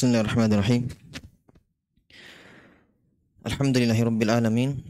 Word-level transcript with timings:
Bismillahirrahmanirrahim. 0.00 0.88
Alhamdulillahirabbil 3.44 4.32
alamin. 4.32 4.80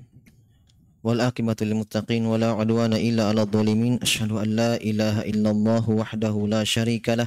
Wal 1.02 1.18
aqibatu 1.18 1.66
lil 1.66 1.82
muttaqin 1.82 2.22
wa 2.30 2.38
la 2.38 2.54
udwana 2.54 2.94
illa 2.94 3.26
'alal 3.26 3.50
zalimin. 3.50 3.98
Asyhadu 3.98 4.38
an 4.38 4.54
la 4.54 4.78
ilaha 4.78 5.26
illallah 5.26 5.82
wahdahu 5.82 6.46
la 6.46 6.62
syarika 6.62 7.18
lah. 7.18 7.26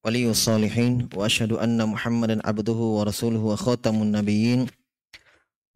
Waliyus 0.00 0.48
salihin 0.48 1.12
wa 1.12 1.28
asyhadu 1.28 1.60
anna 1.60 1.84
Muhammadan 1.84 2.40
abduhu 2.40 2.96
wa 2.96 3.04
rasuluhu 3.04 3.52
wa 3.52 3.60
khatamun 3.60 4.08
nabiyyin. 4.08 4.64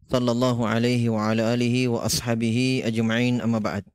Sallallahu 0.09 0.65
alaihi 0.65 1.13
wa 1.13 1.29
ala 1.29 1.53
alihi 1.53 1.93
wa 1.93 2.09
ashabihi 2.09 2.89
ajma'in 2.89 3.45
amma 3.45 3.61
ba'd. 3.61 3.85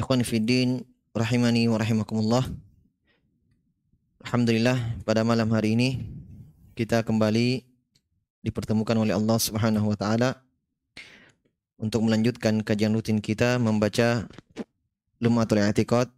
Ikhwan 0.00 0.24
fi 0.24 0.40
din 0.40 0.80
rahimani 1.12 1.68
wa 1.68 1.76
rahimakumullah. 1.76 2.48
Alhamdulillah 4.26 5.06
pada 5.06 5.22
malam 5.22 5.46
hari 5.54 5.78
ini 5.78 6.02
kita 6.74 7.06
kembali 7.06 7.62
dipertemukan 8.42 8.98
oleh 8.98 9.14
Allah 9.14 9.38
Subhanahu 9.38 9.86
wa 9.86 9.94
taala 9.94 10.42
untuk 11.78 12.02
melanjutkan 12.02 12.58
kajian 12.66 12.90
rutin 12.90 13.22
kita 13.22 13.54
membaca 13.62 14.26
Lumatul 15.22 15.62
I'tiqad 15.62 16.10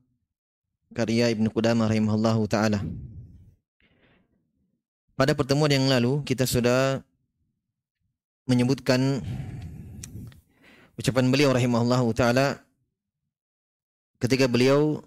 karya 0.97 1.29
Ibnu 1.37 1.53
Qudamah 1.53 1.93
rahimahullahu 1.93 2.49
taala. 2.49 2.81
Pada 5.13 5.37
pertemuan 5.37 5.69
yang 5.69 5.85
lalu 5.93 6.25
kita 6.25 6.49
sudah 6.49 7.05
menyebutkan 8.49 9.21
ucapan 10.97 11.29
beliau 11.29 11.53
rahimahullahu 11.53 12.17
taala 12.17 12.65
ketika 14.17 14.49
beliau 14.49 15.05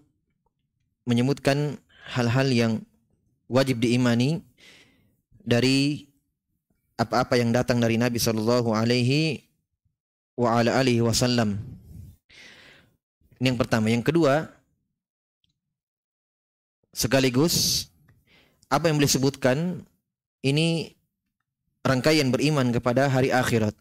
menyebutkan 1.09 1.81
hal-hal 2.05 2.45
yang 2.53 2.73
wajib 3.51 3.83
diimani 3.83 4.39
dari 5.43 6.07
apa-apa 6.95 7.35
yang 7.35 7.51
datang 7.51 7.83
dari 7.83 7.99
Nabi 7.99 8.15
Shallallahu 8.15 8.71
Alaihi 8.71 9.43
wa 10.39 10.55
ala 10.55 10.79
alihi 10.79 11.03
Wasallam. 11.03 11.59
Ini 13.43 13.51
yang 13.51 13.59
pertama. 13.59 13.91
Yang 13.91 14.13
kedua, 14.13 14.47
sekaligus 16.95 17.89
apa 18.71 18.87
yang 18.87 18.95
boleh 18.95 19.11
sebutkan 19.11 19.83
ini 20.45 20.95
rangkaian 21.83 22.31
beriman 22.31 22.71
kepada 22.71 23.11
hari 23.11 23.33
akhirat. 23.33 23.75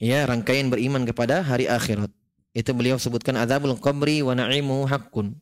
Ya, 0.00 0.24
rangkaian 0.24 0.70
beriman 0.70 1.04
kepada 1.04 1.42
hari 1.44 1.66
akhirat. 1.66 2.08
Itu 2.56 2.72
beliau 2.72 2.96
sebutkan 2.96 3.36
azabul 3.36 3.76
qabri 3.76 4.24
wa 4.24 4.32
na'imu 4.36 4.88
haqqun. 4.88 5.36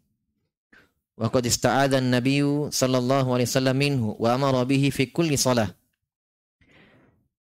Qad 1.19 1.43
ista'adha 1.51 1.99
an-nabiy 1.99 2.71
sallallahu 2.71 3.35
alaihi 3.35 3.51
wasallam 3.51 3.75
minhu 3.75 4.09
wa 4.23 4.39
amara 4.39 4.63
bihi 4.63 4.95
fi 4.95 5.11
kulli 5.11 5.35
salah. 5.35 5.67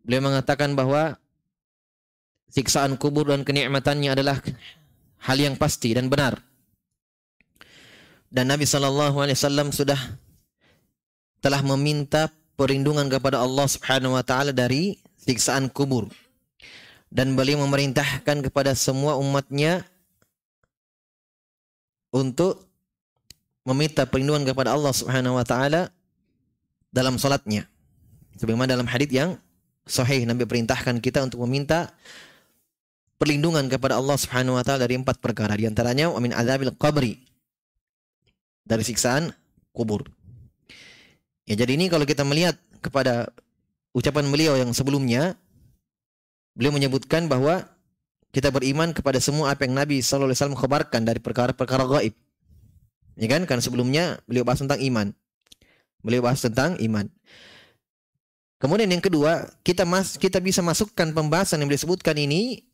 Beliau 0.00 0.24
mengatakan 0.24 0.72
bahwa 0.72 1.20
siksaan 2.48 2.96
kubur 2.96 3.28
dan 3.28 3.44
kenikmatannya 3.44 4.16
adalah 4.16 4.40
hal 5.20 5.36
yang 5.36 5.60
pasti 5.60 5.92
dan 5.92 6.08
benar. 6.08 6.40
Dan 8.32 8.48
Nabi 8.48 8.64
sallallahu 8.64 9.20
alaihi 9.20 9.36
wasallam 9.36 9.68
sudah 9.68 10.00
telah 11.44 11.60
meminta 11.60 12.32
perlindungan 12.56 13.12
kepada 13.12 13.44
Allah 13.44 13.68
Subhanahu 13.68 14.16
wa 14.16 14.24
taala 14.24 14.56
dari 14.56 14.96
siksaan 15.20 15.68
kubur. 15.68 16.08
Dan 17.08 17.36
beliau 17.36 17.60
memerintahkan 17.64 18.48
kepada 18.48 18.72
semua 18.76 19.16
umatnya 19.16 19.84
untuk 22.12 22.67
meminta 23.68 24.08
perlindungan 24.08 24.48
kepada 24.48 24.72
Allah 24.72 24.92
Subhanahu 24.96 25.36
wa 25.36 25.44
taala 25.44 25.92
dalam 26.88 27.20
salatnya. 27.20 27.68
Sebagaimana 28.40 28.72
dalam 28.72 28.88
hadis 28.88 29.10
yang 29.12 29.36
sahih 29.84 30.24
Nabi 30.24 30.48
perintahkan 30.48 31.00
kita 31.04 31.24
untuk 31.24 31.44
meminta 31.44 31.92
perlindungan 33.18 33.66
kepada 33.66 33.98
Allah 33.98 34.16
Subhanahu 34.16 34.56
wa 34.56 34.64
taala 34.64 34.86
dari 34.86 34.96
empat 34.96 35.18
perkara 35.18 35.58
di 35.58 35.66
antaranya 35.66 36.08
amin 36.14 36.32
azabil 36.32 36.70
qabri 36.78 37.18
dari 38.64 38.84
siksaan 38.84 39.32
kubur. 39.72 40.06
Ya 41.48 41.56
jadi 41.56 41.74
ini 41.80 41.88
kalau 41.88 42.04
kita 42.04 42.22
melihat 42.22 42.54
kepada 42.84 43.32
ucapan 43.96 44.28
beliau 44.28 44.54
yang 44.54 44.70
sebelumnya 44.76 45.34
beliau 46.52 46.76
menyebutkan 46.76 47.26
bahwa 47.26 47.64
kita 48.28 48.52
beriman 48.52 48.92
kepada 48.92 49.18
semua 49.18 49.56
apa 49.56 49.64
yang 49.64 49.74
Nabi 49.74 50.04
sallallahu 50.04 50.30
alaihi 50.30 50.38
wasallam 50.38 50.60
khabarkan 50.60 51.00
dari 51.02 51.18
perkara-perkara 51.18 51.84
gaib. 51.88 52.14
Ya 53.18 53.26
kan? 53.26 53.42
Karena 53.44 53.62
sebelumnya 53.62 54.22
beliau 54.30 54.46
bahas 54.46 54.62
tentang 54.62 54.78
iman. 54.78 55.10
Beliau 56.06 56.22
bahas 56.22 56.38
tentang 56.38 56.78
iman. 56.78 57.10
Kemudian 58.62 58.90
yang 58.90 59.02
kedua, 59.02 59.50
kita 59.66 59.82
mas 59.82 60.14
kita 60.18 60.38
bisa 60.38 60.62
masukkan 60.62 61.10
pembahasan 61.10 61.62
yang 61.62 61.70
beliau 61.70 61.82
sebutkan 61.82 62.14
ini 62.14 62.66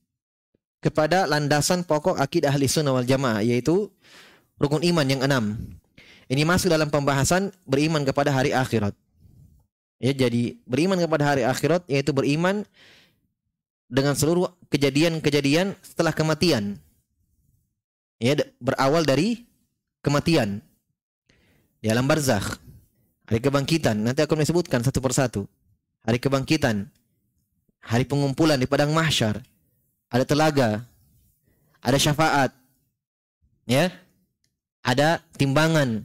kepada 0.84 1.24
landasan 1.24 1.80
pokok 1.84 2.20
akidah 2.20 2.52
ahli 2.52 2.68
sunnah 2.68 2.92
wal 2.92 3.08
jamaah 3.08 3.40
yaitu 3.40 3.88
rukun 4.60 4.84
iman 4.84 5.06
yang 5.08 5.24
enam. 5.24 5.56
Ini 6.28 6.44
masuk 6.44 6.72
dalam 6.72 6.88
pembahasan 6.88 7.52
beriman 7.64 8.04
kepada 8.04 8.32
hari 8.32 8.52
akhirat. 8.52 8.96
Ya, 10.00 10.12
jadi 10.12 10.56
beriman 10.68 11.00
kepada 11.00 11.24
hari 11.24 11.42
akhirat 11.44 11.88
yaitu 11.88 12.12
beriman 12.12 12.64
dengan 13.88 14.16
seluruh 14.16 14.52
kejadian-kejadian 14.68 15.76
setelah 15.84 16.12
kematian. 16.12 16.80
Ya, 18.20 18.40
berawal 18.56 19.04
dari 19.04 19.44
kematian 20.04 20.60
di 21.80 21.88
alam 21.88 22.04
barzakh, 22.04 22.60
hari 23.24 23.40
kebangkitan. 23.40 23.96
Nanti 23.96 24.20
akan 24.20 24.44
disebutkan 24.44 24.84
satu 24.84 25.00
persatu. 25.00 25.42
Hari 26.04 26.20
kebangkitan, 26.20 26.84
hari 27.80 28.04
pengumpulan 28.04 28.60
di 28.60 28.68
padang 28.68 28.92
mahsyar, 28.92 29.40
ada 30.12 30.24
telaga, 30.28 30.84
ada 31.80 31.96
syafaat, 31.96 32.52
ya, 33.64 33.88
ada 34.84 35.24
timbangan, 35.40 36.04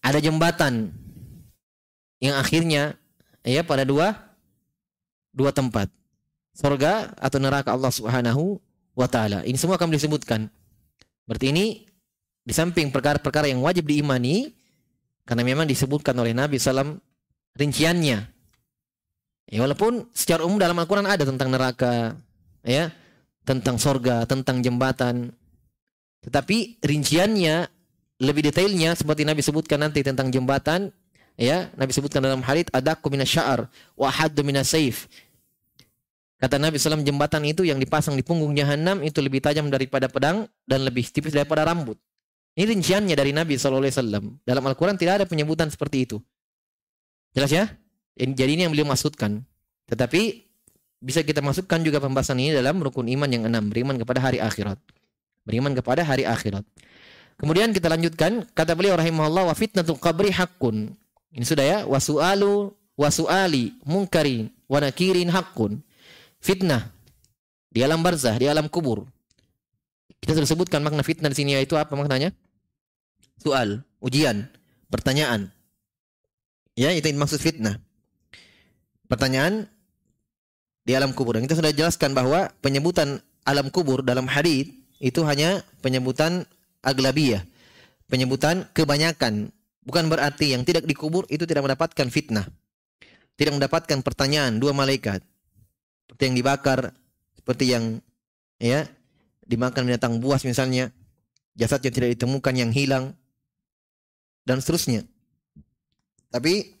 ada 0.00 0.18
jembatan 0.20 0.96
yang 2.24 2.40
akhirnya 2.40 2.96
ya 3.44 3.60
pada 3.64 3.84
dua 3.84 4.16
dua 5.32 5.52
tempat 5.52 5.92
surga 6.56 7.14
atau 7.16 7.38
neraka 7.38 7.72
Allah 7.72 7.92
Subhanahu 7.92 8.58
wa 8.92 9.08
taala. 9.08 9.46
Ini 9.46 9.56
semua 9.56 9.80
akan 9.80 9.94
disebutkan. 9.94 10.50
Berarti 11.24 11.52
ini 11.52 11.87
di 12.48 12.56
samping 12.56 12.88
perkara-perkara 12.88 13.52
yang 13.52 13.60
wajib 13.60 13.84
diimani, 13.84 14.56
karena 15.28 15.44
memang 15.44 15.68
disebutkan 15.68 16.16
oleh 16.16 16.32
Nabi 16.32 16.56
SAW 16.56 16.96
rinciannya. 17.52 18.24
Ya, 19.52 19.58
walaupun 19.60 20.08
secara 20.16 20.48
umum 20.48 20.56
dalam 20.56 20.80
Al-Quran 20.80 21.04
ada 21.04 21.28
tentang 21.28 21.52
neraka, 21.52 22.16
ya, 22.64 22.88
tentang 23.44 23.76
sorga, 23.76 24.24
tentang 24.24 24.64
jembatan. 24.64 25.28
Tetapi 26.24 26.80
rinciannya 26.80 27.68
lebih 28.24 28.48
detailnya 28.48 28.96
seperti 28.96 29.28
Nabi 29.28 29.44
sebutkan 29.44 29.84
nanti 29.84 30.00
tentang 30.00 30.32
jembatan, 30.32 30.88
ya, 31.36 31.68
Nabi 31.76 31.92
sebutkan 31.92 32.24
dalam 32.24 32.40
hadits 32.40 32.72
adaku 32.72 33.12
minasya'ar 33.12 33.68
wa 33.92 34.08
haddu 34.08 34.40
minasaif. 34.40 35.04
Kata 36.40 36.56
Nabi 36.56 36.80
SAW 36.80 37.04
jembatan 37.04 37.44
itu 37.44 37.68
yang 37.68 37.76
dipasang 37.76 38.16
di 38.16 38.24
punggung 38.24 38.56
jahanam 38.56 39.04
itu 39.04 39.20
lebih 39.20 39.44
tajam 39.44 39.68
daripada 39.68 40.08
pedang 40.08 40.48
dan 40.64 40.80
lebih 40.88 41.04
tipis 41.12 41.36
daripada 41.36 41.68
rambut. 41.68 42.00
Ini 42.58 42.66
rinciannya 42.74 43.14
dari 43.14 43.30
Nabi 43.30 43.54
SAW. 43.54 44.42
Dalam 44.42 44.64
Al-Quran 44.66 44.98
tidak 44.98 45.22
ada 45.22 45.26
penyebutan 45.30 45.70
seperti 45.70 46.10
itu. 46.10 46.18
Jelas 47.30 47.54
ya? 47.54 47.70
Jadi 48.18 48.58
ini 48.58 48.66
yang 48.66 48.74
beliau 48.74 48.82
maksudkan. 48.90 49.46
Tetapi 49.86 50.42
bisa 50.98 51.22
kita 51.22 51.38
masukkan 51.38 51.78
juga 51.86 52.02
pembahasan 52.02 52.42
ini 52.42 52.50
dalam 52.50 52.82
rukun 52.82 53.06
iman 53.06 53.30
yang 53.30 53.46
enam. 53.46 53.70
Beriman 53.70 53.94
kepada 53.94 54.18
hari 54.18 54.42
akhirat. 54.42 54.74
Beriman 55.46 55.70
kepada 55.70 56.02
hari 56.02 56.26
akhirat. 56.26 56.66
Kemudian 57.38 57.70
kita 57.70 57.86
lanjutkan. 57.86 58.42
Kata 58.50 58.74
beliau 58.74 58.98
rahimahullah 58.98 59.46
wa 59.46 59.54
fitnatul 59.54 60.02
qabri 60.02 60.34
hakun. 60.34 60.98
Ini 61.30 61.46
sudah 61.46 61.62
ya. 61.62 61.78
Wa 61.86 62.02
su'alu 62.02 62.74
wa 62.74 63.06
su'ali 63.06 63.78
munkarin 63.86 64.50
wa 64.66 64.82
nakirin 64.82 65.30
hakun. 65.30 65.78
Fitnah. 66.42 66.90
Di 67.70 67.86
alam 67.86 68.02
barzah, 68.02 68.34
di 68.34 68.50
alam 68.50 68.66
kubur. 68.66 69.06
Kita 70.18 70.34
sudah 70.34 70.48
sebutkan 70.50 70.82
makna 70.82 71.06
fitnah 71.06 71.30
di 71.30 71.38
sini 71.38 71.54
yaitu 71.54 71.78
apa 71.78 71.94
maknanya? 71.94 72.34
Soal, 73.38 73.82
ujian, 74.02 74.50
pertanyaan. 74.90 75.50
Ya, 76.78 76.94
itu 76.94 77.10
yang 77.10 77.18
maksud 77.18 77.42
fitnah. 77.42 77.82
Pertanyaan 79.10 79.66
di 80.86 80.92
alam 80.94 81.10
kubur. 81.10 81.36
Dan 81.36 81.44
kita 81.44 81.58
sudah 81.58 81.74
jelaskan 81.74 82.14
bahwa 82.14 82.52
penyebutan 82.62 83.18
alam 83.42 83.68
kubur 83.68 84.04
dalam 84.04 84.28
hadis 84.28 84.70
itu 85.00 85.20
hanya 85.24 85.64
penyebutan 85.80 86.44
aglabiyah, 86.82 87.42
penyebutan 88.06 88.64
kebanyakan. 88.72 89.50
Bukan 89.82 90.12
berarti 90.12 90.52
yang 90.52 90.68
tidak 90.68 90.84
dikubur 90.84 91.24
itu 91.32 91.48
tidak 91.48 91.64
mendapatkan 91.64 92.06
fitnah. 92.12 92.44
Tidak 93.38 93.54
mendapatkan 93.54 94.04
pertanyaan 94.04 94.60
dua 94.60 94.76
malaikat. 94.76 95.24
Seperti 96.08 96.22
yang 96.28 96.36
dibakar, 96.36 96.80
seperti 97.38 97.64
yang 97.72 97.84
ya 98.58 98.84
dimakan 99.48 99.88
binatang 99.88 100.20
buas 100.20 100.44
misalnya, 100.44 100.92
jasad 101.56 101.80
yang 101.80 101.94
tidak 101.94 102.10
ditemukan 102.18 102.54
yang 102.54 102.70
hilang, 102.74 103.16
dan 104.48 104.64
seterusnya. 104.64 105.04
Tapi 106.32 106.72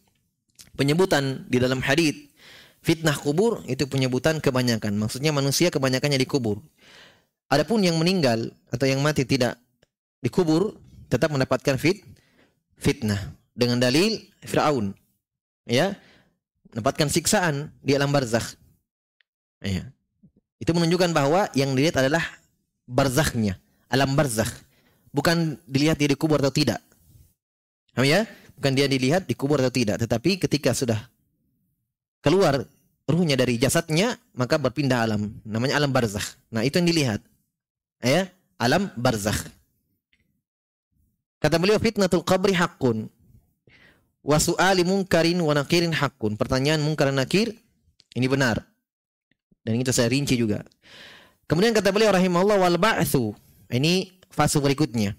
penyebutan 0.72 1.44
di 1.52 1.60
dalam 1.60 1.84
hadis 1.84 2.16
fitnah 2.80 3.12
kubur 3.12 3.60
itu 3.68 3.84
penyebutan 3.84 4.40
kebanyakan. 4.40 4.96
Maksudnya 4.96 5.36
manusia 5.36 5.68
kebanyakannya 5.68 6.16
dikubur. 6.16 6.64
Adapun 7.52 7.84
yang 7.84 8.00
meninggal 8.00 8.48
atau 8.72 8.88
yang 8.88 9.04
mati 9.04 9.28
tidak 9.28 9.60
dikubur 10.24 10.76
tetap 11.12 11.28
mendapatkan 11.32 11.76
fit 11.76 12.04
fitnah 12.80 13.36
dengan 13.52 13.76
dalil 13.76 14.20
Firaun. 14.44 14.96
Ya. 15.68 15.96
Mendapatkan 16.72 17.08
siksaan 17.08 17.72
di 17.80 17.96
alam 17.96 18.12
barzakh. 18.12 18.56
Ya. 19.64 19.88
Itu 20.60 20.76
menunjukkan 20.76 21.16
bahwa 21.16 21.48
yang 21.56 21.72
dilihat 21.72 21.96
adalah 22.00 22.22
barzakhnya, 22.84 23.56
alam 23.88 24.12
barzakh. 24.12 24.50
Bukan 25.12 25.56
dilihat 25.64 25.96
dia 25.96 26.12
dikubur 26.12 26.40
atau 26.40 26.52
tidak. 26.52 26.84
Ya? 28.06 28.28
Bukan 28.58 28.74
dia 28.74 28.90
dilihat 28.90 29.30
dikubur 29.30 29.62
atau 29.62 29.70
tidak, 29.70 30.02
tetapi 30.02 30.42
ketika 30.42 30.74
sudah 30.74 30.98
keluar 32.18 32.66
ruhnya 33.06 33.38
dari 33.38 33.54
jasadnya, 33.56 34.18
maka 34.34 34.58
berpindah 34.58 35.06
alam. 35.06 35.30
Namanya 35.46 35.78
alam 35.78 35.94
barzakh. 35.94 36.36
Nah, 36.50 36.66
itu 36.66 36.82
yang 36.82 36.88
dilihat. 36.90 37.20
Ya, 38.02 38.30
alam 38.58 38.90
barzakh. 38.98 39.46
Kata 41.38 41.54
beliau 41.62 41.78
fitnatul 41.78 42.26
qabri 42.26 42.50
haqqun. 42.52 43.06
Wa 44.26 44.42
su'ali 44.42 44.82
munkarin 44.82 45.38
wa 45.38 45.54
nakirin 45.54 45.94
haqqun. 45.94 46.34
Pertanyaan 46.34 46.82
munkar 46.82 47.14
nakir 47.14 47.54
ini 48.18 48.26
benar. 48.26 48.66
Dan 49.62 49.78
itu 49.78 49.94
saya 49.94 50.10
rinci 50.10 50.34
juga. 50.34 50.66
Kemudian 51.46 51.72
kata 51.72 51.94
beliau 51.94 52.10
rahimahullah 52.10 52.58
wal 52.58 52.76
ba'thu. 52.76 53.32
Ini 53.70 54.10
fase 54.28 54.58
berikutnya. 54.58 55.14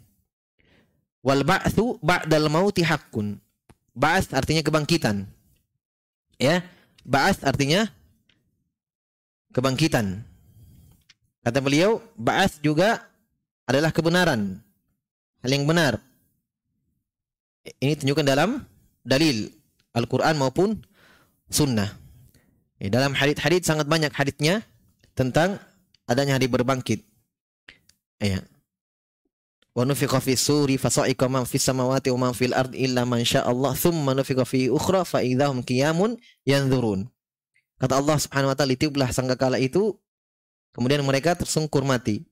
Wal 1.19 1.43
ba'thu 1.43 1.99
ba'dal 1.99 2.47
mauti 2.47 2.83
haqqun. 2.85 3.39
Ba'ats 3.95 4.31
artinya 4.31 4.63
kebangkitan. 4.63 5.27
Ya, 6.39 6.63
Ba'ats 7.09 7.41
artinya 7.41 7.89
kebangkitan. 9.49 10.21
Kata 11.41 11.59
beliau, 11.63 12.03
ba'ats 12.13 12.61
juga 12.61 13.01
adalah 13.65 13.89
kebenaran. 13.89 14.61
Hal 15.41 15.49
yang 15.49 15.65
benar. 15.65 15.97
Ini 17.81 17.97
tunjukkan 17.97 18.27
dalam 18.27 18.61
dalil 19.01 19.49
Al-Quran 19.95 20.35
maupun 20.37 20.77
sunnah. 21.49 21.89
Ya, 22.77 22.93
dalam 22.93 23.17
hadith-hadith 23.17 23.65
sangat 23.65 23.89
banyak 23.89 24.13
hadithnya 24.13 24.61
tentang 25.17 25.57
adanya 26.05 26.37
hari 26.37 26.45
berbangkit. 26.45 27.01
Ya. 28.21 28.43
Wa 29.79 29.87
nufiqa 29.87 30.19
fi 30.19 30.35
suri 30.35 30.75
fa 30.75 30.91
sa'iqa 30.91 31.31
man 31.31 31.47
fis 31.47 31.63
samawati 31.63 32.11
wa 32.11 32.27
man 32.27 32.33
fil 32.35 32.51
ardi 32.51 32.83
illa 32.83 33.07
man 33.07 33.23
Allah 33.23 33.71
thumma 33.79 34.11
nufiqa 34.11 34.43
fi 34.43 34.67
ukhra 34.67 35.07
fa 35.07 35.23
idahum 35.23 35.63
qiyamun. 35.63 36.19
Kata 37.79 37.95
Allah 37.95 38.19
Subhanahu 38.19 38.51
wa 38.51 38.55
taala 38.59 38.75
ditiuplah 38.75 39.07
sangkakala 39.15 39.55
itu 39.55 39.95
kemudian 40.75 40.99
mereka 41.07 41.31
tersungkur 41.39 41.87
mati. 41.87 42.27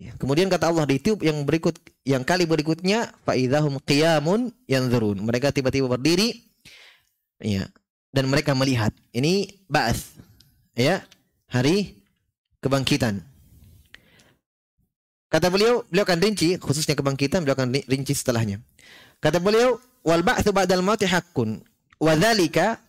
Ya, 0.00 0.16
kemudian 0.16 0.48
kata 0.48 0.72
Allah 0.72 0.88
ditiup 0.88 1.20
yang 1.20 1.44
berikut 1.44 1.76
yang 2.08 2.24
kali 2.24 2.48
berikutnya 2.48 3.12
fa 3.28 3.36
idahum 3.36 3.76
qiyamun 3.84 4.48
yanzurun. 4.64 5.20
Mereka 5.20 5.52
tiba-tiba 5.52 5.84
berdiri 5.84 6.48
ya 7.44 7.68
dan 8.08 8.24
mereka 8.24 8.56
melihat. 8.56 8.96
Ini 9.12 9.52
ba'ats 9.68 10.16
ya, 10.72 11.04
hari 11.44 12.00
kebangkitan. 12.64 13.27
Kata 15.28 15.52
beliau, 15.52 15.84
beliau 15.92 16.08
akan 16.08 16.18
rinci 16.24 16.56
khususnya 16.56 16.96
kebangkitan, 16.96 17.44
beliau 17.44 17.56
akan 17.56 17.76
rinci 17.84 18.16
setelahnya. 18.16 18.64
Kata 19.20 19.36
beliau, 19.36 19.76
wal 20.00 20.24
ba'tsu 20.24 20.56
ba'dal 20.56 20.80
mauti 20.80 21.04
haqqun. 21.04 21.60
Wa 22.00 22.16
dzalika 22.16 22.80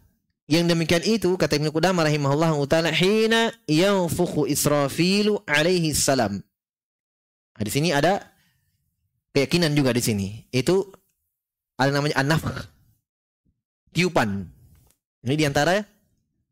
yang 0.47 0.65
demikian 0.65 1.03
itu 1.03 1.35
kata 1.35 1.59
Ibnu 1.59 1.69
Qudamah 1.69 2.07
rahimahullah 2.07 2.55
taala 2.65 2.95
hina 2.95 3.51
yanfukhu 3.67 4.47
Israfilu 4.47 5.43
alaihi 5.43 5.91
salam. 5.91 6.39
Nah, 7.59 7.63
di 7.67 7.71
sini 7.75 7.91
ada 7.91 8.23
keyakinan 9.35 9.75
juga 9.75 9.91
di 9.91 9.99
sini. 9.99 10.27
Itu 10.49 10.95
ada 11.75 11.91
namanya 11.91 12.23
an-nafkh. 12.23 12.71
Tiupan. 13.91 14.47
Ini 15.27 15.35
di 15.35 15.43
antara 15.43 15.83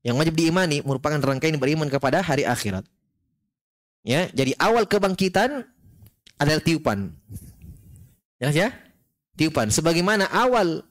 yang 0.03 0.19
wajib 0.19 0.35
diimani 0.35 0.83
merupakan 0.83 1.15
rangkaian 1.15 1.55
beriman 1.55 1.87
kepada 1.87 2.19
hari 2.19 2.43
akhirat. 2.43 2.83
Ya, 4.07 4.27
jadi 4.35 4.55
awal 4.59 4.87
kebangkitan 4.87 5.67
adalah 6.37 6.61
tiupan. 6.61 7.11
Jelas 8.37 8.55
ya? 8.55 8.69
Tiupan. 9.37 9.69
Sebagaimana 9.73 10.29
awal 10.29 10.85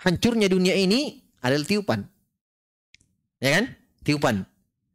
hancurnya 0.00 0.48
dunia 0.48 0.76
ini 0.76 1.24
adalah 1.40 1.64
tiupan. 1.64 2.00
Ya 3.40 3.60
kan? 3.60 3.64
Tiupan. 4.04 4.44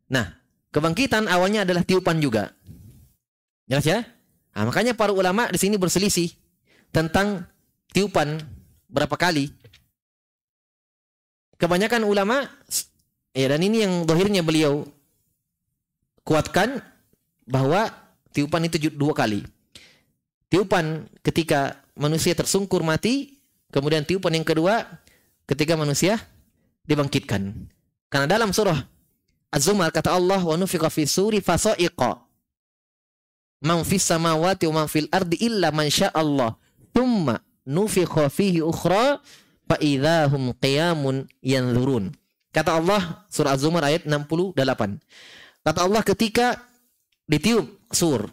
Nah, 0.10 0.38
kebangkitan 0.74 1.30
awalnya 1.30 1.66
adalah 1.66 1.86
tiupan 1.86 2.22
juga. 2.22 2.54
Jelas 3.70 3.86
ya? 3.86 4.00
Nah, 4.54 4.66
makanya 4.70 4.98
para 4.98 5.14
ulama 5.14 5.50
di 5.50 5.62
sini 5.62 5.78
berselisih 5.78 6.34
tentang 6.90 7.46
tiupan 7.94 8.42
berapa 8.90 9.14
kali. 9.14 9.54
Kebanyakan 11.60 12.08
ulama 12.08 12.48
ya 13.36 13.52
dan 13.52 13.62
ini 13.62 13.84
yang 13.86 14.08
dohirnya 14.08 14.42
beliau 14.42 14.88
kuatkan 16.24 16.82
bahwa 17.46 17.90
tiupan 18.32 18.66
itu 18.66 18.90
dua 18.94 19.14
kali. 19.14 19.46
Tiupan 20.50 21.06
ketika 21.22 21.78
manusia 21.94 22.34
tersungkur 22.34 22.82
mati, 22.82 23.38
kemudian 23.70 24.02
tiupan 24.02 24.34
yang 24.34 24.46
kedua 24.46 24.86
ketika 25.46 25.78
manusia 25.78 26.18
dibangkitkan. 26.90 27.70
Karena 28.10 28.26
dalam 28.26 28.50
surah 28.50 28.82
Az-Zumar 29.50 29.90
kata 29.90 30.14
Allah 30.14 30.42
wa 30.42 30.58
nufiqa 30.58 30.90
fi 30.94 31.10
suri 31.10 31.42
fasa'iqa. 31.42 32.22
Man 33.66 33.82
fis 33.82 34.06
samawati 34.06 34.70
wa 34.70 34.86
man 34.86 34.88
fil 34.90 35.10
ardi 35.10 35.42
illa 35.42 35.74
man 35.74 35.90
Allah. 36.14 36.54
Thumma 36.94 37.42
nufiqa 37.66 38.30
fihi 38.30 38.62
ukhra 38.62 39.22
fa 39.66 39.76
idahum 39.82 40.54
qiyamun 40.58 41.26
yanzurun. 41.42 42.14
Kata 42.50 42.78
Allah 42.78 43.26
surah 43.30 43.54
Az-Zumar 43.54 43.86
ayat 43.86 44.06
68. 44.06 44.58
Kata 45.66 45.80
Allah 45.86 46.02
ketika 46.02 46.58
ditiup 47.30 47.70
sur 47.94 48.26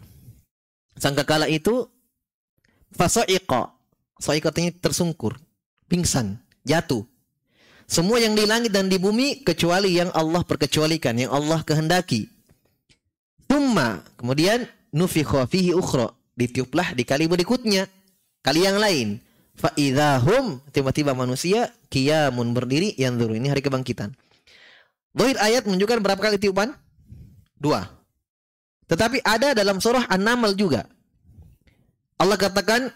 sangkakala 0.97 1.45
itu 1.45 1.85
fasoiko 2.97 3.77
soiko 4.17 4.49
artinya 4.49 4.73
tersungkur 4.81 5.37
pingsan 5.85 6.41
jatuh. 6.65 7.05
Semua 7.87 8.19
yang 8.19 8.35
di 8.35 8.43
langit 8.43 8.75
dan 8.75 8.91
di 8.91 8.99
bumi 8.99 9.47
kecuali 9.47 9.95
yang 9.95 10.11
Allah 10.11 10.43
perkecualikan 10.43 11.15
yang 11.15 11.31
Allah 11.31 11.63
kehendaki. 11.63 12.27
Tumma 13.47 14.03
kemudian 14.19 14.67
nufikha 14.91 15.47
fihi 15.47 15.71
ukhra. 15.71 16.11
Ditiuplah 16.37 16.93
di 16.93 17.07
kali 17.07 17.25
berikutnya 17.25 17.87
kali 18.43 18.67
yang 18.67 18.77
lain. 18.77 19.23
Fa 19.57 19.73
idahum 19.73 20.61
tiba-tiba 20.69 21.17
manusia 21.17 21.71
kiamun 21.89 22.53
berdiri 22.53 22.93
yang 22.99 23.15
dulu 23.15 23.33
ini 23.33 23.49
hari 23.49 23.63
kebangkitan. 23.63 24.13
Dohir 25.15 25.39
ayat 25.41 25.65
menunjukkan 25.65 25.97
berapa 26.03 26.21
kali 26.21 26.37
tiupan? 26.37 26.75
Dua. 27.57 27.87
Tetapi 28.85 29.25
ada 29.25 29.57
dalam 29.57 29.81
surah 29.81 30.05
An-Naml 30.11 30.53
juga. 30.53 30.85
Allah 32.17 32.37
katakan 32.37 32.89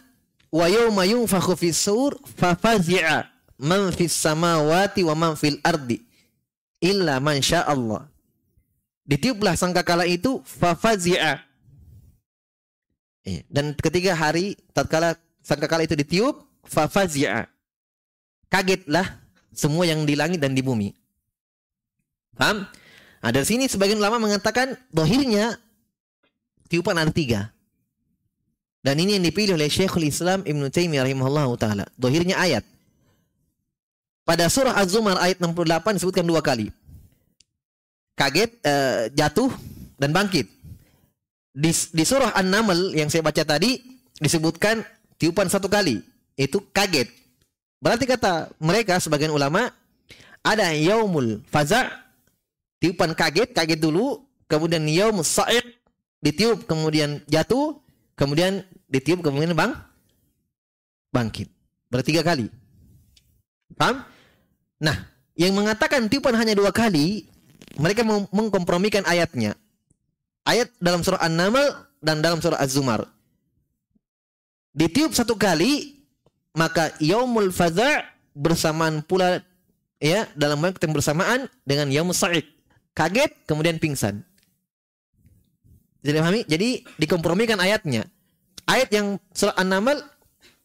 wa 0.50 0.66
yauma 0.66 1.06
yunfakhu 1.06 1.54
fis 1.54 1.78
sur 1.78 2.18
fa 2.26 2.58
fazi'a 2.58 3.30
man 3.62 3.94
fis 3.94 4.12
samawati 4.18 5.06
wa 5.06 5.14
man 5.14 5.34
fil 5.38 5.62
ardi 5.62 6.02
illa 6.82 7.22
man 7.22 7.38
Allah. 7.70 8.10
Ditiuplah 9.06 9.54
sangkakala 9.54 10.10
itu 10.10 10.42
fa 10.42 10.74
fazi'a. 10.74 11.42
Iya, 13.22 13.46
dan 13.54 13.78
ketika 13.78 14.18
hari 14.18 14.58
tatkala 14.74 15.14
sangkakala 15.46 15.86
itu 15.86 15.94
ditiup 15.94 16.42
fa 16.66 16.90
fazi'a. 16.90 17.46
Kagetlah 18.50 19.22
semua 19.54 19.86
yang 19.86 20.04
di 20.04 20.18
langit 20.18 20.42
dan 20.42 20.58
di 20.58 20.66
bumi. 20.66 20.92
Paham? 22.36 22.66
Nah, 23.22 23.30
dari 23.30 23.46
sini 23.46 23.70
sebagian 23.70 24.02
ulama 24.02 24.18
mengatakan 24.18 24.74
dohirnya 24.90 25.62
tiupan 26.68 26.98
ada 26.98 27.14
tiga. 27.14 27.54
Dan 28.82 28.98
ini 28.98 29.18
yang 29.18 29.26
dipilih 29.26 29.54
oleh 29.54 29.70
Syekhul 29.70 30.10
Islam 30.10 30.42
Ibn 30.42 30.74
Taimiyah 30.74 31.06
rahimahullah 31.06 31.48
taala. 31.62 31.86
Dohirnya 31.98 32.38
ayat. 32.42 32.66
Pada 34.26 34.50
surah 34.50 34.74
Az-Zumar 34.78 35.22
ayat 35.22 35.38
68 35.38 36.02
disebutkan 36.02 36.26
dua 36.26 36.42
kali. 36.42 36.74
Kaget, 38.18 38.52
uh, 38.66 39.10
jatuh, 39.14 39.50
dan 40.02 40.10
bangkit. 40.14 40.50
Di, 41.54 41.72
di 41.74 42.04
surah 42.06 42.34
An-Naml 42.34 42.98
yang 42.98 43.10
saya 43.10 43.22
baca 43.22 43.46
tadi 43.46 43.78
disebutkan 44.18 44.82
tiupan 45.22 45.46
satu 45.46 45.70
kali. 45.70 46.02
Itu 46.34 46.66
kaget. 46.74 47.10
Berarti 47.82 48.06
kata 48.10 48.50
mereka 48.62 48.98
sebagian 48.98 49.34
ulama 49.34 49.70
ada 50.42 50.74
yaumul 50.74 51.42
faza' 51.50 51.86
tiupan 52.82 53.14
kaget, 53.14 53.54
kaget 53.54 53.78
dulu, 53.78 54.26
kemudian 54.50 54.82
yaumul 54.90 55.26
sa'iq 55.26 55.66
ditiup 56.22 56.66
kemudian 56.66 57.22
jatuh, 57.30 57.78
kemudian 58.22 58.62
ditiup 58.86 59.26
kemudian 59.26 59.58
bang 59.58 59.74
bangkit. 61.10 61.50
Bertiga 61.92 62.22
kali. 62.22 62.48
Paham? 63.76 64.06
Nah, 64.80 65.10
yang 65.36 65.58
mengatakan 65.58 66.08
tiupan 66.08 66.38
hanya 66.38 66.56
dua 66.56 66.72
kali, 66.72 67.28
mereka 67.76 68.06
mengkompromikan 68.06 69.04
ayatnya. 69.10 69.58
Ayat 70.48 70.72
dalam 70.82 71.06
surah 71.06 71.22
An-Naml 71.22 71.66
dan 72.02 72.24
dalam 72.24 72.42
surah 72.42 72.58
Az-Zumar. 72.58 73.06
Ditiup 74.72 75.12
satu 75.12 75.36
kali, 75.36 76.02
maka 76.56 76.96
yaumul 77.04 77.52
fadha' 77.52 78.08
bersamaan 78.32 79.04
pula 79.04 79.44
ya 80.00 80.26
dalam 80.34 80.64
waktu 80.64 80.88
yang 80.88 80.96
bersamaan 80.96 81.40
dengan 81.68 81.92
yaumul 81.92 82.16
sa'id. 82.16 82.48
Kaget 82.96 83.36
kemudian 83.46 83.78
pingsan. 83.78 84.24
Jadi 86.02 86.18
pahami? 86.18 86.42
Jadi 86.50 86.70
dikompromikan 86.98 87.62
ayatnya. 87.62 88.06
Ayat 88.66 88.90
yang 88.90 89.22
surah 89.34 89.58
An-Naml 89.58 90.02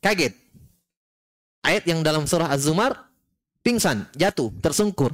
kaget. 0.01 0.33
Ayat 1.65 1.85
yang 1.85 2.01
dalam 2.01 2.25
surah 2.25 2.49
Az-Zumar 2.49 3.07
pingsan, 3.67 4.07
jatuh, 4.15 4.55
tersungkur. 4.63 5.11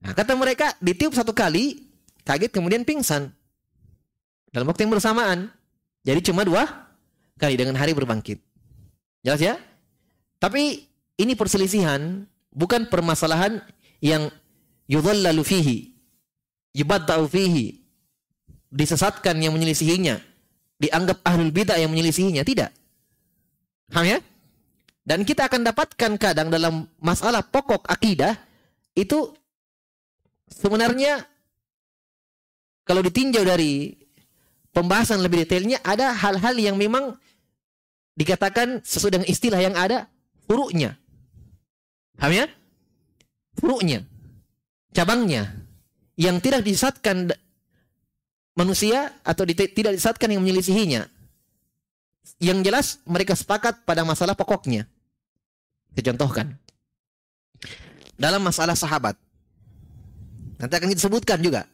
Nah, 0.00 0.16
kata 0.16 0.32
mereka 0.32 0.72
ditiup 0.80 1.12
satu 1.12 1.36
kali, 1.36 1.84
kaget 2.24 2.48
kemudian 2.48 2.82
pingsan. 2.88 3.28
Dalam 4.48 4.64
waktu 4.64 4.88
yang 4.88 4.94
bersamaan. 4.96 5.52
Jadi 6.08 6.32
cuma 6.32 6.40
dua 6.40 6.64
kali 7.36 7.60
dengan 7.60 7.76
hari 7.76 7.92
berbangkit. 7.92 8.40
Jelas 9.20 9.44
ya? 9.44 9.60
Tapi 10.40 10.88
ini 11.20 11.36
perselisihan 11.36 12.24
bukan 12.48 12.88
permasalahan 12.88 13.60
yang 14.00 14.32
yudhallalu 14.88 15.42
fihi, 15.44 15.78
yubadda'u 16.72 17.28
fihi, 17.28 17.77
disesatkan 18.68 19.40
yang 19.40 19.56
menyelisihinya, 19.56 20.20
dianggap 20.80 21.24
ahlul 21.24 21.52
bidah 21.52 21.76
yang 21.80 21.92
menyelisihinya, 21.92 22.44
tidak. 22.44 22.70
Paham 23.88 24.04
ya? 24.04 24.18
Dan 25.08 25.24
kita 25.24 25.48
akan 25.48 25.64
dapatkan 25.64 26.12
kadang 26.20 26.52
dalam 26.52 26.84
masalah 27.00 27.40
pokok 27.40 27.88
akidah 27.88 28.36
itu 28.92 29.32
sebenarnya 30.52 31.24
kalau 32.84 33.00
ditinjau 33.00 33.40
dari 33.40 33.96
pembahasan 34.76 35.24
lebih 35.24 35.48
detailnya 35.48 35.80
ada 35.80 36.12
hal-hal 36.12 36.52
yang 36.60 36.76
memang 36.76 37.16
dikatakan 38.20 38.84
sesuai 38.84 39.16
dengan 39.16 39.28
istilah 39.32 39.60
yang 39.64 39.72
ada 39.80 40.12
furuknya. 40.44 41.00
Paham 42.20 42.44
ya? 42.44 42.46
Furuknya. 43.56 44.04
Cabangnya 44.92 45.56
yang 46.20 46.42
tidak 46.42 46.66
disesatkan 46.68 47.32
manusia 48.58 49.14
atau 49.22 49.46
tidak 49.46 49.94
disesatkan 49.94 50.34
yang 50.34 50.42
menyelisihinya. 50.42 51.06
Yang 52.42 52.58
jelas 52.66 52.86
mereka 53.06 53.38
sepakat 53.38 53.86
pada 53.86 54.02
masalah 54.02 54.34
pokoknya. 54.34 54.90
Saya 55.94 56.04
contohkan. 56.10 56.58
Dalam 58.18 58.42
masalah 58.42 58.74
sahabat. 58.74 59.14
Nanti 60.58 60.74
akan 60.74 60.90
disebutkan 60.90 61.38
juga. 61.38 61.70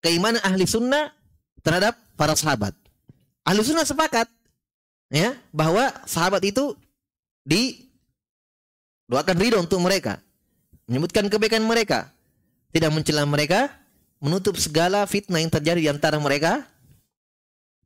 Keimanan 0.00 0.40
ahli 0.40 0.64
sunnah 0.64 1.12
terhadap 1.60 2.00
para 2.16 2.32
sahabat. 2.32 2.72
Ahli 3.44 3.60
sunnah 3.60 3.84
sepakat 3.84 4.24
ya 5.12 5.36
bahwa 5.52 5.92
sahabat 6.08 6.40
itu 6.48 6.72
di 7.44 7.90
doakan 9.10 9.36
ridho 9.36 9.58
untuk 9.58 9.82
mereka, 9.82 10.22
menyebutkan 10.86 11.26
kebaikan 11.26 11.66
mereka, 11.66 12.14
tidak 12.70 12.94
mencela 12.94 13.26
mereka, 13.26 13.79
menutup 14.20 14.54
segala 14.60 15.08
fitnah 15.08 15.40
yang 15.40 15.50
terjadi 15.50 15.80
di 15.80 15.88
antara 15.90 16.20
mereka, 16.20 16.62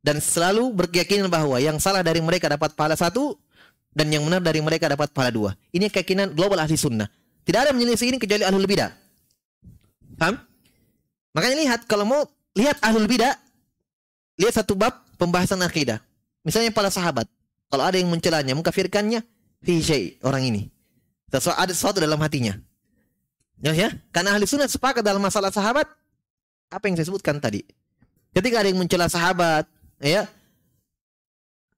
dan 0.05 0.21
selalu 0.21 0.69
berkeyakinan 0.75 1.31
bahwa 1.31 1.57
yang 1.57 1.81
salah 1.81 2.05
dari 2.05 2.21
mereka 2.21 2.45
dapat 2.45 2.77
pahala 2.77 2.93
satu 2.93 3.33
dan 3.95 4.11
yang 4.13 4.21
benar 4.21 4.43
dari 4.43 4.61
mereka 4.61 4.85
dapat 4.85 5.09
pahala 5.09 5.33
dua. 5.33 5.51
Ini 5.73 5.89
keyakinan 5.89 6.37
global 6.37 6.61
ahli 6.61 6.77
sunnah. 6.77 7.09
Tidak 7.41 7.57
ada 7.57 7.71
menyelisih 7.73 8.13
ini 8.13 8.21
kecuali 8.21 8.45
ahlul 8.45 8.69
bidah. 8.69 8.93
Paham? 10.21 10.37
Makanya 11.33 11.55
lihat 11.65 11.79
kalau 11.89 12.05
mau 12.05 12.21
lihat 12.53 12.77
ahlul 12.85 13.09
bidah 13.09 13.33
lihat 14.37 14.53
satu 14.61 14.77
bab 14.77 14.93
pembahasan 15.17 15.63
akidah. 15.63 16.03
Misalnya 16.45 16.69
para 16.69 16.93
sahabat. 16.93 17.25
Kalau 17.73 17.81
ada 17.81 17.97
yang 17.97 18.13
mencelanya, 18.13 18.53
mengkafirkannya, 18.53 19.25
fi 19.65 19.81
orang 20.21 20.53
ini. 20.53 20.61
Sesuatu 21.33 21.57
ada 21.57 21.73
sesuatu 21.73 21.97
dalam 21.97 22.21
hatinya. 22.21 22.53
Ya, 23.57 23.73
ya? 23.73 23.89
Karena 24.13 24.37
ahli 24.37 24.45
sunnah 24.45 24.69
sepakat 24.69 25.01
dalam 25.01 25.17
masalah 25.23 25.49
sahabat, 25.49 25.89
apa 26.69 26.83
yang 26.89 26.95
saya 26.97 27.07
sebutkan 27.09 27.37
tadi. 27.41 27.63
Ketika 28.35 28.61
ada 28.61 28.67
yang 28.67 28.79
mencela 28.79 29.07
sahabat, 29.07 29.65
ya, 30.03 30.27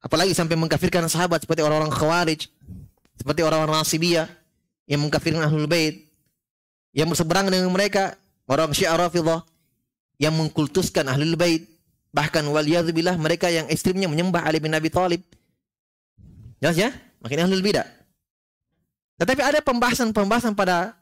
apalagi 0.02 0.34
sampai 0.34 0.58
mengkafirkan 0.58 1.06
sahabat 1.06 1.46
seperti 1.46 1.62
orang-orang 1.62 1.94
khawarij, 1.94 2.50
seperti 3.18 3.42
orang-orang 3.46 3.82
nasibiyah 3.82 4.28
yang 4.90 5.04
mengkafirkan 5.06 5.46
ahlul 5.46 5.70
bait, 5.70 6.10
yang 6.98 7.06
berseberangan 7.12 7.54
dengan 7.54 7.70
mereka, 7.70 8.18
orang 8.50 8.74
syiah 8.74 8.98
rafidah 8.98 9.46
yang 10.18 10.34
mengkultuskan 10.34 11.06
ahlul 11.06 11.38
bait, 11.38 11.78
Bahkan 12.18 12.50
waliyadzubillah 12.50 13.14
mereka 13.22 13.52
yang 13.54 13.70
ekstrimnya 13.70 14.10
menyembah 14.10 14.42
Ali 14.42 14.58
bin 14.58 14.74
Abi 14.74 14.90
Thalib. 14.90 15.22
Jelas 16.58 16.74
ya? 16.74 16.90
Makin 17.22 17.46
ahlul 17.46 17.62
bidah. 17.62 17.86
Tetapi 19.22 19.42
ada 19.46 19.60
pembahasan-pembahasan 19.62 20.58
pada 20.58 20.98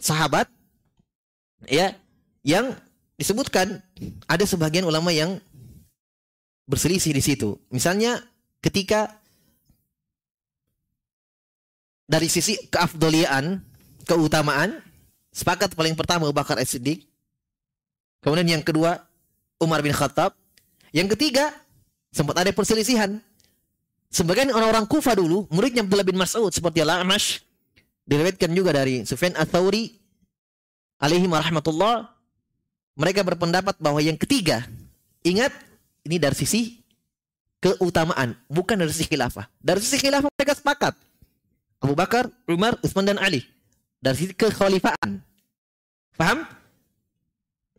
sahabat 0.00 0.48
ya 1.68 1.92
yang 2.40 2.72
disebutkan 3.18 3.82
ada 4.30 4.44
sebagian 4.46 4.86
ulama 4.86 5.10
yang 5.10 5.42
berselisih 6.70 7.10
di 7.10 7.20
situ. 7.20 7.58
Misalnya 7.74 8.22
ketika 8.62 9.18
dari 12.08 12.30
sisi 12.30 12.56
keafdoliaan, 12.72 13.60
keutamaan, 14.08 14.80
sepakat 15.34 15.76
paling 15.76 15.92
pertama 15.92 16.24
Abu 16.24 16.32
Bakar 16.32 16.56
As-Siddiq. 16.56 17.04
Kemudian 18.24 18.58
yang 18.58 18.64
kedua 18.64 19.04
Umar 19.60 19.84
bin 19.84 19.92
Khattab. 19.92 20.32
Yang 20.88 21.14
ketiga, 21.14 21.52
sempat 22.08 22.40
ada 22.40 22.50
perselisihan. 22.54 23.20
Sebagian 24.08 24.48
orang-orang 24.56 24.88
Kufa 24.88 25.12
dulu, 25.12 25.44
muridnya 25.52 25.84
Abdullah 25.84 26.08
bin 26.08 26.16
Mas'ud 26.16 26.48
seperti 26.48 26.80
Al-Amash, 26.80 27.44
diriwayatkan 28.08 28.48
juga 28.56 28.72
dari 28.72 29.04
Sufyan 29.04 29.36
Ats-Tsauri 29.36 30.00
alaihi 30.96 31.28
warahmatullah, 31.28 32.08
mereka 32.98 33.22
berpendapat 33.22 33.78
bahwa 33.78 34.02
yang 34.02 34.18
ketiga, 34.18 34.66
ingat 35.22 35.54
ini 36.02 36.18
dari 36.18 36.34
sisi 36.34 36.82
keutamaan, 37.62 38.34
bukan 38.50 38.74
dari 38.74 38.90
sisi 38.90 39.06
khilafah. 39.06 39.46
Dari 39.62 39.78
sisi 39.78 40.02
khilafah 40.02 40.26
mereka 40.34 40.58
sepakat. 40.58 40.94
Abu 41.78 41.94
Bakar, 41.94 42.26
Umar, 42.50 42.74
Utsman 42.82 43.06
dan 43.06 43.22
Ali. 43.22 43.46
Dari 44.02 44.18
sisi 44.18 44.34
kekhalifaan. 44.34 45.22
Paham? 46.18 46.42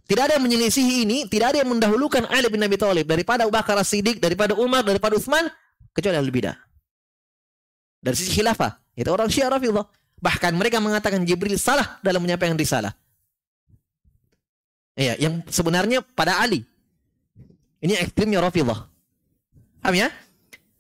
Tidak 0.08 0.24
ada 0.24 0.40
yang 0.40 0.46
menyelisihi 0.48 1.04
ini, 1.04 1.18
tidak 1.28 1.54
ada 1.54 1.58
yang 1.62 1.70
mendahulukan 1.70 2.26
Ali 2.32 2.48
bin 2.48 2.64
Abi 2.64 2.80
Thalib 2.80 3.06
daripada 3.06 3.44
Abu 3.44 3.54
Bakar 3.54 3.78
As-Siddiq, 3.78 4.24
daripada 4.24 4.56
Umar, 4.56 4.82
daripada 4.88 5.20
Utsman, 5.20 5.52
kecuali 5.92 6.16
ahli 6.16 6.32
bidah. 6.32 6.56
Dari 8.00 8.16
sisi 8.16 8.40
khilafah, 8.40 8.80
itu 8.96 9.12
orang 9.12 9.28
Syiah 9.28 9.52
Rafidhah. 9.52 9.86
Bahkan 10.20 10.56
mereka 10.56 10.80
mengatakan 10.80 11.28
Jibril 11.28 11.60
salah 11.60 12.00
dalam 12.00 12.24
menyampaikan 12.24 12.56
risalah. 12.56 12.96
Iya, 15.00 15.16
yang 15.16 15.40
sebenarnya 15.48 16.04
pada 16.04 16.44
Ali. 16.44 16.68
Ini 17.80 17.96
ekstrimnya 18.04 18.44
Rafidhah. 18.44 18.84
Paham 19.80 19.96
ya? 19.96 20.12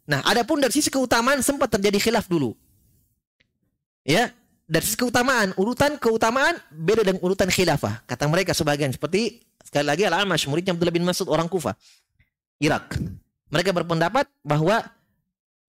Nah, 0.03 0.19
adapun 0.27 0.59
dari 0.59 0.75
sisi 0.75 0.91
keutamaan 0.91 1.39
sempat 1.39 1.71
terjadi 1.71 1.95
khilaf 1.95 2.27
dulu. 2.27 2.51
Ya, 4.03 4.35
dari 4.67 4.83
sisi 4.83 4.99
keutamaan, 4.99 5.55
urutan 5.55 5.95
keutamaan 5.95 6.59
beda 6.67 7.07
dengan 7.07 7.23
urutan 7.23 7.47
khilafah. 7.47 8.03
Kata 8.03 8.27
mereka 8.27 8.51
sebagian 8.51 8.91
seperti 8.91 9.39
sekali 9.63 9.87
lagi 9.87 10.03
Al-Amash, 10.03 10.51
muridnya 10.51 10.75
Abdullah 10.75 10.91
bin 10.91 11.07
Mas'ud 11.07 11.31
orang 11.31 11.47
Kufa, 11.47 11.79
Irak. 12.59 12.99
Mereka 13.47 13.71
berpendapat 13.71 14.27
bahwa 14.43 14.83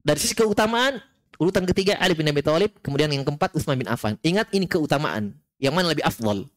dari 0.02 0.18
sisi 0.18 0.34
keutamaan 0.34 0.98
urutan 1.38 1.62
ketiga 1.70 1.94
Ali 2.02 2.18
bin 2.18 2.26
Abi 2.26 2.42
Thalib, 2.42 2.74
kemudian 2.82 3.06
yang 3.14 3.22
keempat 3.22 3.54
Utsman 3.54 3.78
bin 3.78 3.86
Affan. 3.86 4.18
Ingat 4.26 4.50
ini 4.50 4.66
keutamaan, 4.66 5.38
yang 5.62 5.70
mana 5.70 5.94
lebih 5.94 6.02
afdal. 6.02 6.50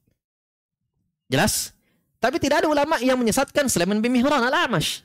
Jelas? 1.30 1.76
Tapi 2.24 2.39
tidak 2.39 2.63
ada 2.63 2.72
ulama 2.72 2.96
yang 3.03 3.20
menyesatkan 3.20 3.68
Sulaiman 3.68 4.00
bin 4.00 4.15
Mihran 4.15 4.39
Al-Amash. 4.39 5.03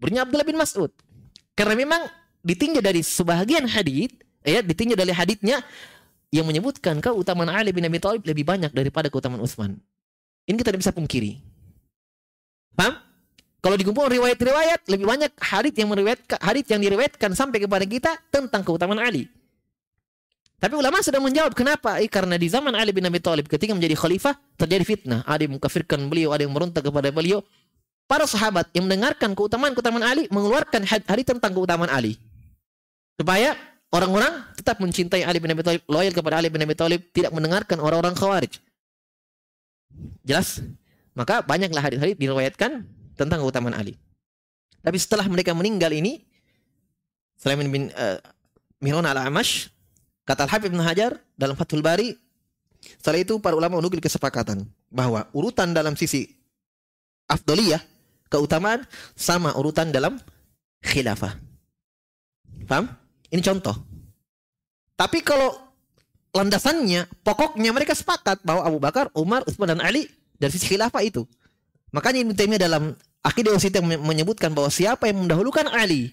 Muridnya 0.00 0.24
Abdullah 0.24 0.48
bin 0.48 0.56
Mas'ud. 0.56 0.88
Karena 1.52 1.76
memang 1.76 2.00
ditinjau 2.40 2.80
dari 2.80 3.04
sebagian 3.04 3.68
hadis 3.68 4.08
ya 4.40 4.64
ditinjau 4.64 4.96
dari 4.96 5.12
haditnya 5.12 5.60
yang 6.32 6.48
menyebutkan 6.48 6.96
keutamaan 6.98 7.52
Ali 7.52 7.76
bin 7.76 7.84
Abi 7.84 8.00
Thalib 8.00 8.24
lebih 8.24 8.48
banyak 8.48 8.72
daripada 8.72 9.12
keutamaan 9.12 9.44
Utsman. 9.44 9.76
Ini 10.48 10.56
kita 10.56 10.72
tidak 10.72 10.80
bisa 10.80 10.96
pungkiri. 10.96 11.36
Paham? 12.72 12.96
Kalau 13.60 13.76
dikumpul 13.80 14.08
riwayat-riwayat 14.12 14.88
lebih 14.92 15.06
banyak 15.08 15.32
hadit 15.40 15.76
yang 15.76 15.88
meriwayatkan 15.92 16.36
hadit 16.40 16.66
yang 16.68 16.80
diriwayatkan 16.84 17.30
sampai 17.32 17.64
kepada 17.64 17.84
kita 17.84 18.16
tentang 18.28 18.64
keutamaan 18.64 19.00
Ali. 19.00 19.28
Tapi 20.58 20.74
ulama 20.80 21.02
sudah 21.04 21.20
menjawab 21.20 21.52
kenapa? 21.52 22.00
Eh, 22.00 22.08
karena 22.08 22.40
di 22.40 22.48
zaman 22.48 22.72
Ali 22.72 22.94
bin 22.94 23.04
Abi 23.04 23.20
Thalib 23.20 23.50
ketika 23.50 23.76
menjadi 23.76 23.94
khalifah 23.98 24.34
terjadi 24.56 24.84
fitnah. 24.86 25.20
Ada 25.28 25.44
yang 25.44 25.60
mengkafirkan 25.60 26.08
beliau, 26.08 26.32
ada 26.32 26.46
yang 26.46 26.54
meronta 26.54 26.80
kepada 26.80 27.12
beliau. 27.12 27.44
Para 28.04 28.28
sahabat 28.28 28.68
yang 28.72 28.88
mendengarkan 28.88 29.32
keutamaan-keutamaan 29.32 30.04
Ali 30.04 30.24
mengeluarkan 30.28 30.84
hadis 30.84 31.24
tentang 31.24 31.52
keutamaan 31.52 31.88
Ali. 31.88 32.16
Supaya 33.16 33.56
Orang-orang 33.94 34.42
tetap 34.58 34.82
mencintai 34.82 35.22
Ali 35.22 35.38
bin 35.38 35.54
Abi 35.54 35.62
Thalib, 35.62 35.86
loyal 35.86 36.10
kepada 36.10 36.42
Ali 36.42 36.50
bin 36.50 36.58
Abi 36.58 36.74
Thalib, 36.74 37.14
tidak 37.14 37.30
mendengarkan 37.30 37.78
orang-orang 37.78 38.18
Khawarij. 38.18 38.58
Jelas? 40.26 40.58
Maka 41.14 41.46
banyaklah 41.46 41.78
hadis-hadis 41.78 42.18
diriwayatkan 42.18 42.82
tentang 43.14 43.38
keutamaan 43.38 43.78
Ali. 43.78 43.94
Tapi 44.82 44.98
setelah 44.98 45.22
mereka 45.30 45.54
meninggal 45.54 45.94
ini, 45.94 46.26
Sulaiman 47.38 47.70
bin 47.70 47.82
uh, 47.94 48.18
Mihran 48.82 49.06
al-Amash, 49.06 49.70
kata 50.24 50.48
Al-Habib 50.48 50.72
bin 50.72 50.82
Hajar 50.82 51.20
dalam 51.36 51.56
Fathul 51.56 51.84
Bari, 51.84 52.12
setelah 53.00 53.20
itu 53.20 53.40
para 53.40 53.56
ulama 53.56 53.80
menukil 53.80 54.00
kesepakatan 54.00 54.64
bahwa 54.92 55.28
urutan 55.32 55.72
dalam 55.72 55.96
sisi 55.96 56.28
afdoliyah, 57.28 57.80
keutamaan 58.28 58.84
sama 59.16 59.56
urutan 59.56 59.88
dalam 59.88 60.20
khilafah. 60.84 61.36
Paham? 62.68 62.88
Ini 63.32 63.40
contoh. 63.40 63.76
Tapi 64.94 65.24
kalau 65.24 65.56
landasannya, 66.34 67.08
pokoknya 67.24 67.70
mereka 67.74 67.96
sepakat 67.96 68.42
bahwa 68.46 68.62
Abu 68.62 68.78
Bakar, 68.78 69.10
Umar, 69.16 69.42
Utsman 69.48 69.74
dan 69.74 69.80
Ali 69.82 70.06
dari 70.38 70.52
sisi 70.54 70.70
khilafah 70.70 71.02
itu. 71.02 71.26
Makanya 71.94 72.26
Ibnu 72.26 72.34
Taimiyah 72.34 72.62
dalam 72.62 72.94
Akidah 73.24 73.56
Wasitiyah 73.56 73.80
menyebutkan 74.02 74.52
bahwa 74.52 74.68
siapa 74.68 75.08
yang 75.08 75.24
mendahulukan 75.24 75.64
Ali 75.72 76.12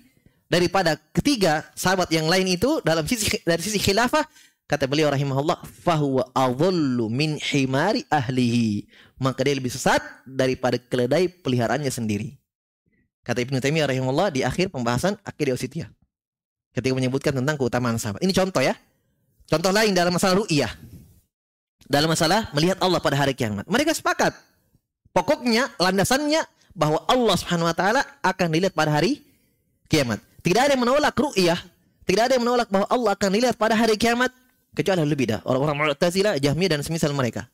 daripada 0.52 1.00
ketiga 1.16 1.64
sahabat 1.72 2.12
yang 2.12 2.28
lain 2.28 2.52
itu 2.52 2.84
dalam 2.84 3.08
sisi 3.08 3.40
dari 3.48 3.64
sisi 3.64 3.80
khilafah 3.80 4.28
kata 4.68 4.84
beliau 4.84 5.08
rahimahullah 5.08 5.64
fahuwa 5.64 6.28
adhallu 6.36 7.08
min 7.08 7.40
himari 7.40 8.04
ahlihi. 8.12 8.84
Maka 9.24 9.48
dia 9.48 9.56
lebih 9.56 9.72
sesat 9.72 10.04
daripada 10.28 10.76
keledai 10.76 11.32
peliharaannya 11.32 11.94
sendiri. 11.94 12.36
Kata 13.24 13.40
Ibnu 13.40 13.64
Taimiyah 13.64 13.88
rahimahullah 13.88 14.34
di 14.34 14.42
akhir 14.44 14.74
pembahasan 14.74 15.16
akidah 15.24 15.56
wasitiyah 15.56 15.88
ketika 16.76 16.94
menyebutkan 16.98 17.32
tentang 17.32 17.56
keutamaan 17.56 17.96
sahabat. 17.96 18.20
Ini 18.20 18.34
contoh 18.36 18.60
ya. 18.60 18.76
Contoh 19.48 19.72
lain 19.72 19.96
dalam 19.96 20.16
masalah 20.16 20.42
ru'iyah 20.42 20.72
dalam 21.92 22.08
masalah 22.08 22.48
melihat 22.56 22.80
Allah 22.80 23.04
pada 23.04 23.20
hari 23.20 23.36
kiamat. 23.36 23.68
Mereka 23.68 23.92
sepakat. 23.92 24.32
Pokoknya 25.12 25.68
landasannya 25.76 26.48
bahwa 26.72 27.04
Allah 27.04 27.36
Subhanahu 27.36 27.68
wa 27.68 27.76
taala 27.76 28.02
akan 28.24 28.48
dilihat 28.48 28.72
pada 28.72 28.96
hari 28.96 29.20
kiamat. 29.92 30.24
Tidak 30.42 30.62
ada 30.62 30.74
yang 30.74 30.84
menolak 30.84 31.14
ru'yah, 31.14 31.60
tidak 32.06 32.24
ada 32.30 32.34
yang 32.38 32.44
menolak 32.44 32.68
bahwa 32.68 32.90
Allah 32.90 33.12
akan 33.14 33.30
dilihat 33.30 33.56
pada 33.56 33.78
hari 33.78 33.94
kiamat 33.96 34.34
kecuali 34.74 35.00
ahli 35.04 35.16
bidah, 35.16 35.40
orang-orang 35.46 35.76
Mu'tazilah, 35.78 36.42
Jahmiyah 36.42 36.78
dan 36.78 36.82
semisal 36.82 37.14
mereka. 37.14 37.46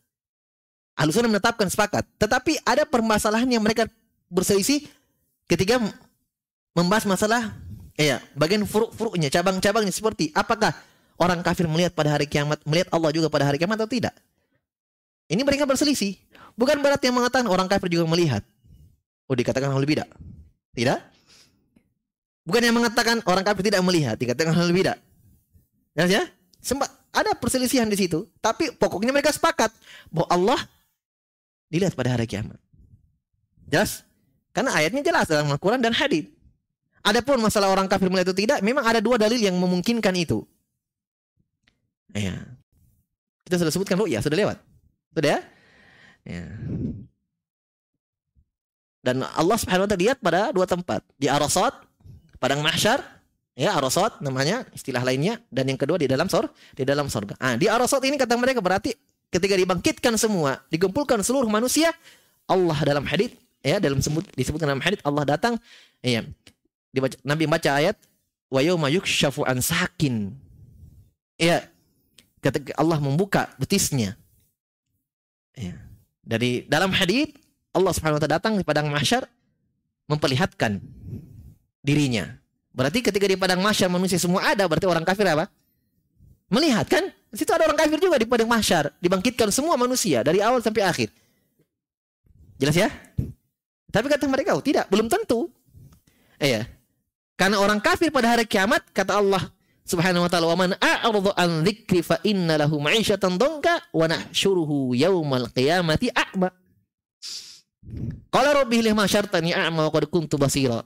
Ahlu 0.98 1.13
sunnah 1.13 1.29
menetapkan 1.29 1.70
sepakat, 1.70 2.08
tetapi 2.17 2.58
ada 2.65 2.88
permasalahan 2.88 3.46
yang 3.46 3.62
mereka 3.62 3.86
berselisih 4.34 4.89
ketika 5.46 5.77
membahas 6.74 7.06
masalah 7.06 7.53
ya 7.94 8.22
bagian 8.34 8.65
furuk-furuknya, 8.65 9.29
cabang-cabangnya 9.29 9.94
seperti 9.94 10.34
apakah 10.34 10.74
orang 11.22 11.41
kafir 11.46 11.70
melihat 11.70 11.94
pada 11.94 12.17
hari 12.17 12.25
kiamat, 12.25 12.62
melihat 12.65 12.89
Allah 12.94 13.13
juga 13.13 13.29
pada 13.29 13.46
hari 13.46 13.62
kiamat 13.62 13.77
atau 13.77 13.89
tidak? 13.89 14.13
Ini 15.27 15.44
mereka 15.44 15.67
berselisih. 15.67 16.15
Bukan 16.58 16.79
berarti 16.82 17.12
yang 17.12 17.20
mengatakan 17.20 17.46
orang 17.46 17.67
kafir 17.70 17.91
juga 17.91 18.08
melihat. 18.10 18.41
Oh 19.27 19.36
dikatakan 19.36 19.70
hal 19.70 19.84
bidah. 19.84 20.08
Tidak? 20.74 21.16
Bukan 22.48 22.63
yang 22.63 22.80
mengatakan 22.80 23.20
orang 23.27 23.44
kafir 23.44 23.68
tidak 23.68 23.84
melihat, 23.84 24.16
dikatakan 24.16 24.56
hal 24.56 24.72
bidah. 24.72 24.96
Ya, 26.00 26.08
ya? 26.08 26.24
Sempat 26.63 26.88
ada 27.12 27.36
perselisihan 27.36 27.92
di 27.92 28.00
situ, 28.00 28.24
tapi 28.39 28.72
pokoknya 28.72 29.12
mereka 29.12 29.36
sepakat 29.36 29.68
bahwa 30.08 30.27
Allah 30.32 30.60
dilihat 31.68 31.92
pada 31.92 32.16
hari 32.16 32.24
kiamat. 32.24 32.56
Jelas? 33.68 34.08
Karena 34.56 34.72
ayatnya 34.80 35.04
jelas 35.04 35.27
dalam 35.27 35.51
Al-Quran 35.51 35.84
dan 35.84 35.92
hadis. 35.92 36.32
Adapun 37.04 37.44
masalah 37.44 37.68
orang 37.68 37.92
kafir 37.92 38.08
melihat 38.08 38.32
itu 38.32 38.48
tidak, 38.48 38.63
memang 38.63 38.84
ada 38.84 39.04
dua 39.04 39.20
dalil 39.20 39.39
yang 39.39 39.56
memungkinkan 39.60 40.16
itu. 40.16 40.48
Ya. 42.16 42.48
Kita 43.44 43.60
sudah 43.60 43.72
sebutkan 43.75 44.00
ya 44.08 44.24
sudah 44.24 44.39
lewat. 44.39 44.58
Sudah 45.15 45.30
ya? 45.36 45.39
Ya. 46.24 46.48
Dan 49.04 49.24
Allah 49.24 49.56
Subhanahu 49.56 49.88
wa 49.88 49.89
taala 49.91 50.04
lihat 50.04 50.19
pada 50.19 50.52
dua 50.52 50.67
tempat, 50.67 51.00
di 51.15 51.32
Arasat, 51.32 51.87
padang 52.38 52.62
mahsyar, 52.62 53.04
ya 53.58 53.73
Arasat 53.73 54.21
namanya 54.21 54.65
istilah 54.73 55.02
lainnya 55.02 55.41
dan 55.50 55.67
yang 55.69 55.78
kedua 55.78 55.97
di 55.97 56.06
dalam 56.10 56.30
sor, 56.30 56.50
di 56.73 56.86
dalam 56.86 57.10
surga. 57.10 57.38
Ah, 57.41 57.56
di 57.58 57.65
Arasat 57.69 58.02
ini 58.06 58.17
kata 58.17 58.38
mereka 58.38 58.62
berarti 58.62 58.93
ketika 59.34 59.58
dibangkitkan 59.58 60.13
semua, 60.15 60.62
dikumpulkan 60.71 61.19
seluruh 61.26 61.50
manusia, 61.50 61.91
Allah 62.47 62.78
dalam 62.86 63.04
hadis 63.04 63.36
ya 63.60 63.82
dalam 63.82 64.00
sebut 64.00 64.23
disebutkan 64.38 64.71
dalam 64.71 64.80
hadis 64.80 65.02
Allah 65.04 65.28
datang 65.28 65.54
ya 66.00 66.23
dibaca, 66.95 67.19
Nabi 67.26 67.43
baca 67.50 67.69
ayat 67.76 67.97
wa 68.47 68.63
yauma 68.63 68.88
yukshafu 68.88 69.43
an 69.43 69.60
sakin. 69.60 70.32
Ya, 71.38 71.69
ketika 72.41 72.73
Allah 72.82 72.97
membuka 72.97 73.52
betisnya. 73.62 74.17
Ya. 75.54 75.78
Dari 76.26 76.65
dalam 76.65 76.93
hadis 76.93 77.34
Allah 77.73 77.93
Subhanahu 77.93 78.17
wa 78.17 78.21
taala 78.26 78.38
datang 78.41 78.54
di 78.58 78.65
padang 78.65 78.89
mahsyar 78.89 79.30
memperlihatkan 80.10 80.82
dirinya. 81.88 82.36
Berarti 82.76 83.00
ketika 83.00 83.23
di 83.23 83.39
padang 83.39 83.63
mahsyar 83.63 83.88
manusia 83.88 84.19
semua 84.19 84.52
ada, 84.52 84.67
berarti 84.67 84.84
orang 84.84 85.08
kafir 85.08 85.23
apa? 85.32 85.47
Melihat 86.52 86.86
kan? 86.91 87.08
Di 87.32 87.39
situ 87.39 87.52
ada 87.56 87.63
orang 87.63 87.80
kafir 87.80 87.97
juga 88.04 88.19
di 88.19 88.28
padang 88.28 88.52
mahsyar, 88.52 88.91
dibangkitkan 89.00 89.47
semua 89.56 89.80
manusia 89.80 90.19
dari 90.21 90.43
awal 90.43 90.60
sampai 90.60 90.84
akhir. 90.84 91.10
Jelas 92.60 92.76
ya? 92.76 92.91
Tapi 93.88 94.06
kata 94.12 94.28
mereka, 94.28 94.52
oh 94.54 94.62
tidak, 94.62 94.91
belum 94.91 95.08
tentu. 95.08 95.47
Iya. 96.38 96.67
Karena 97.39 97.58
orang 97.63 97.80
kafir 97.80 98.12
pada 98.12 98.36
hari 98.36 98.43
kiamat, 98.45 98.84
kata 98.91 99.17
Allah 99.17 99.41
Subhanahu 99.88 100.28
wa 100.28 100.30
taala, 100.30 100.52
"Wa 100.52 100.60
man 100.60 100.76
a'rada 100.76 101.32
an 101.39 101.63
dzikri 101.63 102.04
fa 102.04 102.19
inna 102.28 102.60
lahu 102.60 102.76
ma'isyatan 102.84 103.39
dhanka 103.39 103.88
wa 103.95 104.04
nahsyuruhu 104.04 104.91
yaumal 104.91 105.47
qiyamati 105.56 106.12
a'ma." 106.12 106.52
Qala 108.28 108.50
rabbi 108.52 108.84
lima 108.84 109.08
syartani 109.08 109.56
a'ma 109.56 109.88
wa 109.88 109.91
qad 109.95 110.12
kuntu 110.12 110.36
basira. 110.36 110.84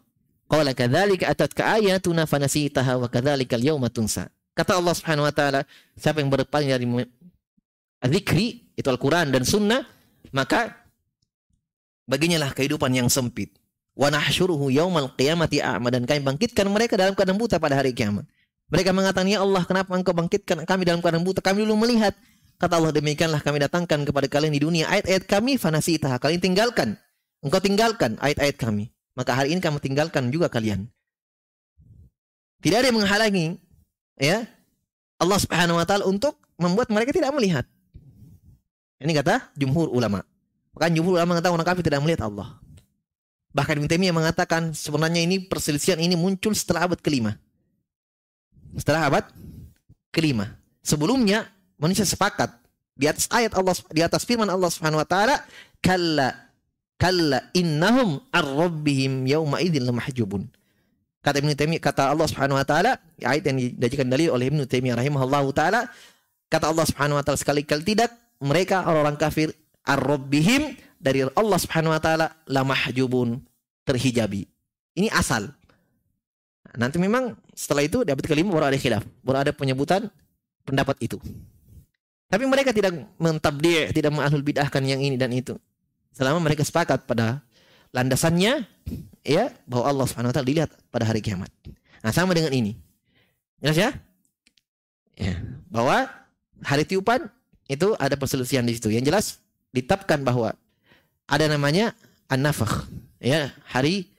Qala 0.51 0.75
kadzalika 0.75 1.31
atatka 1.31 1.79
ayatuna 1.79 2.27
fanasitaha 2.27 2.99
wa 2.99 3.07
kadzalika 3.07 3.55
al-yawma 3.55 3.87
tunsa. 3.87 4.27
Kata 4.51 4.75
Allah 4.75 4.91
Subhanahu 4.91 5.23
wa 5.23 5.31
taala, 5.31 5.63
siapa 5.95 6.19
yang 6.19 6.27
berpaling 6.27 6.67
dari 6.67 6.83
zikri 8.11 8.67
itu 8.75 8.83
Al-Qur'an 8.91 9.31
dan 9.31 9.47
sunnah, 9.47 9.87
maka 10.35 10.75
baginya 12.03 12.43
lah 12.43 12.51
kehidupan 12.51 12.91
yang 12.91 13.07
sempit. 13.07 13.55
Wa 13.95 14.11
nahsyuruhu 14.11 14.67
yaumal 14.67 15.15
qiyamati 15.15 15.63
a'ma 15.63 15.87
dan 15.87 16.03
kami 16.03 16.19
bangkitkan 16.19 16.67
mereka 16.67 16.99
dalam 16.99 17.15
keadaan 17.15 17.39
buta 17.39 17.55
pada 17.55 17.79
hari 17.79 17.95
kiamat. 17.95 18.27
Mereka 18.67 18.91
mengatakan, 18.91 19.31
"Ya 19.31 19.39
Allah, 19.39 19.63
kenapa 19.63 19.95
Engkau 19.95 20.11
bangkitkan 20.11 20.67
kami 20.67 20.83
dalam 20.83 20.99
keadaan 20.99 21.23
buta? 21.23 21.39
Kami 21.39 21.63
dulu 21.63 21.87
melihat." 21.87 22.11
Kata 22.59 22.75
Allah, 22.75 22.91
"Demikianlah 22.91 23.39
kami 23.39 23.63
datangkan 23.63 24.03
kepada 24.03 24.27
kalian 24.27 24.51
di 24.51 24.59
dunia 24.59 24.91
ayat-ayat 24.91 25.31
kami 25.31 25.55
fanasitaha. 25.55 26.19
Kalian 26.19 26.43
tinggalkan. 26.43 26.99
Engkau 27.39 27.63
tinggalkan 27.63 28.19
ayat-ayat 28.19 28.59
kami. 28.59 28.91
Maka 29.17 29.35
hari 29.35 29.53
ini 29.55 29.59
kamu 29.59 29.79
tinggalkan 29.83 30.31
juga 30.31 30.47
kalian." 30.47 30.87
Tidak 32.61 32.77
ada 32.77 32.87
yang 32.93 33.01
menghalangi 33.01 33.57
ya 34.21 34.45
Allah 35.17 35.37
Subhanahu 35.41 35.81
wa 35.81 35.85
taala 35.85 36.05
untuk 36.05 36.37
membuat 36.61 36.93
mereka 36.93 37.09
tidak 37.13 37.33
melihat. 37.33 37.65
Ini 39.01 39.17
kata 39.17 39.49
jumhur 39.57 39.89
ulama. 39.89 40.21
Bahkan 40.77 40.93
jumhur 40.93 41.17
ulama 41.17 41.35
mengatakan 41.37 41.57
orang 41.57 41.67
kafir 41.67 41.83
tidak 41.85 42.01
melihat 42.05 42.29
Allah. 42.29 42.61
Bahkan 43.51 43.81
Ibn 43.81 43.87
Taimiyah 43.89 44.15
mengatakan 44.15 44.71
sebenarnya 44.71 45.25
ini 45.25 45.41
perselisihan 45.43 45.99
ini 45.99 46.13
muncul 46.13 46.53
setelah 46.53 46.87
abad 46.87 47.01
kelima. 47.01 47.35
Setelah 48.77 49.09
abad 49.09 49.25
kelima. 50.13 50.55
Sebelumnya 50.85 51.49
manusia 51.75 52.05
sepakat 52.05 52.53
di 52.95 53.09
atas 53.09 53.25
ayat 53.33 53.57
Allah 53.57 53.75
di 53.89 54.01
atas 54.05 54.21
firman 54.23 54.47
Allah 54.47 54.69
Subhanahu 54.69 55.01
wa 55.01 55.07
taala 55.09 55.41
kalla 55.81 56.50
kalla 57.01 57.49
innahum 57.57 58.21
ar-rabbihim 58.29 59.25
yauma 59.25 59.57
idzin 59.57 59.89
lamahjubun. 59.89 60.45
Kata 61.25 61.41
Ibnu 61.41 61.57
Taimiyah 61.57 61.81
kata 61.81 62.13
Allah 62.13 62.29
Subhanahu 62.29 62.61
wa 62.61 62.65
taala 62.65 63.01
ayat 63.17 63.49
yang 63.49 63.57
dijadikan 63.57 64.05
dalil 64.05 64.29
oleh 64.29 64.53
Ibnu 64.53 64.69
Taimiyah 64.69 65.01
rahimahullahu 65.01 65.49
taala 65.57 65.89
kata 66.53 66.69
Allah 66.69 66.85
Subhanahu 66.85 67.17
wa 67.17 67.23
taala 67.25 67.41
sekali-kali 67.41 67.81
tidak 67.81 68.13
mereka 68.37 68.85
orang-orang 68.85 69.17
kafir 69.17 69.49
ar-rabbihim 69.81 70.77
dari 71.01 71.25
Allah 71.25 71.57
Subhanahu 71.57 71.97
wa 71.97 72.01
taala 72.01 72.37
lamahjubun 72.45 73.41
terhijabi. 73.81 74.45
Ini 74.93 75.09
asal. 75.09 75.49
Nanti 76.77 77.01
memang 77.01 77.33
setelah 77.57 77.81
itu 77.81 78.05
di 78.05 78.13
abad 78.13 78.25
kelima 78.29 78.53
baru 78.53 78.69
ada 78.69 78.77
khilaf, 78.77 79.01
baru 79.25 79.49
ada 79.49 79.51
penyebutan 79.51 80.05
pendapat 80.63 81.01
itu. 81.01 81.17
Tapi 82.31 82.47
mereka 82.47 82.71
tidak 82.71 82.95
mentabdi', 83.19 83.91
tidak 83.91 84.13
mengahlul 84.15 84.45
bid'ahkan 84.45 84.79
yang 84.87 85.03
ini 85.03 85.19
dan 85.19 85.35
itu. 85.35 85.57
Selama 86.11 86.43
mereka 86.43 86.61
sepakat 86.67 87.07
pada 87.07 87.39
landasannya 87.95 88.67
ya 89.23 89.51
bahwa 89.67 89.83
Allah 89.87 90.05
Subhanahu 90.07 90.31
wa 90.31 90.35
taala 90.35 90.47
dilihat 90.47 90.71
pada 90.91 91.07
hari 91.07 91.23
kiamat. 91.23 91.51
Nah, 92.01 92.11
sama 92.11 92.33
dengan 92.33 92.51
ini. 92.51 92.75
Jelas 93.61 93.77
ya? 93.77 93.89
Ya, 95.15 95.37
bahwa 95.69 96.09
hari 96.65 96.83
tiupan 96.87 97.29
itu 97.69 97.93
ada 98.01 98.17
perselisihan 98.17 98.65
di 98.65 98.73
situ. 98.73 98.89
Yang 98.89 99.05
jelas 99.13 99.25
ditetapkan 99.69 100.25
bahwa 100.25 100.57
ada 101.29 101.45
namanya 101.45 101.93
an-nafakh, 102.27 102.89
ya, 103.21 103.53
hari 103.69 104.09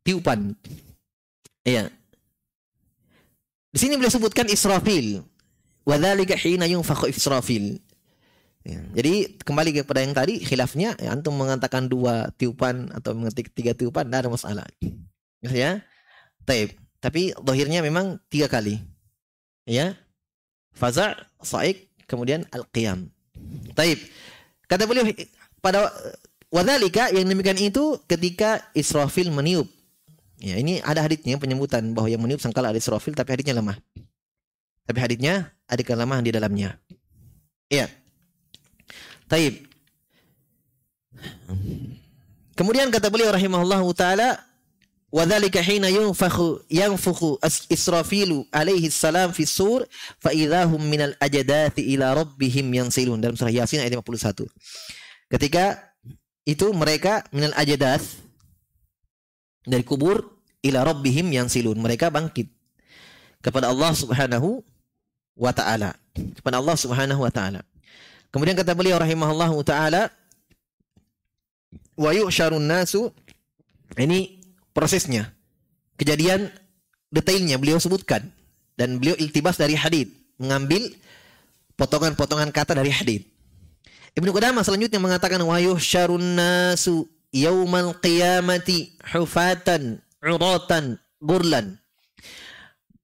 tiupan. 0.00 0.56
Iya. 1.66 1.92
Di 3.70 3.78
sini 3.78 4.00
beliau 4.00 4.10
sebutkan 4.10 4.48
Israfil. 4.48 5.20
Wadzalika 5.86 6.34
hina 6.34 6.64
yunfakhu 6.66 7.12
Israfil. 7.12 7.78
Ya, 8.66 8.82
jadi 8.98 9.30
kembali 9.46 9.70
kepada 9.78 10.02
yang 10.02 10.10
tadi 10.10 10.42
khilafnya 10.42 10.98
ya, 10.98 11.14
antum 11.14 11.38
mengatakan 11.38 11.86
dua 11.86 12.34
tiupan 12.34 12.90
atau 12.90 13.14
mengetik 13.14 13.54
tiga 13.54 13.78
tiupan 13.78 14.10
tidak 14.10 14.26
ada 14.26 14.30
masalah. 14.34 14.66
Ya. 15.38 15.86
Taib. 16.42 16.74
Tapi 16.98 17.30
dohirnya 17.38 17.78
memang 17.78 18.18
tiga 18.26 18.50
kali. 18.50 18.82
Ya. 19.70 19.94
Faza, 20.74 21.14
saik, 21.38 21.94
kemudian 22.10 22.42
al-qiyam. 22.50 23.06
Taib. 23.78 24.02
Kata 24.66 24.82
beliau 24.90 25.06
pada 25.62 25.86
wadhalika 26.50 27.14
yang 27.14 27.30
demikian 27.30 27.62
itu 27.62 28.02
ketika 28.10 28.66
Israfil 28.74 29.30
meniup. 29.30 29.70
Ya, 30.42 30.58
ini 30.58 30.82
ada 30.82 31.06
haditnya 31.06 31.38
penyebutan 31.38 31.94
bahwa 31.94 32.10
yang 32.10 32.18
meniup 32.18 32.42
sangkala 32.42 32.74
ada 32.74 32.80
Israfil 32.82 33.14
tapi 33.14 33.30
haditnya 33.30 33.54
lemah. 33.54 33.78
Tapi 34.90 34.98
haditnya 34.98 35.54
ada 35.70 35.82
kelemahan 35.86 36.26
di 36.26 36.34
dalamnya. 36.34 36.82
Iya. 37.70 37.86
Taib. 39.27 39.67
Kemudian 42.55 42.91
kata 42.93 43.07
beliau 43.09 43.31
rahimahullah 43.31 43.81
taala 43.95 44.51
وذلك 45.11 45.59
حين 45.59 45.83
ينفخ 45.83 46.63
ينفخ 46.71 47.19
إسرافيل 47.71 48.47
عليه 48.55 48.87
السلام 48.87 49.35
في 49.35 49.43
السور 49.43 49.85
فإذا 50.23 50.63
هم 50.71 50.79
من 50.79 51.01
الأجداث 51.01 51.79
إلى 51.83 52.13
ربهم 52.15 52.65
ينسلون 52.73 53.19
dalam 53.19 53.35
surah 53.35 53.51
Yasin 53.51 53.83
ayat 53.83 53.99
51 53.99 54.47
ketika 55.27 55.83
itu 56.47 56.71
mereka 56.71 57.27
minal 57.35 57.51
ajadath 57.59 58.23
dari 59.67 59.83
kubur 59.83 60.41
ila 60.65 60.87
rabbihim 60.87 61.29
yansilun 61.29 61.77
mereka 61.77 62.09
bangkit 62.09 62.49
kepada 63.43 63.69
Allah 63.69 63.91
Subhanahu 63.93 64.63
wa 65.37 65.51
taala 65.53 65.93
kepada 66.15 66.57
Allah 66.63 66.77
Subhanahu 66.79 67.21
wa 67.21 67.29
taala 67.29 67.61
kemudian 68.30 68.56
kata 68.56 68.72
beliau 68.76 68.96
rahimahullahu 69.00 69.60
taala 69.66 70.10
wa 71.96 72.10
yu'syarun 72.12 72.64
nasu 72.64 73.10
ini 73.96 74.42
prosesnya. 74.76 75.32
Kejadian 75.96 76.52
detailnya 77.08 77.56
beliau 77.56 77.80
sebutkan 77.80 78.28
dan 78.76 79.00
beliau 79.00 79.16
iltibas 79.16 79.56
dari 79.56 79.72
hadis, 79.72 80.12
mengambil 80.36 80.92
potongan-potongan 81.80 82.52
kata 82.52 82.76
dari 82.76 82.92
hadis. 82.92 83.24
Ibnu 84.16 84.32
Qudamah 84.32 84.64
selanjutnya 84.64 85.00
mengatakan 85.00 85.40
wa 85.44 85.56
yuhsyarun 85.56 86.36
nasu 86.36 87.08
yaumal 87.32 87.96
qiyamati 88.00 88.96
hufatan 89.12 90.00
uratan 90.20 91.00
gurlan. 91.20 91.80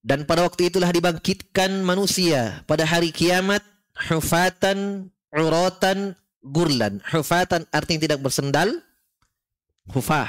Dan 0.02 0.26
pada 0.26 0.42
waktu 0.42 0.66
itulah 0.66 0.90
dibangkitkan 0.90 1.84
manusia 1.86 2.66
pada 2.66 2.82
hari 2.82 3.14
kiamat 3.14 3.62
hufatan 3.96 5.10
uratan 5.32 6.16
gurlan. 6.44 7.00
Hufatan 7.08 7.64
artinya 7.72 8.10
tidak 8.10 8.20
bersendal. 8.20 8.68
Hufah 9.90 10.28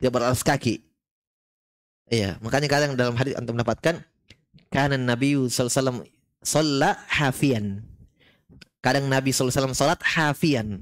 dia 0.00 0.10
beralas 0.12 0.44
kaki. 0.44 0.82
Iya, 2.06 2.38
makanya 2.38 2.70
kadang 2.70 2.92
dalam 2.94 3.18
hadis 3.18 3.34
antum 3.34 3.58
mendapatkan 3.58 3.98
karena 4.70 4.94
Nabi 4.94 5.34
sallallahu 5.50 6.06
alaihi 6.06 6.94
hafian. 7.10 7.82
Kadang 8.78 9.10
Nabi 9.10 9.34
alaihi 9.34 9.74
salat 9.74 10.02
hafian, 10.06 10.78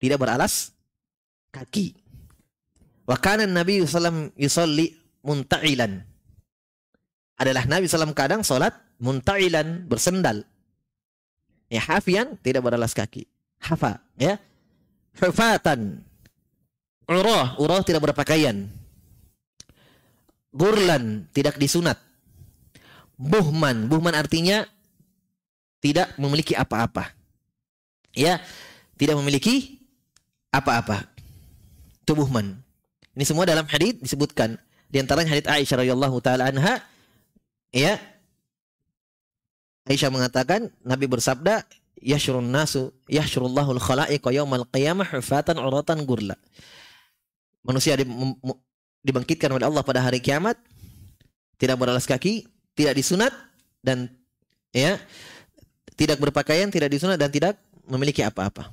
tidak 0.00 0.16
beralas 0.24 0.72
kaki. 1.52 1.92
Wa 3.04 3.20
kana 3.20 3.44
Nabi 3.44 3.84
sallallahu 3.84 4.32
yusalli 4.40 4.96
munta'ilan. 5.20 6.00
Adalah 7.36 7.68
Nabi 7.68 7.84
sallallahu 7.84 8.16
kadang 8.16 8.40
salat 8.40 8.72
munta'ilan, 8.96 9.84
bersendal. 9.84 10.48
Ya, 11.72 11.80
hafian 11.80 12.36
tidak 12.40 12.64
beralas 12.64 12.92
kaki. 12.92 13.26
Hafa, 13.58 14.00
ya. 14.20 14.36
Hufatan 15.14 16.04
Urah, 17.04 17.60
urah 17.60 17.84
tidak 17.84 18.00
berpakaian. 18.00 18.64
Gurlan 20.54 21.28
tidak 21.36 21.60
disunat. 21.60 22.00
Buhman, 23.20 23.86
buhman 23.92 24.16
artinya 24.16 24.64
tidak 25.84 26.16
memiliki 26.16 26.56
apa-apa. 26.56 27.12
Ya, 28.16 28.40
tidak 28.96 29.20
memiliki 29.20 29.84
apa-apa. 30.48 31.04
Itu 32.00 32.16
buhman. 32.16 32.56
Ini 33.12 33.24
semua 33.28 33.44
dalam 33.44 33.68
hadis 33.68 34.00
disebutkan. 34.00 34.56
Di 34.88 35.02
antaranya 35.02 35.36
hadis 35.36 35.44
Aisyah 35.44 35.84
radhiyallahu 35.84 36.16
taala 36.24 36.48
anha 36.48 36.80
ya 37.74 37.98
Aisyah 39.84 40.08
mengatakan 40.08 40.72
Nabi 40.80 41.04
bersabda 41.04 41.64
yashrun 42.00 42.48
nasu 42.48 42.92
yahsyurullahu 43.08 43.76
al-khalaiqa 43.76 44.32
yaumal 44.32 44.64
qiyamah 44.72 45.08
hufatan 45.12 45.60
uratan 45.60 46.04
gurla 46.08 46.36
manusia 47.64 47.96
dibangkitkan 49.04 49.52
oleh 49.52 49.64
Allah 49.68 49.84
pada 49.84 50.00
hari 50.00 50.20
kiamat 50.20 50.56
tidak 51.58 51.76
beralas 51.78 52.04
kaki, 52.04 52.44
tidak 52.74 52.98
disunat 52.98 53.32
dan 53.80 54.10
ya 54.74 54.98
tidak 55.94 56.18
berpakaian, 56.18 56.68
tidak 56.68 56.90
disunat 56.90 57.16
dan 57.16 57.30
tidak 57.30 57.54
memiliki 57.86 58.20
apa-apa. 58.26 58.68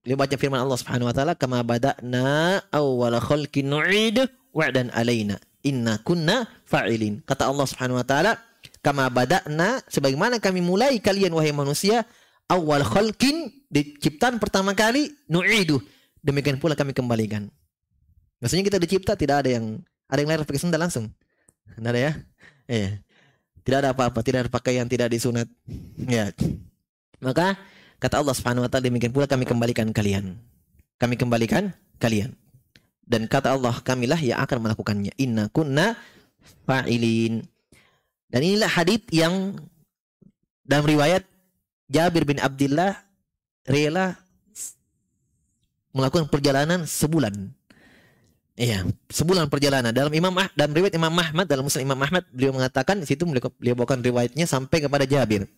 Dia 0.00 0.16
baca 0.16 0.32
firman 0.36 0.60
Allah 0.60 0.80
Subhanahu 0.80 1.08
wa 1.08 1.14
taala, 1.14 1.32
"Kama 1.36 1.60
bada'na 1.60 2.60
awwala 2.72 3.20
khalqin 3.20 3.68
nu'id 3.68 4.16
wa'dan 4.52 4.92
alaina 4.92 5.36
inna 5.64 6.00
kunna 6.00 6.48
fa'ilin." 6.64 7.20
Kata 7.24 7.48
Allah 7.48 7.66
Subhanahu 7.68 8.00
wa 8.00 8.06
taala, 8.06 8.40
"Kama 8.80 9.08
bada'na 9.12 9.84
sebagaimana 9.86 10.40
kami 10.40 10.64
mulai 10.64 10.96
kalian 10.98 11.32
wahai 11.36 11.52
manusia 11.52 12.08
awal 12.48 12.80
khalqin 12.82 13.52
di 13.68 13.94
ciptaan 14.00 14.40
pertama 14.40 14.72
kali 14.72 15.12
nu'idu 15.28 15.80
demikian 16.24 16.56
pula 16.56 16.72
kami 16.72 16.96
kembalikan." 16.96 17.48
Maksudnya 18.40 18.64
kita 18.64 18.78
dicipta 18.80 19.12
tidak 19.14 19.44
ada 19.44 19.50
yang 19.60 19.84
ada 20.08 20.18
yang 20.24 20.28
lahir 20.32 20.48
pakai 20.48 20.60
sendal 20.60 20.80
langsung. 20.80 21.12
Tidak 21.76 21.86
ada 21.86 22.00
ya? 22.00 22.12
Iya. 22.66 22.90
Tidak 23.60 23.78
ada 23.84 23.92
apa-apa, 23.92 24.24
tidak 24.24 24.48
ada 24.48 24.50
pakaian, 24.50 24.88
tidak 24.88 25.12
disunat. 25.12 25.46
Ya. 26.08 26.32
Maka 27.20 27.60
kata 28.00 28.18
Allah 28.18 28.32
Subhanahu 28.32 28.64
wa 28.64 28.70
taala 28.72 28.88
demikian 28.88 29.12
pula 29.12 29.28
kami 29.28 29.44
kembalikan 29.44 29.92
kalian. 29.92 30.40
Kami 30.96 31.14
kembalikan 31.20 31.76
kalian. 32.00 32.32
Dan 33.10 33.26
kata 33.26 33.50
Allah, 33.58 33.74
kamilah 33.82 34.22
yang 34.22 34.38
akan 34.38 34.70
melakukannya. 34.70 35.10
Inna 35.18 35.50
kunna 35.50 35.98
fa'ilin. 36.64 37.42
Dan 38.30 38.40
inilah 38.46 38.70
hadith 38.70 39.10
yang 39.10 39.58
dalam 40.62 40.86
riwayat 40.86 41.26
Jabir 41.90 42.22
bin 42.22 42.38
Abdullah 42.38 42.94
rela 43.66 44.14
melakukan 45.90 46.30
perjalanan 46.30 46.86
sebulan 46.86 47.34
Iya, 48.60 48.84
sebulan 49.08 49.48
perjalanan. 49.48 49.88
Dalam 49.88 50.12
Imam 50.12 50.36
ah, 50.36 50.52
dalam 50.52 50.76
riwayat 50.76 50.92
Imam 50.92 51.16
Ahmad 51.16 51.48
dalam 51.48 51.64
Muslim 51.64 51.88
Imam 51.88 51.96
Ahmad 51.96 52.28
beliau 52.28 52.52
mengatakan 52.52 53.00
di 53.00 53.08
situ 53.08 53.24
beliau, 53.24 53.48
beliau 53.56 53.72
bawakan 53.72 54.04
riwayatnya 54.04 54.44
sampai 54.44 54.84
kepada 54.84 55.08
Jabir. 55.08 55.48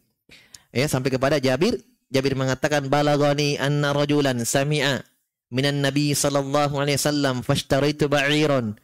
Ya, 0.71 0.87
sampai 0.87 1.11
kepada 1.11 1.43
Jabir. 1.43 1.83
Jabir 2.15 2.39
mengatakan 2.39 2.87
balagani 2.87 3.59
anna 3.59 3.91
rajulan 3.91 4.39
sami'a 4.47 5.03
minan 5.51 5.83
nabi 5.83 6.15
sallallahu 6.15 6.79
alaihi 6.79 7.01
wasallam 7.01 7.43
fashtaraitu 7.43 8.07
ba'iran 8.07 8.79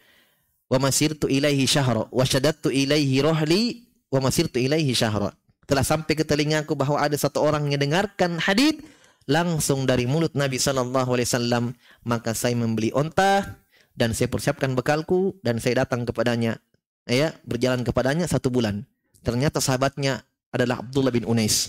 wa 0.69 0.79
masirtu 0.81 1.27
ilaihi 1.29 1.65
syahra 1.65 2.05
wa 2.09 2.25
shadattu 2.25 2.69
ilaihi 2.69 3.25
rohli 3.25 3.89
wa 4.13 4.21
masirtu 4.25 4.61
ilaihi 4.61 4.93
syahra. 4.93 5.33
Telah 5.69 5.85
sampai 5.85 6.17
ke 6.17 6.25
telingaku 6.25 6.73
bahwa 6.73 6.97
ada 6.97 7.13
satu 7.17 7.45
orang 7.45 7.69
yang 7.69 7.81
dengarkan 7.81 8.41
hadis 8.41 8.81
langsung 9.29 9.85
dari 9.85 10.09
mulut 10.09 10.33
Nabi 10.33 10.57
sallallahu 10.57 11.13
alaihi 11.13 11.29
wasallam, 11.29 11.65
maka 12.09 12.33
saya 12.33 12.57
membeli 12.57 12.89
onta 12.97 13.61
dan 13.93 14.17
saya 14.17 14.33
persiapkan 14.33 14.73
bekalku 14.73 15.37
dan 15.45 15.61
saya 15.61 15.85
datang 15.85 16.09
kepadanya 16.09 16.57
ya 17.05 17.37
berjalan 17.45 17.85
kepadanya 17.85 18.25
satu 18.25 18.49
bulan. 18.49 18.89
Ternyata 19.21 19.61
sahabatnya 19.61 20.25
adalah 20.49 20.81
Abdullah 20.81 21.13
bin 21.13 21.29
Unais. 21.29 21.69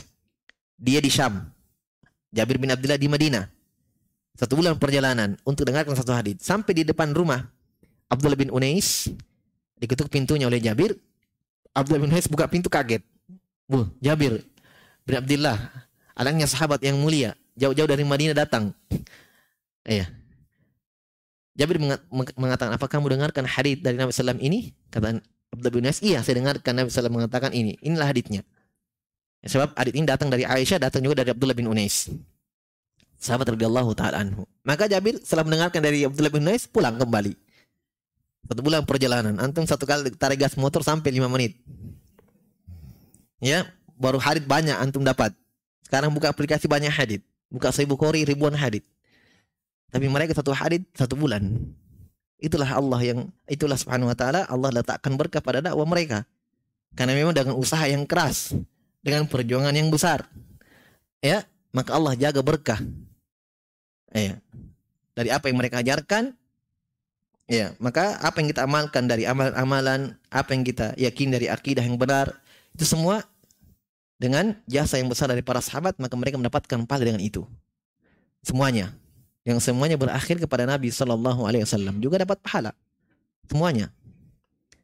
Dia 0.79 1.03
di 1.03 1.11
Syam 1.11 1.51
Jabir 2.29 2.61
bin 2.61 2.69
Abdullah 2.69 2.95
di 2.95 3.09
Madinah. 3.09 3.45
Satu 4.37 4.55
bulan 4.55 4.79
perjalanan 4.79 5.35
untuk 5.43 5.67
dengarkan 5.67 5.97
satu 5.99 6.15
hadis 6.15 6.39
sampai 6.39 6.71
di 6.71 6.83
depan 6.87 7.11
rumah 7.11 7.43
Abdullah 8.09 8.35
bin 8.35 8.49
Unais 8.51 9.07
diketuk 9.79 10.09
pintunya 10.11 10.49
oleh 10.49 10.59
Jabir 10.59 10.97
Abdullah 11.71 12.03
bin 12.03 12.09
Unais 12.11 12.27
buka 12.27 12.49
pintu 12.49 12.67
kaget 12.67 13.05
Bu, 13.69 13.85
Jabir 14.01 14.41
bin 15.05 15.15
Abdullah 15.15 15.57
alangnya 16.17 16.49
sahabat 16.49 16.81
yang 16.83 16.97
mulia 16.97 17.37
jauh-jauh 17.55 17.87
dari 17.87 18.03
Madinah 18.03 18.35
datang 18.35 18.73
iya 19.85 20.09
Jabir 21.59 21.75
mengatakan, 22.39 22.71
apa 22.71 22.87
kamu 22.87 23.19
dengarkan 23.19 23.43
hadis 23.43 23.83
dari 23.83 23.99
Nabi 23.99 24.15
SAW 24.15 24.39
ini? 24.39 24.71
Kata 24.87 25.19
Abdullah 25.51 25.73
bin 25.75 25.83
Nas, 25.83 25.99
iya 25.99 26.23
saya 26.23 26.39
dengarkan 26.39 26.71
Nabi 26.71 26.87
SAW 26.87 27.11
mengatakan 27.11 27.51
ini. 27.51 27.75
Inilah 27.83 28.07
hadisnya. 28.07 28.47
Ya, 29.43 29.47
sebab 29.51 29.75
hadis 29.75 29.91
ini 29.91 30.07
datang 30.07 30.31
dari 30.31 30.47
Aisyah, 30.47 30.79
datang 30.79 31.03
juga 31.03 31.19
dari 31.19 31.35
Abdullah 31.35 31.51
bin 31.51 31.67
Unais. 31.67 32.07
Sahabat 33.19 33.51
radhiyallahu 33.51 33.91
taala 33.91 34.23
anhu. 34.23 34.47
Maka 34.63 34.87
Jabir 34.87 35.19
setelah 35.19 35.43
mendengarkan 35.43 35.83
dari 35.83 36.07
Abdullah 36.07 36.31
bin 36.31 36.47
Unais 36.47 36.63
pulang 36.63 36.95
kembali. 36.95 37.35
Satu 38.47 38.61
bulan 38.63 38.85
perjalanan. 38.87 39.35
Antum 39.41 39.65
satu 39.67 39.83
kali 39.83 40.13
tarik 40.15 40.39
gas 40.39 40.55
motor 40.55 40.85
sampai 40.85 41.11
lima 41.11 41.27
menit. 41.27 41.59
Ya, 43.39 43.67
baru 43.99 44.19
hadit 44.19 44.47
banyak 44.47 44.75
antum 44.75 45.03
dapat. 45.03 45.35
Sekarang 45.83 46.13
buka 46.13 46.29
aplikasi 46.31 46.69
banyak 46.69 46.91
hadit. 46.91 47.21
Buka 47.49 47.73
Sahih 47.73 47.89
Bukhari 47.89 48.23
ribuan 48.23 48.53
hadit. 48.53 48.85
Tapi 49.89 50.05
mereka 50.05 50.37
satu 50.37 50.53
hadit 50.53 50.85
satu 50.93 51.17
bulan. 51.17 51.49
Itulah 52.39 52.71
Allah 52.71 53.01
yang 53.03 53.19
itulah 53.51 53.75
subhanahu 53.75 54.07
wa 54.07 54.15
taala 54.15 54.47
Allah 54.47 54.71
letakkan 54.71 55.17
berkah 55.19 55.43
pada 55.43 55.59
dakwah 55.59 55.83
mereka. 55.83 56.23
Karena 56.95 57.17
memang 57.17 57.35
dengan 57.35 57.57
usaha 57.59 57.83
yang 57.85 58.07
keras, 58.07 58.55
dengan 59.03 59.27
perjuangan 59.27 59.75
yang 59.75 59.91
besar. 59.91 60.25
Ya, 61.19 61.43
maka 61.75 61.93
Allah 61.99 62.15
jaga 62.15 62.39
berkah. 62.39 62.79
Ya. 64.15 64.39
Dari 65.13 65.29
apa 65.35 65.51
yang 65.51 65.59
mereka 65.59 65.83
ajarkan, 65.83 66.38
ya, 67.49 67.73
maka 67.81 68.21
apa 68.21 68.39
yang 68.39 68.53
kita 68.53 68.63
amalkan 68.69 69.09
dari 69.09 69.25
amalan-amalan, 69.25 70.13
apa 70.29 70.49
yang 70.53 70.63
kita 70.63 70.93
yakin 70.95 71.33
dari 71.33 71.49
akidah 71.49 71.81
yang 71.81 71.97
benar, 71.97 72.37
itu 72.77 72.85
semua 72.85 73.25
dengan 74.21 74.53
jasa 74.69 75.01
yang 75.01 75.09
besar 75.09 75.27
dari 75.33 75.41
para 75.41 75.59
sahabat, 75.59 75.97
maka 75.97 76.13
mereka 76.13 76.37
mendapatkan 76.37 76.85
pahala 76.85 77.09
dengan 77.09 77.23
itu. 77.23 77.43
Semuanya 78.45 78.93
yang 79.47 79.57
semuanya 79.57 79.97
berakhir 79.97 80.37
kepada 80.37 80.69
Nabi 80.69 80.93
Shallallahu 80.93 81.47
Alaihi 81.47 81.65
Wasallam 81.65 81.97
juga 81.97 82.21
dapat 82.21 82.37
pahala 82.43 82.71
semuanya. 83.49 83.89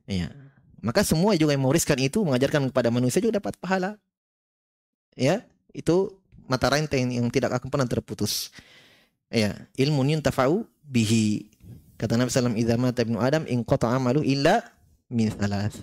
Ya. 0.10 0.34
Maka 0.82 1.02
semua 1.02 1.34
juga 1.38 1.54
yang 1.54 1.66
mewariskan 1.66 1.98
itu 2.02 2.22
mengajarkan 2.22 2.70
kepada 2.70 2.90
manusia 2.94 3.22
juga 3.22 3.42
dapat 3.42 3.58
pahala. 3.58 3.98
Ya, 5.18 5.46
itu 5.74 6.14
mata 6.46 6.70
rantai 6.70 7.02
yang 7.06 7.30
tidak 7.34 7.58
akan 7.58 7.70
pernah 7.74 7.88
terputus. 7.90 8.54
Ya, 9.34 9.66
ilmu 9.78 10.06
yuntafa'u 10.06 10.66
bihi. 10.86 11.50
Kata 11.96 12.20
Nabi 12.20 12.30
sallallahu 12.32 12.56
alaihi 12.60 12.68
wasallam, 12.68 13.08
ibnu 13.08 13.18
Adam 13.20 13.44
in 13.48 13.64
amalu 13.66 14.22
illa 14.24 14.64
min 15.08 15.32
thalath." 15.32 15.80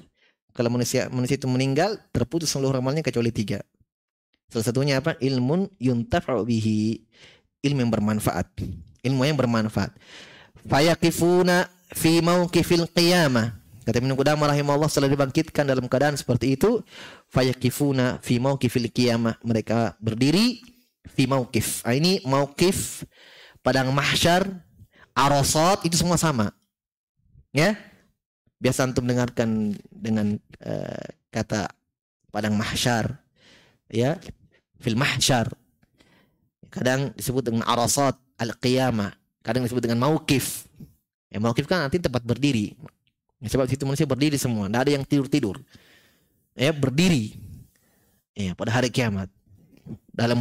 Kalau 0.53 0.69
manusia 0.69 1.09
manusia 1.09 1.41
itu 1.41 1.49
meninggal, 1.49 1.97
terputus 2.13 2.53
seluruh 2.53 2.77
amalnya 2.77 3.01
kecuali 3.01 3.33
tiga. 3.33 3.65
Salah 4.53 4.69
satunya 4.69 5.01
apa? 5.01 5.17
Ilmun 5.17 5.65
yuntafa'u 5.81 6.45
bihi 6.45 7.01
ilmu 7.65 7.89
yang 7.89 7.93
bermanfaat. 7.93 8.47
Ilmu 9.01 9.23
yang 9.25 9.41
bermanfaat. 9.41 9.97
Fayaqifuna 10.69 11.73
fi 11.97 12.21
mauqifil 12.21 12.85
qiyamah. 12.93 13.57
Kata 13.83 13.99
Ibnu 13.99 14.15
Qudamah 14.15 14.55
rahimahullah 14.55 14.87
setelah 14.87 15.11
dibangkitkan 15.11 15.67
dalam 15.67 15.91
keadaan 15.91 16.15
seperti 16.15 16.55
itu, 16.55 16.85
fayaqifuna 17.33 18.23
fi 18.23 18.39
mauqifil 18.39 18.93
qiyamah. 18.93 19.41
Mereka 19.43 19.99
berdiri 19.99 20.63
fi 21.17 21.27
mauqif. 21.27 21.83
Ah, 21.83 21.97
ini 21.97 22.23
mauqif 22.23 23.03
padang 23.65 23.91
mahsyar, 23.91 24.47
arasat 25.13 25.85
itu 25.85 25.97
semua 26.01 26.17
sama. 26.17 26.53
Ya. 27.53 27.77
Biasa 28.63 28.87
antum 28.87 29.03
dengarkan 29.05 29.75
dengan 29.91 30.39
uh, 30.63 31.07
kata 31.35 31.67
padang 32.31 32.55
mahsyar 32.55 33.19
ya 33.91 34.17
fil 34.79 34.95
mahsyar 34.95 35.51
kadang 36.73 37.13
disebut 37.13 37.45
dengan 37.45 37.69
arasat 37.69 38.17
al-qiyamah, 38.41 39.13
kadang 39.45 39.69
disebut 39.69 39.85
dengan 39.85 40.01
mauqif. 40.01 40.65
Ya, 41.29 41.37
mauqif 41.37 41.69
kan 41.69 41.85
nanti 41.85 42.01
tempat 42.01 42.25
berdiri. 42.25 42.73
Ya, 43.45 43.53
sebab 43.53 43.69
situ 43.69 43.85
manusia 43.85 44.09
berdiri 44.09 44.41
semua, 44.41 44.73
tidak 44.73 44.81
ada 44.89 44.93
yang 44.97 45.05
tidur-tidur. 45.05 45.61
Ya, 46.57 46.73
berdiri. 46.73 47.37
Ya, 48.33 48.57
pada 48.57 48.73
hari 48.73 48.89
kiamat. 48.89 49.29
Dalam 50.17 50.41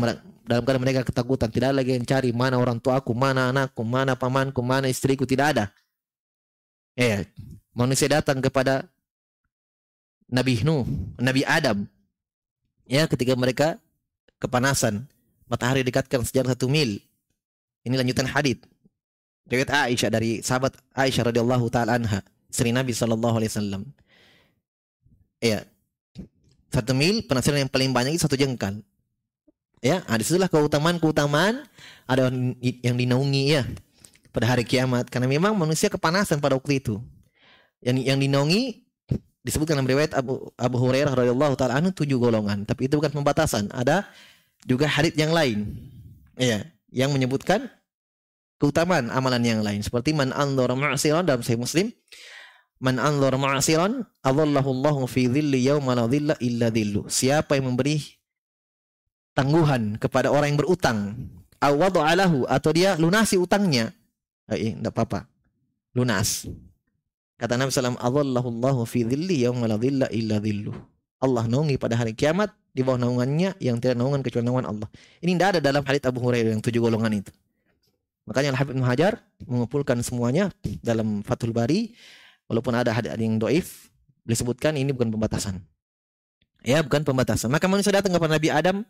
dalam 0.51 0.67
keadaan 0.67 0.83
mereka 0.83 1.07
ketakutan, 1.07 1.47
tidak 1.47 1.71
ada 1.71 1.79
lagi 1.79 1.95
yang 1.95 2.03
cari 2.03 2.35
mana 2.35 2.59
orang 2.59 2.75
tuaku, 2.83 3.15
mana 3.15 3.55
anakku, 3.55 3.87
mana 3.87 4.19
pamanku, 4.19 4.59
mana 4.59 4.91
istriku, 4.91 5.23
tidak 5.23 5.55
ada. 5.55 5.65
Ya, 6.99 7.23
manusia 7.71 8.11
datang 8.11 8.43
kepada 8.43 8.83
Nabi 10.27 10.59
Nuh, 10.67 10.83
Nabi 11.15 11.47
Adam. 11.47 11.87
Ya, 12.83 13.07
ketika 13.07 13.31
mereka 13.39 13.79
kepanasan, 14.43 15.07
matahari 15.47 15.87
dekatkan 15.87 16.27
sejarah 16.27 16.51
satu 16.51 16.67
mil. 16.67 16.99
Ini 17.87 17.95
lanjutan 17.95 18.27
hadis. 18.27 18.59
Riwayat 19.47 19.71
Aisyah 19.87 20.11
dari 20.11 20.43
sahabat 20.43 20.75
Aisyah 20.91 21.31
radhiyallahu 21.31 21.71
taala 21.71 21.95
anha, 21.95 22.19
Nabi 22.51 22.91
sallallahu 22.91 23.39
alaihi. 23.39 23.87
Ya. 25.39 25.63
Satu 26.71 26.91
mil 26.95 27.23
penafsiran 27.23 27.63
yang 27.63 27.71
paling 27.71 27.91
banyak 27.95 28.15
itu 28.15 28.23
satu 28.27 28.35
jengkal. 28.35 28.79
Ya, 29.81 30.05
ada 30.05 30.21
situlah 30.21 30.45
keutamaan-keutamaan 30.45 31.65
ada 32.05 32.29
yang 32.85 32.95
dinaungi 32.95 33.43
ya 33.49 33.65
pada 34.29 34.45
hari 34.45 34.61
kiamat 34.61 35.09
karena 35.09 35.25
memang 35.25 35.57
manusia 35.57 35.89
kepanasan 35.89 36.37
pada 36.37 36.53
waktu 36.53 36.77
itu. 36.77 37.01
Yang 37.81 37.97
yang 38.05 38.19
dinaungi 38.21 38.85
disebutkan 39.41 39.81
dalam 39.81 39.89
riwayat 39.89 40.13
Abu 40.13 40.53
Abu 40.53 40.77
Hurairah 40.77 41.17
radhiyallahu 41.17 41.57
taala 41.57 41.81
anhu 41.81 41.89
tujuh 41.89 42.21
golongan, 42.21 42.61
tapi 42.61 42.85
itu 42.85 43.01
bukan 43.01 43.09
pembatasan. 43.09 43.73
Ada 43.73 44.05
juga 44.69 44.85
hadits 44.85 45.17
yang 45.17 45.33
lain. 45.33 45.65
Ya, 46.37 46.69
yang 46.93 47.09
menyebutkan 47.09 47.65
keutamaan 48.61 49.09
amalan 49.09 49.41
yang 49.41 49.65
lain 49.65 49.81
seperti 49.81 50.13
man 50.13 50.29
anzara 50.29 50.77
ma'siran 50.77 51.25
dalam 51.25 51.41
Sahih 51.41 51.57
Muslim 51.57 51.89
man 52.77 53.01
anzara 53.01 53.41
ma'siran 53.41 54.05
adallahu 54.21 54.69
Allahu 54.69 55.09
fi 55.09 55.25
dhilli 55.25 55.65
yauma 55.65 55.97
la 55.97 56.05
dhilla 56.05 56.37
illa 56.37 56.69
dhillu 56.69 57.09
siapa 57.09 57.57
yang 57.57 57.73
memberi 57.73 58.20
tangguhan 59.31 59.95
kepada 59.95 60.29
orang 60.29 60.55
yang 60.55 60.59
berutang 60.59 60.99
awada'alahu 61.61 62.49
atau 62.49 62.71
dia 62.75 62.97
lunasi 62.99 63.39
utangnya 63.39 63.95
eh, 64.51 64.75
enggak 64.75 64.91
apa-apa 64.95 65.29
lunas 65.95 66.47
kata 67.39 67.55
Nabi 67.55 67.71
sallallahu 67.71 68.47
Allahu 68.49 68.81
fi 68.83 69.07
dhilli 69.07 69.47
yauma 69.47 69.69
la 69.71 69.77
dhilla 69.79 70.07
illa 70.11 70.37
dhillu 70.41 70.73
Allah 71.21 71.45
naungi 71.45 71.77
pada 71.77 71.93
hari 71.93 72.17
kiamat 72.17 72.49
di 72.73 72.81
bawah 72.81 72.97
naungannya 72.97 73.53
yang 73.61 73.77
tidak 73.77 74.01
naungan 74.01 74.25
kecuali 74.25 74.41
naungan 74.41 74.65
Allah. 74.65 74.89
Ini 75.21 75.37
tidak 75.37 75.47
ada 75.53 75.59
dalam 75.61 75.85
hadits 75.85 76.09
Abu 76.09 76.17
Hurairah 76.23 76.49
yang 76.57 76.63
tujuh 76.65 76.81
golongan 76.81 77.21
itu. 77.21 77.31
Makanya 78.25 78.57
Al-Habib 78.57 78.81
Hajar 78.81 79.13
mengumpulkan 79.45 80.01
semuanya 80.01 80.49
dalam 80.81 81.21
Fathul 81.21 81.53
Bari 81.53 81.93
walaupun 82.49 82.73
ada 82.73 82.89
hadis 82.89 83.13
yang 83.21 83.37
doif 83.37 83.93
disebutkan 84.25 84.77
ini 84.81 84.95
bukan 84.97 85.13
pembatasan. 85.13 85.61
Ya, 86.65 86.81
bukan 86.81 87.05
pembatasan. 87.05 87.49
Maka 87.53 87.69
manusia 87.69 87.93
datang 87.93 88.13
kepada 88.13 88.37
Nabi 88.37 88.49
Adam 88.53 88.85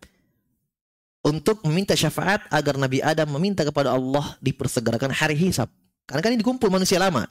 untuk 1.22 1.62
meminta 1.66 1.94
syafaat 1.94 2.46
agar 2.50 2.78
Nabi 2.78 3.02
Adam 3.02 3.30
meminta 3.38 3.62
kepada 3.62 3.94
Allah 3.94 4.38
dipersegerakan 4.42 5.14
hari 5.14 5.38
hisab. 5.38 5.70
Karena 6.10 6.22
kan 6.26 6.32
ini 6.34 6.42
dikumpul 6.42 6.70
manusia 6.74 6.98
lama. 6.98 7.30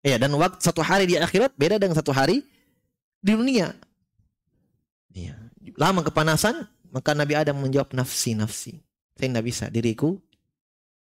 Ya, 0.00 0.16
dan 0.16 0.32
waktu 0.32 0.60
satu 0.64 0.80
hari 0.80 1.04
di 1.04 1.20
akhirat 1.20 1.52
beda 1.60 1.76
dengan 1.76 1.94
satu 1.94 2.10
hari 2.10 2.40
di 3.20 3.36
dunia. 3.36 3.76
Ya 5.12 5.50
lama 5.80 6.04
kepanasan, 6.04 6.68
maka 6.92 7.16
Nabi 7.16 7.32
Adam 7.32 7.56
menjawab 7.56 7.96
nafsi 7.96 8.36
nafsi. 8.36 8.84
Saya 9.16 9.32
tidak 9.32 9.44
bisa 9.48 9.64
diriku 9.72 10.20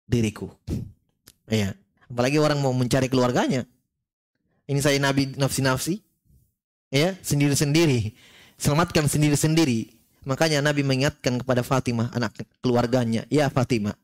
diriku. 0.07 0.55
Ya, 1.51 1.75
apalagi 2.07 2.39
orang 2.39 2.63
mau 2.63 2.71
mencari 2.71 3.11
keluarganya. 3.11 3.67
Ini 4.71 4.79
saya 4.79 5.03
Nabi 5.03 5.35
nafsi 5.35 5.61
nafsi. 5.67 5.95
Ya, 6.95 7.19
sendiri 7.21 7.59
sendiri. 7.59 8.15
Selamatkan 8.55 9.11
sendiri 9.11 9.35
sendiri. 9.35 9.98
Makanya 10.29 10.61
Nabi 10.61 10.85
mengingatkan 10.85 11.41
kepada 11.41 11.64
Fatimah 11.64 12.12
anak 12.12 12.45
keluarganya, 12.61 13.25
"Ya 13.33 13.49
Fatimah, 13.49 13.97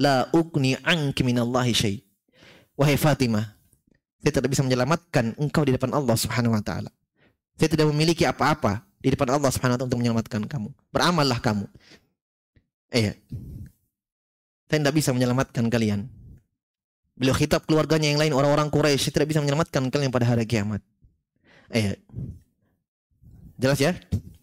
la 0.00 0.24
ukni 0.32 0.72
anki 0.80 1.20
minallahi 1.20 1.76
syai." 1.76 2.00
Wahai 2.80 2.96
Fatimah, 2.96 3.44
saya 4.24 4.40
tidak 4.40 4.56
bisa 4.56 4.64
menyelamatkan 4.64 5.36
engkau 5.36 5.68
di 5.68 5.76
depan 5.76 5.92
Allah 5.92 6.16
Subhanahu 6.16 6.56
wa 6.56 6.64
taala. 6.64 6.88
Saya 7.60 7.68
tidak 7.68 7.92
memiliki 7.92 8.24
apa-apa 8.24 8.88
di 9.04 9.12
depan 9.12 9.36
Allah 9.36 9.52
Subhanahu 9.52 9.76
wa 9.76 9.78
taala 9.84 9.88
untuk 9.92 10.00
menyelamatkan 10.00 10.40
kamu. 10.48 10.68
Beramallah 10.88 11.40
kamu. 11.44 11.68
Iya. 12.96 13.12
Saya 14.72 14.78
tidak 14.80 14.96
bisa 14.96 15.12
menyelamatkan 15.12 15.68
kalian. 15.68 16.08
Beliau 17.20 17.36
khitab 17.36 17.68
keluarganya 17.68 18.12
yang 18.12 18.20
lain 18.20 18.32
orang-orang 18.32 18.72
Quraisy 18.72 19.08
saya 19.08 19.12
tidak 19.20 19.28
bisa 19.36 19.40
menyelamatkan 19.44 19.92
kalian 19.92 20.08
pada 20.08 20.24
hari 20.24 20.48
kiamat. 20.48 20.80
Iya. 21.68 22.00
Jelas 23.60 23.80
ya? 23.80 23.92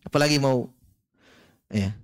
Apalagi 0.06 0.38
mau 0.38 0.70
Iya. 1.74 1.98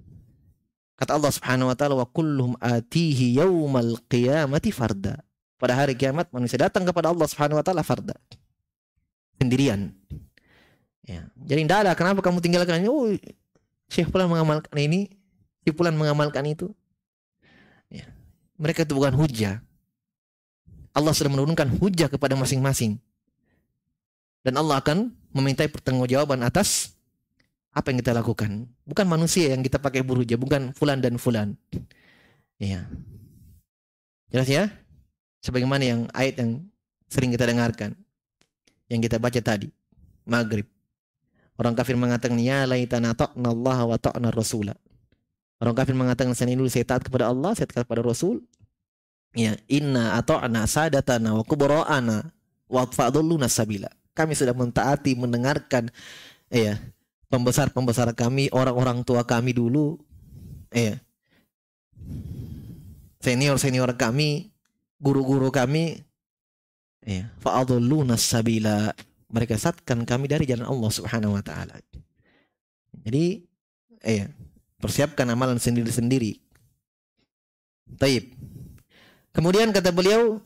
Kata 0.99 1.15
Allah 1.15 1.31
Subhanahu 1.31 1.71
wa 1.71 1.75
taala 1.77 1.95
wa 1.95 2.07
kulluhum 2.09 2.59
atihi 2.59 3.39
yaumal 3.39 4.01
qiyamati 4.09 4.73
farda. 4.73 5.21
Pada 5.55 5.77
hari 5.77 5.95
kiamat 5.95 6.27
manusia 6.33 6.59
datang 6.59 6.83
kepada 6.83 7.13
Allah 7.13 7.23
Subhanahu 7.29 7.61
wa 7.61 7.63
taala 7.63 7.85
farda. 7.85 8.17
Sendirian. 9.39 9.95
Ya. 11.07 11.29
Jadi 11.39 11.63
tidak 11.63 11.79
ada 11.87 11.91
kenapa 11.95 12.19
kamu 12.19 12.43
tinggalkan 12.43 12.83
ini. 12.83 12.89
Oh, 12.91 13.07
Syekh 13.87 14.11
Fulan 14.11 14.27
mengamalkan 14.27 14.75
ini, 14.75 15.07
Syekh 15.63 15.79
Fulan 15.79 15.95
mengamalkan 15.95 16.43
itu. 16.49 16.75
Ya. 17.87 18.09
Mereka 18.59 18.83
itu 18.83 18.93
bukan 18.97 19.15
hujah. 19.15 19.63
Allah 20.91 21.15
sudah 21.15 21.31
menurunkan 21.31 21.79
hujah 21.79 22.11
kepada 22.11 22.35
masing-masing. 22.35 22.99
Dan 24.43 24.59
Allah 24.59 24.83
akan 24.83 25.15
memintai 25.31 25.71
pertanggungjawaban 25.71 26.43
atas 26.43 26.98
apa 27.79 27.95
yang 27.95 28.03
kita 28.03 28.11
lakukan. 28.11 28.67
Bukan 28.83 29.05
manusia 29.07 29.55
yang 29.55 29.63
kita 29.63 29.79
pakai 29.79 30.03
berhujah, 30.03 30.35
bukan 30.35 30.75
fulan 30.75 30.99
dan 30.99 31.15
fulan. 31.15 31.55
Ya. 32.59 32.83
Jelas 34.29 34.51
ya? 34.51 34.63
Sebagaimana 35.39 35.83
yang 35.87 36.01
ayat 36.11 36.43
yang 36.43 36.67
sering 37.07 37.31
kita 37.31 37.47
dengarkan. 37.47 37.95
Yang 38.91 39.07
kita 39.07 39.17
baca 39.17 39.39
tadi. 39.39 39.71
Maghrib 40.27 40.67
Orang 41.59 41.75
kafir 41.75 41.99
mengatakan 41.99 42.39
ya 42.39 42.63
laitana 42.63 43.11
ta'na 43.11 43.51
Allah 43.51 43.79
wa 43.83 43.99
ta'na 43.99 44.31
Rasulah. 44.31 44.79
Orang 45.59 45.75
kafir 45.75 45.91
mengatakan 45.91 46.31
saya 46.31 46.55
dulu 46.55 46.71
saya 46.71 46.87
taat 46.87 47.03
kepada 47.03 47.27
Allah, 47.27 47.51
saya 47.51 47.67
taat 47.67 47.83
kepada 47.83 47.99
Rasul. 47.99 48.39
Ya, 49.35 49.59
inna 49.67 50.15
ata'na 50.15 50.63
sadatana 50.63 51.35
wa 51.35 51.43
kubara'ana 51.43 52.31
wa 52.71 52.87
fa'dalluna 52.87 53.51
sabila. 53.51 53.91
Kami 54.15 54.39
sudah 54.39 54.55
mentaati 54.55 55.19
mendengarkan 55.19 55.91
ya 56.47 56.79
pembesar-pembesar 57.29 58.11
kami, 58.17 58.49
orang-orang 58.51 59.05
tua 59.05 59.23
kami 59.23 59.53
dulu 59.53 59.97
ya. 60.73 60.97
Senior-senior 63.19 63.93
kami, 63.99 64.49
guru-guru 64.97 65.53
kami 65.53 66.01
ya, 67.05 67.29
fa'dalluna 67.39 68.17
sabila. 68.17 68.91
Mereka 69.29 69.53
sesatkan 69.55 70.09
kami 70.09 70.25
dari 70.25 70.49
jalan 70.49 70.65
Allah 70.65 70.89
Subhanahu 70.89 71.37
wa 71.37 71.43
taala. 71.45 71.77
Jadi 73.05 73.45
ya, 74.01 74.25
Persiapkan 74.79 75.27
amalan 75.27 75.59
sendiri-sendiri. 75.59 76.39
Taib. 77.99 78.31
Kemudian 79.35 79.75
kata 79.75 79.91
beliau, 79.91 80.39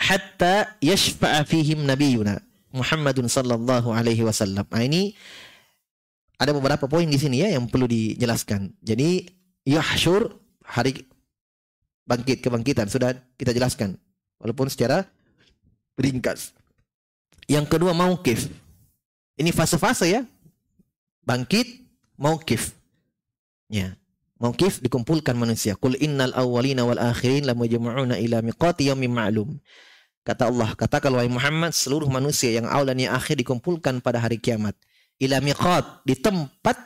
hatta 0.00 0.72
yashfa'a 0.80 1.44
fihim 1.44 1.84
nabiyuna 1.84 2.40
Muhammadun 2.72 3.28
sallallahu 3.28 3.92
alaihi 3.92 4.24
wasallam. 4.24 4.64
Nah, 4.72 4.82
ini 4.82 5.12
ada 6.38 6.50
beberapa 6.50 6.90
poin 6.90 7.06
di 7.06 7.18
sini 7.18 7.42
ya 7.42 7.54
yang 7.54 7.70
perlu 7.70 7.86
dijelaskan. 7.86 8.74
Jadi 8.82 9.28
yahsyur 9.64 10.34
hari 10.66 11.06
bangkit 12.04 12.44
kebangkitan 12.44 12.90
sudah 12.90 13.16
kita 13.38 13.54
jelaskan 13.54 13.96
walaupun 14.42 14.68
secara 14.68 15.06
ringkas. 15.96 16.52
Yang 17.46 17.76
kedua 17.76 17.92
maukif. 17.92 18.48
Ini 19.34 19.50
fase-fase 19.50 20.06
ya. 20.08 20.22
Bangkit, 21.26 21.84
maukif. 22.16 22.72
Ya. 23.68 23.96
Mauqif 24.38 24.82
dikumpulkan 24.82 25.38
manusia. 25.38 25.78
Qul 25.78 25.96
innal 26.02 26.34
awwalina 26.34 26.84
wal 26.84 27.00
akhirin 27.00 27.46
lamajmu'una 27.48 28.18
ila 28.18 28.42
miqati 28.42 28.90
yaumin 28.90 29.12
ma'lum. 29.12 29.56
Kata 30.24 30.48
Allah, 30.48 30.72
katakan 30.72 31.12
wahai 31.12 31.28
Muhammad, 31.28 31.76
seluruh 31.76 32.08
manusia 32.08 32.48
yang 32.48 32.64
awal 32.64 32.88
dan 32.88 32.96
yang 32.96 33.12
akhir 33.12 33.36
dikumpulkan 33.36 34.00
pada 34.00 34.20
hari 34.20 34.40
kiamat. 34.40 34.72
Ila 35.22 35.38
miqat, 35.38 36.02
di 36.02 36.18
tempat 36.18 36.76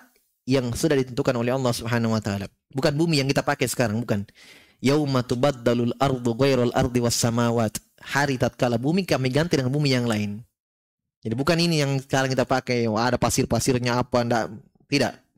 yang 0.44 0.72
sudah 0.72 0.96
ditentukan 0.96 1.34
oleh 1.36 1.52
Allah 1.52 1.72
Subhanahu 1.72 2.16
wa 2.16 2.20
taala. 2.20 2.48
Bukan 2.72 2.92
bumi 2.96 3.20
yang 3.20 3.28
kita 3.28 3.40
pakai 3.44 3.68
sekarang, 3.68 4.00
bukan. 4.00 4.24
Yauma 4.78 5.26
tubaddalul 5.26 5.96
ardu 5.98 6.30
ghairal 6.38 6.72
ardi 6.76 7.02
was 7.02 7.16
samawat. 7.16 7.80
Hari 7.98 8.38
tatkala 8.38 8.78
bumi 8.78 9.02
kami 9.02 9.32
ganti 9.32 9.58
dengan 9.58 9.74
bumi 9.74 9.90
yang 9.90 10.06
lain. 10.06 10.40
Jadi 11.18 11.34
bukan 11.34 11.58
ini 11.58 11.82
yang 11.82 11.98
sekarang 11.98 12.30
kita 12.30 12.46
pakai, 12.46 12.86
wah 12.86 13.10
ada 13.10 13.18
pasir-pasirnya 13.18 13.98
apa, 13.98 14.22
enggak. 14.22 14.44
Tidak 14.86 15.28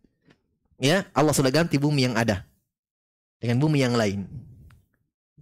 ya 0.81 1.05
Allah 1.13 1.37
sudah 1.37 1.53
ganti 1.53 1.77
bumi 1.77 2.09
yang 2.09 2.17
ada 2.17 2.43
dengan 3.37 3.61
bumi 3.61 3.85
yang 3.85 3.95
lain. 3.95 4.25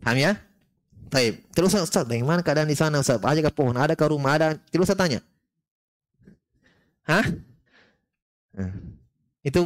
Paham 0.03 0.19
ya? 0.19 0.33
Taib. 1.09 1.41
Terus 1.55 1.73
Ustaz, 1.73 2.05
bagaimana 2.05 2.45
keadaan 2.45 2.69
di 2.69 2.77
sana 2.77 3.01
Ustaz? 3.01 3.23
Ke 3.23 3.51
pohon, 3.55 3.75
ada 3.79 3.97
ke 3.97 4.05
rumah, 4.05 4.37
ada. 4.37 4.55
Terus 4.69 4.91
saya 4.91 4.99
tanya. 4.99 5.19
Hah? 7.09 7.25
Nah, 8.53 8.73
itu 9.41 9.61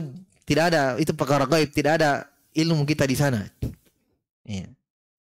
tidak 0.46 0.70
ada, 0.70 0.94
itu 1.02 1.10
perkara 1.10 1.42
gaib, 1.50 1.74
tidak 1.74 1.98
ada 1.98 2.30
ilmu 2.54 2.86
kita 2.86 3.02
di 3.02 3.16
sana. 3.18 3.42
Ya. 4.46 4.70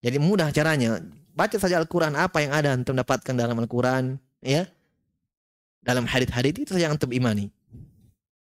Jadi 0.06 0.18
mudah 0.22 0.54
caranya. 0.54 1.02
Baca 1.32 1.58
saja 1.58 1.80
Al-Quran 1.82 2.14
apa 2.14 2.44
yang 2.44 2.52
ada 2.54 2.76
untuk 2.78 2.94
mendapatkan 2.94 3.34
dalam 3.34 3.58
Al-Quran. 3.58 4.22
ya 4.44 4.70
Dalam 5.82 6.06
hadith-hadith 6.06 6.62
itu 6.62 6.72
saja 6.78 6.92
yang 6.92 7.00
untuk 7.00 7.10
imani. 7.10 7.50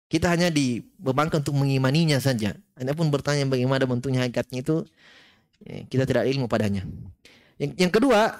Kita 0.06 0.30
hanya 0.30 0.48
dibebankan 0.48 1.42
untuk 1.42 1.58
mengimaninya 1.58 2.16
saja. 2.22 2.54
Anda 2.78 2.94
pun 2.94 3.10
bertanya 3.10 3.42
bagaimana 3.50 3.84
bentuknya 3.84 4.22
hakikatnya 4.22 4.62
itu, 4.62 4.76
ya, 5.66 5.82
kita 5.90 6.04
tidak 6.06 6.30
ilmu 6.30 6.46
padanya. 6.46 6.86
Yang, 7.58 7.72
yang 7.74 7.92
kedua, 7.92 8.38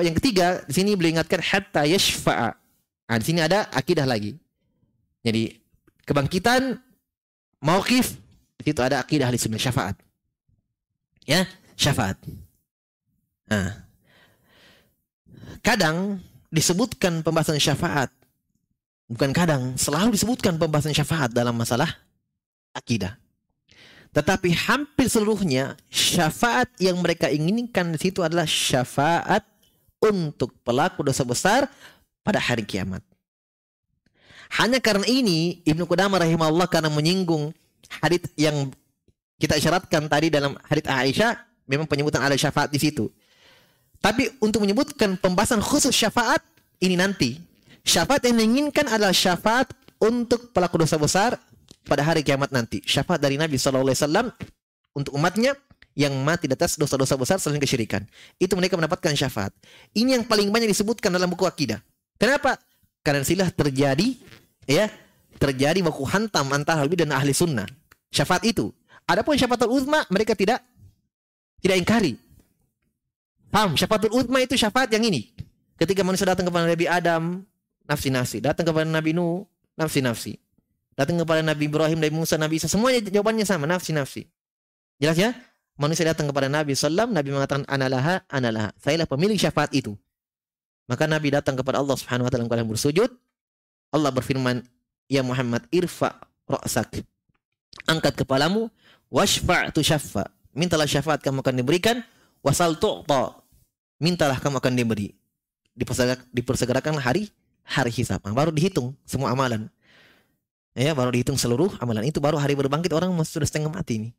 yang 0.00 0.16
ketiga, 0.16 0.64
di 0.64 0.72
sini 0.72 0.96
beliau 0.96 1.20
ingatkan 1.20 1.44
hatta 1.44 1.84
yashfa'a. 1.84 2.56
Nah, 3.04 3.16
di 3.20 3.24
sini 3.26 3.44
ada 3.44 3.68
akidah 3.68 4.08
lagi. 4.08 4.32
Jadi 5.24 5.56
kebangkitan, 6.04 6.76
mauqif, 7.64 8.20
di 8.60 8.62
situ 8.70 8.80
ada 8.84 9.00
akidah 9.00 9.32
di 9.32 9.40
sini 9.40 9.56
syafaat. 9.56 9.96
Ya, 11.24 11.48
syafaat. 11.74 12.20
Nah, 13.48 13.88
kadang 15.64 16.20
disebutkan 16.52 17.24
pembahasan 17.24 17.56
syafaat 17.56 18.12
bukan 19.08 19.30
kadang, 19.32 19.76
selalu 19.76 20.16
disebutkan 20.16 20.56
pembahasan 20.56 20.96
syafaat 20.96 21.32
dalam 21.32 21.56
masalah 21.56 21.88
akidah. 22.72 23.16
Tetapi 24.14 24.54
hampir 24.54 25.10
seluruhnya 25.10 25.74
syafaat 25.90 26.70
yang 26.78 26.98
mereka 27.02 27.26
inginkan 27.26 27.90
di 27.90 27.98
situ 27.98 28.22
adalah 28.22 28.46
syafaat 28.46 29.42
untuk 29.98 30.54
pelaku 30.62 31.02
dosa 31.02 31.26
besar 31.26 31.66
pada 32.22 32.38
hari 32.38 32.62
kiamat. 32.62 33.02
Hanya 34.60 34.78
karena 34.78 35.04
ini 35.08 35.64
Ibnu 35.64 35.88
Qudamah 35.88 36.20
rahimahullah 36.20 36.68
karena 36.68 36.92
menyinggung 36.92 37.52
hadits 38.04 38.28
yang 38.36 38.70
kita 39.40 39.56
isyaratkan 39.58 40.06
tadi 40.08 40.28
dalam 40.30 40.54
hadits 40.68 40.88
Aisyah 40.88 41.36
memang 41.68 41.88
penyebutan 41.88 42.20
ada 42.20 42.36
syafaat 42.36 42.68
di 42.68 42.78
situ. 42.78 43.08
Tapi 43.98 44.28
untuk 44.44 44.60
menyebutkan 44.60 45.16
pembahasan 45.16 45.64
khusus 45.64 45.96
syafaat 45.96 46.44
ini 46.78 46.94
nanti 46.94 47.40
Syafaat 47.84 48.24
yang 48.24 48.40
diinginkan 48.40 48.88
adalah 48.88 49.12
syafaat 49.12 49.68
untuk 50.00 50.56
pelaku 50.56 50.80
dosa 50.80 50.96
besar 50.96 51.36
pada 51.84 52.00
hari 52.00 52.24
kiamat 52.24 52.48
nanti. 52.48 52.80
Syafaat 52.80 53.20
dari 53.20 53.36
Nabi 53.36 53.60
SAW 53.60 54.32
untuk 54.96 55.12
umatnya 55.12 55.52
yang 55.92 56.16
mati 56.24 56.48
di 56.48 56.56
atas 56.56 56.80
dosa-dosa 56.80 57.14
besar 57.20 57.36
selain 57.36 57.60
kesyirikan. 57.60 58.00
Itu 58.40 58.56
mereka 58.56 58.80
mendapatkan 58.80 59.12
syafaat. 59.12 59.52
Ini 59.92 60.16
yang 60.16 60.24
paling 60.24 60.48
banyak 60.48 60.72
disebutkan 60.72 61.12
dalam 61.12 61.28
buku 61.28 61.44
akidah. 61.44 61.84
Kenapa? 62.16 62.56
Karena 63.04 63.20
silah 63.20 63.52
terjadi 63.52 64.16
ya 64.64 64.88
terjadi 65.36 65.84
baku 65.84 66.08
hantam 66.08 66.48
antara 66.56 66.80
Habib 66.80 66.96
dan 66.96 67.12
ahli 67.12 67.36
sunnah. 67.36 67.68
Syafaat 68.08 68.48
itu. 68.48 68.72
Adapun 69.04 69.36
syafaatul 69.36 69.76
uzma 69.76 70.08
mereka 70.08 70.32
tidak 70.32 70.64
tidak 71.60 71.76
ingkari. 71.76 72.16
Paham? 73.52 73.76
Syafaatul 73.76 74.16
uzma 74.16 74.40
itu 74.40 74.56
syafaat 74.56 74.88
yang 74.96 75.04
ini. 75.04 75.36
Ketika 75.76 76.00
manusia 76.00 76.24
datang 76.24 76.48
kepada 76.48 76.64
Nabi 76.64 76.86
Adam, 76.88 77.44
nafsi-nafsi. 77.84 78.40
Datang 78.40 78.64
kepada 78.64 78.88
Nabi 78.88 79.12
Nuh, 79.12 79.44
nafsi-nafsi. 79.76 80.40
Datang 80.94 81.18
kepada 81.20 81.42
Nabi 81.42 81.66
Ibrahim, 81.66 81.98
Nabi 81.98 82.14
Musa, 82.14 82.38
Nabi 82.38 82.62
Isa. 82.62 82.70
Semuanya 82.70 83.02
jawabannya 83.04 83.44
sama, 83.44 83.66
nafsi-nafsi. 83.66 84.30
Jelas 85.02 85.18
ya? 85.18 85.34
Manusia 85.74 86.06
datang 86.06 86.30
kepada 86.30 86.46
Nabi 86.46 86.78
Sallam, 86.78 87.10
Nabi 87.10 87.34
mengatakan 87.34 87.66
analaha, 87.66 88.22
analaha. 88.30 88.70
Sayalah 88.78 89.10
pemilik 89.10 89.34
syafaat 89.34 89.74
itu. 89.74 89.98
Maka 90.84 91.08
Nabi 91.08 91.32
datang 91.32 91.56
kepada 91.56 91.80
Allah 91.80 91.96
Subhanahu 91.96 92.28
wa 92.28 92.30
taala 92.30 92.44
dalam 92.44 92.68
bersujud. 92.68 93.08
Allah 93.94 94.10
berfirman, 94.12 94.60
"Ya 95.08 95.24
Muhammad, 95.24 95.64
irfa 95.72 96.20
ra'sak." 96.44 97.00
Angkat 97.88 98.20
kepalamu, 98.20 98.68
washfa' 99.08 99.72
tu 99.72 99.80
syaffa. 99.80 100.28
Mintalah 100.54 100.86
syafaat 100.86 101.24
kamu 101.24 101.42
akan 101.42 101.54
diberikan, 101.64 101.96
wasal 102.44 102.78
tu'ta. 102.78 103.42
Mintalah 103.98 104.38
kamu 104.38 104.60
akan 104.60 104.72
diberi. 104.76 105.10
Dipersegerakan 106.30 107.00
hari 107.00 107.32
hari 107.64 107.90
hisab. 107.90 108.20
Nah, 108.22 108.36
baru 108.36 108.52
dihitung 108.52 108.92
semua 109.08 109.32
amalan. 109.32 109.66
Ya, 110.76 110.92
baru 110.92 111.10
dihitung 111.10 111.40
seluruh 111.40 111.74
amalan. 111.80 112.04
Itu 112.06 112.20
baru 112.20 112.36
hari 112.38 112.54
berbangkit 112.54 112.92
orang 112.92 113.10
sudah 113.24 113.48
setengah 113.48 113.72
mati 113.72 113.98
nih. 113.98 114.12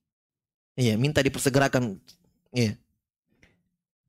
Iya, 0.76 0.94
minta 1.00 1.24
dipersegerakan. 1.24 1.96
Iya. 2.52 2.76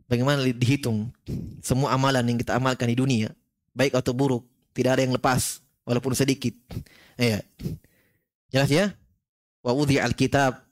Bagaimana 0.06 0.42
dihitung 0.46 1.10
semua 1.58 1.90
amalan 1.90 2.22
yang 2.30 2.38
kita 2.38 2.54
amalkan 2.54 2.86
di 2.86 2.96
dunia, 2.98 3.34
baik 3.74 3.98
atau 3.98 4.14
buruk, 4.14 4.46
tidak 4.70 4.98
ada 4.98 5.02
yang 5.02 5.14
lepas 5.18 5.58
walaupun 5.82 6.14
sedikit. 6.14 6.54
Iya. 7.18 7.42
Jelas 8.54 8.70
ya? 8.70 8.86
Wa 9.66 9.74
wudhi 9.74 9.98
al-kitab 9.98 10.66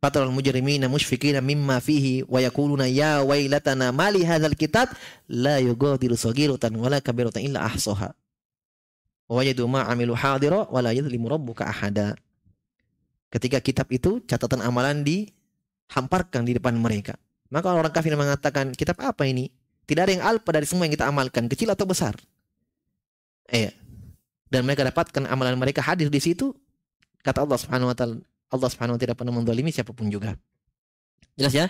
Fatal 0.00 0.32
mujrimina 0.32 0.88
mushfikina 0.88 1.44
mimma 1.44 1.76
fihi 1.76 2.24
wa 2.24 2.40
yakuluna 2.40 2.88
ya 2.88 3.20
wailatana 3.20 3.92
mali 3.92 4.24
hadzal 4.24 4.56
kitab 4.56 4.88
la 5.28 5.60
yughadiru 5.60 6.16
saghiratan 6.16 6.72
wala 6.80 7.04
kabiratan 7.04 7.44
illa 7.44 7.68
ahsaha. 7.68 8.16
Wa 9.28 9.34
wajadu 9.36 9.68
ma 9.68 9.84
amilu 9.84 10.16
hadira 10.16 10.64
wa 10.72 10.80
la 10.80 10.96
yadhlimu 10.96 11.28
rabbuka 11.28 11.68
ahada. 11.68 12.16
Ketika 13.28 13.60
kitab 13.60 13.92
itu 13.92 14.24
catatan 14.24 14.64
amalan 14.64 15.04
dihamparkan 15.04 16.48
di 16.48 16.56
depan 16.56 16.80
mereka. 16.80 17.20
Maka 17.50 17.74
orang 17.74 17.90
kafir 17.90 18.14
mengatakan, 18.14 18.70
kitab 18.78 18.98
apa 19.02 19.26
ini? 19.26 19.50
Tidak 19.84 20.02
ada 20.06 20.12
yang 20.14 20.22
alpa 20.22 20.54
dari 20.54 20.66
semua 20.70 20.86
yang 20.86 20.94
kita 20.94 21.10
amalkan, 21.10 21.50
kecil 21.50 21.74
atau 21.74 21.82
besar. 21.82 22.14
Eh, 23.50 23.74
dan 24.46 24.62
mereka 24.62 24.86
dapatkan 24.86 25.26
amalan 25.26 25.58
mereka 25.58 25.82
hadir 25.82 26.06
di 26.06 26.22
situ. 26.22 26.54
Kata 27.26 27.42
Allah 27.42 27.58
Subhanahu 27.58 27.90
wa 27.90 27.96
taala, 27.98 28.22
Allah 28.54 28.68
Subhanahu 28.70 28.94
wa 28.96 29.00
tidak 29.02 29.18
pernah 29.18 29.34
mendolimi 29.34 29.74
siapa 29.74 29.90
pun 29.90 30.06
juga. 30.06 30.38
Jelas 31.34 31.54
ya? 31.54 31.66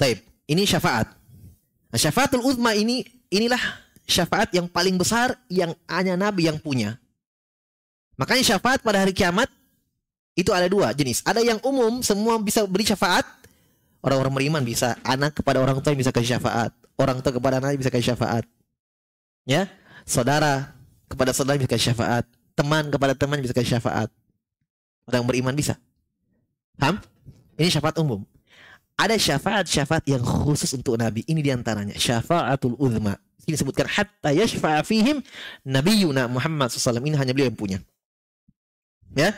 Taib. 0.00 0.20
Ini 0.48 0.62
syafaat. 0.64 1.12
Nah, 1.92 1.98
syafaatul 1.98 2.44
uzma 2.44 2.72
ini 2.72 3.04
inilah 3.28 3.60
syafaat 4.06 4.54
yang 4.54 4.70
paling 4.70 4.96
besar 4.96 5.34
yang 5.52 5.74
hanya 5.90 6.14
Nabi 6.14 6.48
yang 6.48 6.56
punya. 6.60 6.96
Makanya 8.16 8.56
syafaat 8.56 8.80
pada 8.80 9.04
hari 9.04 9.12
kiamat 9.12 9.50
itu 10.36 10.52
ada 10.52 10.68
dua 10.68 10.92
jenis. 10.92 11.24
Ada 11.24 11.40
yang 11.40 11.60
umum, 11.64 12.00
semua 12.00 12.36
bisa 12.40 12.64
beri 12.64 12.84
syafaat. 12.84 13.24
Orang-orang 14.04 14.32
beriman 14.32 14.62
bisa. 14.62 14.96
Anak 15.02 15.36
kepada 15.36 15.60
orang 15.60 15.78
tua 15.80 15.92
yang 15.92 16.00
bisa 16.00 16.12
kasih 16.14 16.38
syafaat. 16.38 16.70
Orang 16.96 17.20
tua 17.20 17.32
kepada 17.34 17.60
anak 17.60 17.76
bisa 17.80 17.92
kasih 17.92 18.14
syafaat. 18.14 18.44
Ya, 19.46 19.70
saudara 20.02 20.74
kepada 21.06 21.30
saudara 21.30 21.60
bisa 21.60 21.70
kasih 21.70 21.92
syafaat. 21.92 22.24
Teman 22.56 22.88
kepada 22.88 23.12
teman 23.12 23.38
bisa 23.42 23.52
kasih 23.52 23.78
syafaat. 23.78 24.08
Orang 25.06 25.26
beriman 25.28 25.54
bisa. 25.54 25.78
Paham? 26.76 27.00
Ini 27.56 27.72
syafaat 27.72 27.96
umum. 28.02 28.24
Ada 28.96 29.20
syafaat-syafaat 29.20 30.08
yang 30.08 30.24
khusus 30.24 30.72
untuk 30.72 30.96
Nabi. 30.96 31.20
Ini 31.28 31.40
di 31.44 31.52
antaranya. 31.52 31.92
Syafaatul 32.00 32.80
uzma. 32.80 33.20
Ini 33.44 33.54
disebutkan 33.54 33.84
hatta 33.86 34.32
yashfa'a 34.32 34.80
fihim 34.82 35.20
nabiyuna 35.62 36.26
Muhammad 36.26 36.72
SAW. 36.72 37.04
Ini 37.04 37.14
hanya 37.20 37.36
beliau 37.36 37.52
yang 37.52 37.58
punya. 37.60 37.78
Ya, 39.12 39.36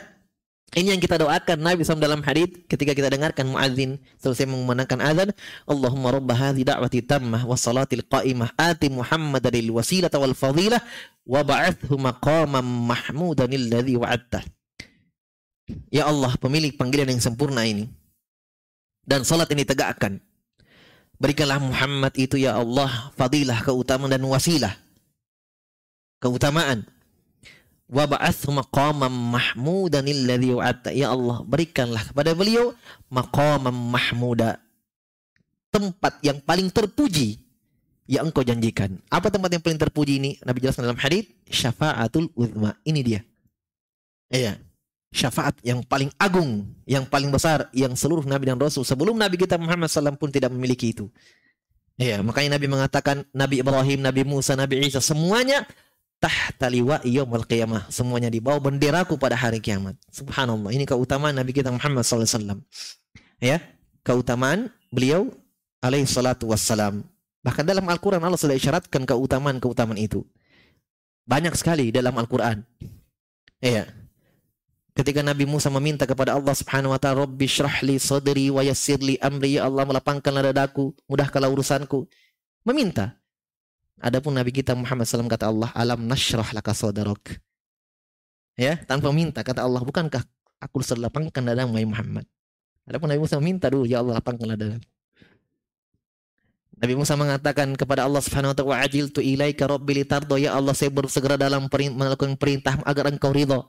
ini 0.77 0.93
yang 0.93 1.01
kita 1.01 1.17
doakan 1.17 1.65
Nabi 1.65 1.81
SAW 1.81 1.97
dalam 1.97 2.21
hadis 2.21 2.45
ketika 2.69 2.93
kita 2.93 3.09
dengarkan 3.09 3.49
muadzin 3.49 3.97
selesai 4.21 4.45
mengumandangkan 4.45 5.01
azan, 5.01 5.29
Allahumma 5.65 6.13
rabb 6.13 6.29
hadhi 6.29 6.61
da'wati 6.61 7.01
tammah 7.09 7.41
wa 7.41 7.57
salatil 7.57 8.05
qa'imah 8.05 8.53
ati 8.53 8.93
Muhammadan 8.93 9.49
lil 9.49 9.73
wasilata 9.73 10.21
wal 10.21 10.37
fadilah 10.37 10.77
wa 11.25 11.41
ba'athhu 11.41 11.97
maqaman 11.97 12.61
mahmudan 12.61 13.49
alladhi 13.49 13.97
wa'adtah. 13.97 14.45
Ya 15.89 16.05
Allah, 16.05 16.37
pemilik 16.37 16.77
panggilan 16.77 17.09
yang 17.09 17.21
sempurna 17.21 17.65
ini 17.65 17.89
dan 19.09 19.25
salat 19.25 19.49
ini 19.49 19.65
tegakkan. 19.65 20.21
Berikanlah 21.17 21.57
Muhammad 21.57 22.13
itu 22.13 22.37
ya 22.37 22.61
Allah 22.61 23.09
fadilah 23.17 23.57
keutamaan 23.65 24.13
dan 24.13 24.21
wasilah. 24.21 24.77
Keutamaan 26.21 26.85
wa 27.89 28.05
ba'athu 28.05 28.53
maqaman 28.53 29.09
mahmudan 29.09 30.05
alladhi 30.05 30.53
ya 30.93 31.09
Allah 31.09 31.41
berikanlah 31.41 32.05
kepada 32.13 32.37
beliau 32.37 32.77
maqaman 33.09 33.73
mahmuda 33.73 34.61
tempat 35.73 36.21
yang 36.21 36.37
paling 36.41 36.69
terpuji 36.69 37.41
yang 38.09 38.29
engkau 38.29 38.41
janjikan. 38.41 38.97
Apa 39.09 39.29
tempat 39.29 39.53
yang 39.53 39.61
paling 39.61 39.77
terpuji 39.77 40.17
ini? 40.17 40.31
Nabi 40.41 40.65
jelaskan 40.65 40.89
dalam 40.89 40.97
hadis 40.97 41.29
syafaatul 41.45 42.33
uzma. 42.33 42.73
Ini 42.81 43.01
dia. 43.05 43.21
Iya. 44.33 44.57
Syafaat 45.09 45.57
yang 45.65 45.81
paling 45.81 46.13
agung 46.21 46.69
yang 46.85 47.01
paling 47.01 47.33
besar 47.33 47.65
yang 47.73 47.97
seluruh 47.97 48.21
nabi 48.29 48.45
dan 48.45 48.61
rasul 48.61 48.85
sebelum 48.85 49.17
nabi 49.17 49.41
kita 49.41 49.57
Muhammad 49.57 49.89
SAW 49.89 50.13
pun 50.21 50.29
tidak 50.29 50.53
memiliki 50.53 50.93
itu. 50.93 51.09
Iya, 51.99 52.23
makanya 52.23 52.55
Nabi 52.55 52.67
mengatakan 52.71 53.27
Nabi 53.35 53.59
Ibrahim, 53.59 53.99
Nabi 53.99 54.23
Musa, 54.23 54.55
Nabi 54.55 54.87
Isa 54.87 55.03
semuanya 55.03 55.67
tahta 56.19 56.67
liwa 56.67 56.99
yaumil 57.07 57.47
qiyamah. 57.47 57.87
Semuanya 57.87 58.27
di 58.27 58.43
bawah 58.43 58.59
benderaku 58.59 59.15
pada 59.15 59.39
hari 59.39 59.63
kiamat. 59.63 59.95
Subhanallah. 60.11 60.69
Ini 60.75 60.83
keutamaan 60.83 61.33
Nabi 61.35 61.55
kita 61.55 61.71
Muhammad 61.71 62.03
SAW. 62.03 62.59
Ya, 63.39 63.63
keutamaan 64.03 64.67
beliau 64.91 65.31
alaihi 65.79 66.05
salatu 66.05 66.51
wassalam. 66.51 67.07
Bahkan 67.39 67.63
dalam 67.63 67.87
Al-Quran 67.87 68.19
Allah 68.19 68.35
sudah 68.35 68.55
isyaratkan 68.55 69.07
keutamaan-keutamaan 69.07 69.95
itu. 69.95 70.27
Banyak 71.23 71.55
sekali 71.55 71.87
dalam 71.95 72.11
Al-Quran. 72.19 72.67
Ya. 73.63 73.87
Ketika 74.91 75.23
Nabi 75.23 75.47
Musa 75.47 75.71
meminta 75.71 76.03
kepada 76.03 76.35
Allah 76.35 76.51
Subhanahu 76.51 76.91
wa 76.91 76.99
taala, 76.99 77.23
"Rabbi 77.23 77.47
syrah 77.47 77.79
li 77.87 77.95
sadri 77.95 78.51
wa 78.51 78.59
yassir 78.59 78.99
li 78.99 79.15
amri." 79.23 79.55
Ya 79.55 79.63
Allah, 79.63 79.87
melapangkanlah 79.87 80.51
dadaku, 80.51 80.91
mudahkanlah 81.07 81.47
urusanku. 81.47 82.03
Meminta. 82.67 83.18
Adapun 83.99 84.31
Nabi 84.31 84.55
kita 84.55 84.71
Muhammad 84.79 85.03
SAW 85.03 85.27
kata 85.27 85.51
Allah, 85.51 85.69
alam 85.75 86.07
nashrah 86.07 86.55
laka 86.55 86.71
sodarok. 86.71 87.35
Ya, 88.55 88.79
tanpa 88.87 89.11
minta 89.11 89.43
kata 89.43 89.63
Allah, 89.63 89.83
bukankah 89.83 90.23
aku 90.63 90.79
sudah 90.83 91.07
lapangkan 91.11 91.43
dadamu 91.43 91.75
ya 91.75 91.87
Muhammad? 91.87 92.23
Adapun 92.87 93.11
Nabi 93.11 93.19
Musa 93.19 93.39
minta 93.43 93.67
dulu, 93.67 93.83
ya 93.83 93.99
Allah 93.99 94.23
lapangkanlah 94.23 94.55
dadamu. 94.55 94.87
Nabi 96.79 96.93
Musa 96.95 97.19
mengatakan 97.19 97.75
kepada 97.75 98.07
Allah 98.07 98.23
Subhanahu 98.23 98.55
wa 98.55 98.57
taala, 98.57 98.79
"Ajil 98.87 99.11
tu 99.11 99.19
ilaika 99.19 99.67
rabbi 99.67 99.99
litardo." 99.99 100.39
Ya 100.39 100.55
Allah, 100.55 100.71
saya 100.71 100.87
bersegera 100.87 101.35
dalam 101.35 101.67
melakukan 101.67 102.39
perintah 102.39 102.79
agar 102.87 103.11
engkau 103.11 103.35
ridho. 103.35 103.67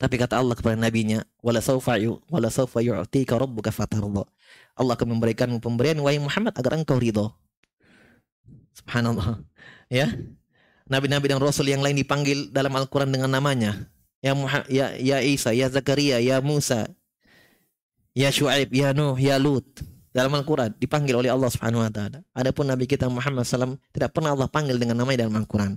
Tapi 0.00 0.16
kata 0.16 0.40
Allah 0.40 0.56
kepada 0.56 0.80
nabinya, 0.80 1.20
"Wala 1.44 1.60
sawfa 1.60 2.00
yu, 2.00 2.16
wala 2.32 2.48
sawfa 2.48 2.80
yu'tika 2.80 3.36
rabbuka 3.36 3.68
fatardo." 3.68 4.24
Allah 4.72 4.92
akan 4.96 5.20
memberikanmu 5.20 5.60
pemberian 5.60 6.00
wahai 6.00 6.16
Muhammad 6.16 6.56
agar 6.56 6.80
engkau 6.80 6.96
ridho. 6.96 7.36
Subhanallah. 8.74 9.40
Ya. 9.88 10.10
Nabi-nabi 10.84 11.32
dan 11.32 11.40
rasul 11.40 11.70
yang 11.70 11.80
lain 11.80 11.96
dipanggil 11.96 12.52
dalam 12.52 12.74
Al-Qur'an 12.76 13.08
dengan 13.08 13.32
namanya. 13.32 13.88
Ya 14.20 14.32
Muhammad, 14.32 14.68
ya 14.72 14.96
ya 14.96 15.20
Isa, 15.20 15.52
ya 15.52 15.68
Zakaria, 15.68 16.16
ya 16.20 16.40
Musa, 16.40 16.88
ya 18.16 18.32
Shu'aib, 18.32 18.72
ya 18.72 18.96
Nuh, 18.96 19.16
ya 19.20 19.36
Lut. 19.36 19.64
Dalam 20.14 20.30
Al-Quran 20.30 20.70
dipanggil 20.78 21.10
oleh 21.18 21.26
Allah 21.26 21.50
Subhanahu 21.50 21.82
wa 21.82 21.90
taala. 21.90 22.22
Adapun 22.30 22.70
Nabi 22.70 22.86
kita 22.86 23.10
Muhammad 23.10 23.42
SAW 23.42 23.82
tidak 23.90 24.14
pernah 24.14 24.30
Allah 24.30 24.46
panggil 24.46 24.78
dengan 24.78 25.02
namanya 25.02 25.26
dalam 25.26 25.34
Al-Quran. 25.34 25.74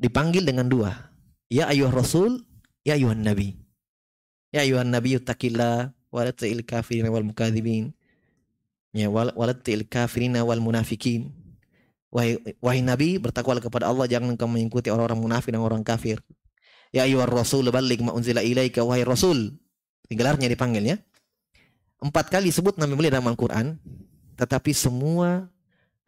Dipanggil 0.00 0.48
dengan 0.48 0.64
dua. 0.64 1.12
Ya 1.52 1.68
ayuh 1.68 1.92
Rasul, 1.92 2.40
ya 2.88 2.96
ayuhan 2.96 3.20
Nabi. 3.20 3.52
Ya 4.48 4.64
ayuhan 4.64 4.88
Nabi 4.88 5.20
yutakillah 5.20 5.92
wa 5.92 6.20
la 6.24 6.32
kafirin 6.64 7.04
wal 7.12 7.28
mukadzibin. 7.28 7.92
Ya 8.96 9.12
wa 9.12 9.28
la 9.28 9.54
kafirin 9.84 10.32
wal 10.40 10.64
munafikin. 10.64 11.37
Wahai, 12.08 12.40
wahai 12.64 12.80
Nabi, 12.80 13.20
bertakwalah 13.20 13.60
kepada 13.60 13.84
Allah, 13.84 14.08
jangan 14.08 14.32
engkau 14.32 14.48
mengikuti 14.48 14.88
orang-orang 14.88 15.20
munafik 15.20 15.52
dan 15.52 15.60
orang 15.60 15.84
kafir. 15.84 16.24
Ya 16.88 17.04
ayyuhar 17.04 17.28
rasul 17.28 17.68
balik 17.68 18.00
ma 18.00 18.16
unzila 18.16 18.40
ilaika 18.40 18.80
wahai 18.80 19.04
rasul. 19.04 19.60
Gelarnya 20.08 20.48
dipanggilnya. 20.48 20.96
Empat 22.00 22.32
kali 22.32 22.48
sebut 22.48 22.80
nama 22.80 22.94
mulia 22.96 23.12
dalam 23.12 23.28
Al-Qur'an, 23.28 23.76
tetapi 24.38 24.72
semua 24.72 25.50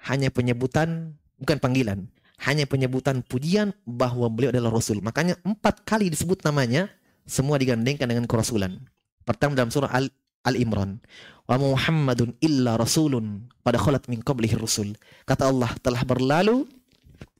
hanya 0.09 0.32
penyebutan 0.32 1.18
bukan 1.36 1.59
panggilan, 1.61 2.09
hanya 2.46 2.64
penyebutan 2.64 3.20
pujian 3.26 3.76
bahwa 3.84 4.30
beliau 4.32 4.55
adalah 4.55 4.72
rasul. 4.72 5.05
Makanya 5.05 5.36
empat 5.44 5.84
kali 5.84 6.09
disebut 6.09 6.46
namanya, 6.46 6.88
semua 7.28 7.61
digandengkan 7.61 8.09
dengan 8.09 8.24
kerasulan. 8.24 8.80
Pertama 9.26 9.53
dalam 9.53 9.68
surah 9.68 9.92
Al 9.92 10.09
Al-Imran. 10.47 11.01
Wa 11.45 11.59
Muhammadun 11.59 12.38
illa 12.38 12.78
rasulun 12.78 13.51
pada 13.66 13.76
kholat 13.76 14.07
min 14.07 14.22
qablihi 14.22 14.55
rusul. 14.55 14.95
Kata 15.26 15.51
Allah 15.51 15.74
telah 15.82 16.07
berlalu 16.07 16.64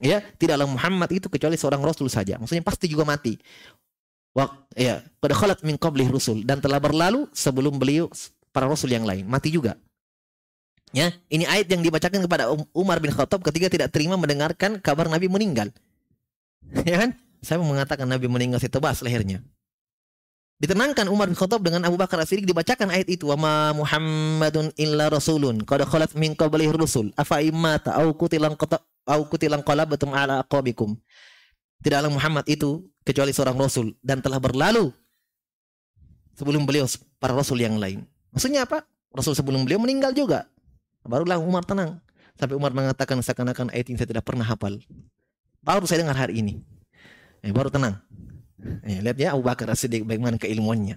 ya 0.03 0.21
tidaklah 0.37 0.67
Muhammad 0.67 1.09
itu 1.15 1.31
kecuali 1.31 1.55
seorang 1.55 1.81
rasul 1.81 2.11
saja. 2.11 2.37
Maksudnya 2.37 2.67
pasti 2.67 2.91
juga 2.91 3.07
mati. 3.07 3.39
Wa 4.35 4.51
ya 4.75 5.03
pada 5.23 5.35
kholat 5.35 5.63
min 5.63 5.79
qablihi 5.79 6.11
rusul 6.11 6.43
dan 6.43 6.59
telah 6.59 6.83
berlalu 6.83 7.31
sebelum 7.31 7.79
beliau 7.79 8.11
para 8.51 8.67
rasul 8.67 8.91
yang 8.91 9.07
lain 9.07 9.27
mati 9.27 9.55
juga. 9.55 9.79
Ya, 10.91 11.15
ini 11.31 11.47
ayat 11.47 11.71
yang 11.71 11.87
dibacakan 11.87 12.19
kepada 12.27 12.51
um-, 12.51 12.67
Umar 12.75 12.99
bin 12.99 13.15
Khattab 13.15 13.39
ketika 13.47 13.71
tidak 13.71 13.95
terima 13.95 14.19
mendengarkan 14.19 14.83
kabar 14.83 15.07
Nabi 15.07 15.31
meninggal. 15.31 15.71
Ya 16.87 17.03
kan? 17.03 17.11
Saya 17.41 17.59
mengatakan 17.63 18.07
Nabi 18.07 18.27
meninggal 18.31 18.61
saya 18.61 18.71
tebas 18.71 19.03
lehernya. 19.03 19.43
Ditenangkan 20.61 21.09
Umar 21.09 21.25
bin 21.33 21.37
Khattab 21.37 21.65
dengan 21.65 21.89
Abu 21.89 21.97
Bakar 21.97 22.21
As-Siddiq 22.21 22.45
dibacakan 22.45 22.93
ayat 22.93 23.09
itu 23.09 23.33
wa 23.33 23.37
ma 23.41 23.55
Muhammadun 23.73 24.77
illa 24.77 25.09
rasulun 25.09 25.65
qad 25.65 25.81
khalat 25.89 26.13
min 26.13 26.37
qablihi 26.37 26.69
rusul 26.77 27.17
afa 27.17 27.41
immata 27.41 27.97
au 27.97 28.13
kutilan 28.13 28.53
qata 28.61 28.77
au 29.09 29.25
kutilan 29.25 29.65
qalabatum 29.65 30.13
ala 30.13 30.45
aqabikum 30.45 31.01
Tidaklah 31.81 32.13
Muhammad 32.13 32.45
itu 32.45 32.85
kecuali 33.09 33.33
seorang 33.33 33.57
rasul 33.57 33.97
dan 34.05 34.21
telah 34.21 34.37
berlalu 34.37 34.93
sebelum 36.37 36.69
beliau 36.69 36.85
para 37.17 37.33
rasul 37.33 37.57
yang 37.57 37.81
lain. 37.81 38.05
Maksudnya 38.37 38.69
apa? 38.69 38.85
Rasul 39.17 39.33
sebelum 39.33 39.65
beliau 39.65 39.81
meninggal 39.81 40.13
juga. 40.13 40.45
Barulah 41.01 41.41
Umar 41.41 41.65
tenang. 41.65 41.97
Sampai 42.37 42.57
Umar 42.57 42.77
mengatakan 42.77 43.17
seakan-akan 43.25 43.73
ayat 43.73 43.89
ini 43.89 43.97
saya 43.97 44.13
tidak 44.13 44.29
pernah 44.29 44.45
hafal. 44.45 44.77
Baru 45.65 45.89
saya 45.89 46.05
dengar 46.05 46.17
hari 46.21 46.45
ini. 46.45 46.61
Eh, 47.41 47.49
baru 47.49 47.73
tenang. 47.73 47.97
Ya, 48.85 48.99
lihat 49.01 49.17
ya 49.17 49.29
Abu 49.33 49.45
Bakar 49.45 49.69
As-Siddiq 49.73 50.05
bagaimana 50.05 50.37
keilmuannya. 50.37 50.97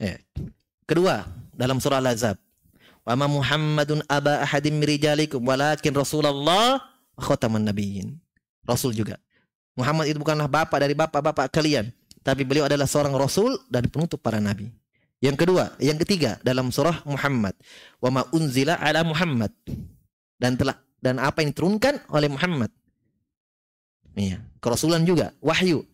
Ya. 0.00 0.14
Kedua, 0.86 1.26
dalam 1.56 1.80
surah 1.80 2.00
Al-Azab. 2.00 2.36
Wa 3.06 3.14
ma 3.14 3.30
Muhammadun 3.30 4.02
aba 4.10 4.42
ahadim 4.42 4.82
mirijalikum 4.82 5.38
walakin 5.46 5.94
Rasulullah 5.94 6.82
khataman 7.14 7.62
nabiyyin. 7.62 8.18
Rasul 8.66 8.92
juga. 8.92 9.22
Muhammad 9.78 10.10
itu 10.10 10.18
bukanlah 10.18 10.50
bapak 10.50 10.78
dari 10.82 10.96
bapak-bapak 10.96 11.52
kalian, 11.52 11.92
tapi 12.24 12.42
beliau 12.42 12.64
adalah 12.64 12.88
seorang 12.88 13.12
rasul 13.14 13.60
dan 13.68 13.86
penutup 13.86 14.18
para 14.18 14.40
nabi. 14.40 14.72
Yang 15.20 15.46
kedua, 15.46 15.70
yang 15.78 16.00
ketiga 16.02 16.40
dalam 16.42 16.72
surah 16.72 17.04
Muhammad, 17.06 17.54
wa 18.00 18.10
ma 18.10 18.22
unzila 18.32 18.80
ala 18.80 19.04
Muhammad 19.04 19.52
dan 20.40 20.56
telah 20.56 20.80
dan 20.98 21.20
apa 21.20 21.44
yang 21.44 21.52
diturunkan 21.52 22.08
oleh 22.08 22.26
Muhammad. 22.26 22.72
Iya, 24.16 24.40
kerasulan 24.64 25.04
juga, 25.04 25.36
wahyu 25.44 25.84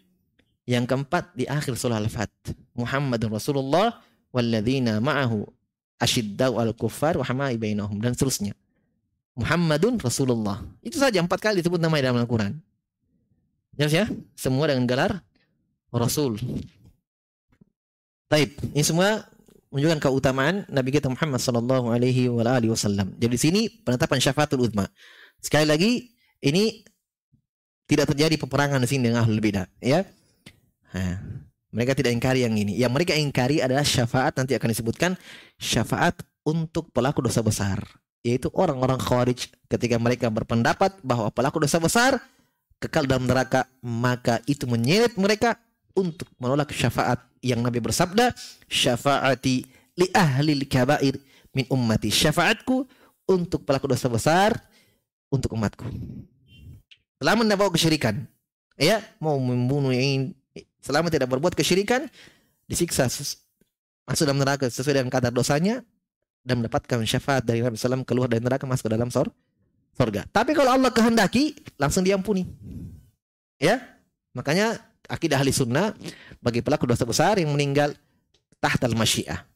yang 0.68 0.86
keempat 0.86 1.34
di 1.34 1.44
akhir 1.48 1.74
surah 1.74 1.98
Al-Fat. 1.98 2.30
Muhammadun 2.78 3.34
Rasulullah 3.34 3.98
walladzina 4.30 5.02
ma'ahu 5.02 5.44
asyiddau 5.98 6.58
al 6.58 6.74
kuffar 6.74 7.18
wa 7.18 7.24
hamai 7.26 7.58
bainahum 7.58 7.98
dan 7.98 8.14
seterusnya. 8.14 8.54
Muhammadun 9.38 9.96
Rasulullah. 9.98 10.60
Itu 10.84 11.00
saja 11.00 11.22
empat 11.24 11.40
kali 11.40 11.64
disebut 11.64 11.80
nama 11.80 11.96
dalam 11.98 12.20
Al-Quran. 12.20 12.58
Jelas 13.74 13.92
ya? 13.92 14.04
Semua 14.36 14.68
dengan 14.68 14.84
gelar 14.84 15.24
Rasul. 15.88 16.36
Taib. 18.28 18.52
Ini 18.76 18.84
semua 18.84 19.24
menunjukkan 19.72 20.00
keutamaan 20.04 20.68
Nabi 20.68 20.92
kita 20.92 21.08
Muhammad 21.08 21.40
sallallahu 21.40 21.88
alaihi 21.88 22.28
wasallam. 22.28 23.16
Jadi 23.16 23.36
sini 23.40 23.60
penetapan 23.72 24.20
syafaatul 24.20 24.68
uzma. 24.68 24.84
Sekali 25.40 25.64
lagi 25.64 25.90
ini 26.44 26.84
tidak 27.88 28.12
terjadi 28.12 28.36
peperangan 28.36 28.84
di 28.84 28.88
sini 28.88 29.08
dengan 29.08 29.24
ahlul 29.24 29.40
bidah, 29.40 29.68
ya. 29.80 30.04
Nah, 30.92 31.16
mereka 31.72 31.96
tidak 31.96 32.12
ingkari 32.12 32.44
yang 32.44 32.54
ini. 32.54 32.76
Yang 32.76 32.92
mereka 32.92 33.12
ingkari 33.16 33.64
adalah 33.64 33.82
syafaat 33.82 34.36
nanti 34.36 34.52
akan 34.52 34.68
disebutkan 34.68 35.10
syafaat 35.56 36.20
untuk 36.44 36.92
pelaku 36.92 37.24
dosa 37.24 37.40
besar, 37.40 37.80
yaitu 38.20 38.52
orang-orang 38.52 39.00
khawarij 39.00 39.48
ketika 39.72 39.96
mereka 39.96 40.28
berpendapat 40.28 41.00
bahwa 41.00 41.32
pelaku 41.32 41.64
dosa 41.64 41.80
besar 41.80 42.20
kekal 42.82 43.06
dalam 43.06 43.24
neraka, 43.24 43.64
maka 43.80 44.42
itu 44.50 44.66
menyeret 44.66 45.14
mereka 45.14 45.54
untuk 45.94 46.26
menolak 46.36 46.74
syafaat 46.74 47.22
yang 47.38 47.62
Nabi 47.62 47.78
bersabda, 47.78 48.34
syafaati 48.66 49.64
li 49.96 50.06
ahli 50.10 50.66
kabair 50.66 51.14
min 51.54 51.64
ummati. 51.70 52.10
Syafaatku 52.10 52.84
untuk 53.30 53.62
pelaku 53.62 53.86
dosa 53.86 54.10
besar 54.10 54.50
untuk 55.30 55.54
umatku. 55.54 55.86
Tidak 57.22 57.54
bawa 57.54 57.70
kesyirikan, 57.70 58.26
ya 58.74 58.98
mau 59.22 59.38
membunuh 59.38 59.94
yang 59.94 60.34
selama 60.82 61.08
tidak 61.08 61.30
berbuat 61.30 61.54
kesyirikan 61.54 62.10
disiksa 62.66 63.06
masuk 64.02 64.24
dalam 64.26 64.42
neraka 64.42 64.66
sesuai 64.66 65.02
dengan 65.02 65.12
kadar 65.14 65.30
dosanya 65.30 65.86
dan 66.42 66.58
mendapatkan 66.58 66.98
syafaat 67.06 67.46
dari 67.46 67.62
Nabi 67.62 67.78
SAW 67.78 68.02
keluar 68.02 68.26
dari 68.26 68.42
neraka 68.42 68.66
masuk 68.66 68.90
ke 68.90 68.92
dalam 68.92 69.08
sor 69.08 69.30
sorga. 69.94 70.26
Tapi 70.28 70.52
kalau 70.56 70.74
Allah 70.74 70.90
kehendaki 70.90 71.54
langsung 71.78 72.02
diampuni. 72.02 72.48
Ya, 73.62 73.78
makanya 74.34 74.82
akidah 75.06 75.38
ahli 75.38 75.54
sunnah 75.54 75.94
bagi 76.42 76.64
pelaku 76.64 76.90
dosa 76.90 77.06
besar 77.06 77.38
yang 77.38 77.54
meninggal 77.54 77.94
tahtal 78.58 78.90
masyiah. 78.98 79.46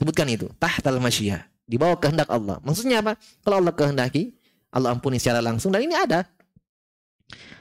Sebutkan 0.00 0.24
itu, 0.32 0.48
tahtal 0.56 0.96
masyiah. 0.96 1.44
Di 1.68 1.76
bawah 1.76 2.00
kehendak 2.00 2.32
Allah. 2.32 2.56
Maksudnya 2.64 3.04
apa? 3.04 3.20
Kalau 3.44 3.60
Allah 3.60 3.76
kehendaki, 3.76 4.32
Allah 4.72 4.96
ampuni 4.96 5.20
secara 5.20 5.44
langsung 5.44 5.68
dan 5.68 5.84
ini 5.84 5.92
ada. 5.92 6.24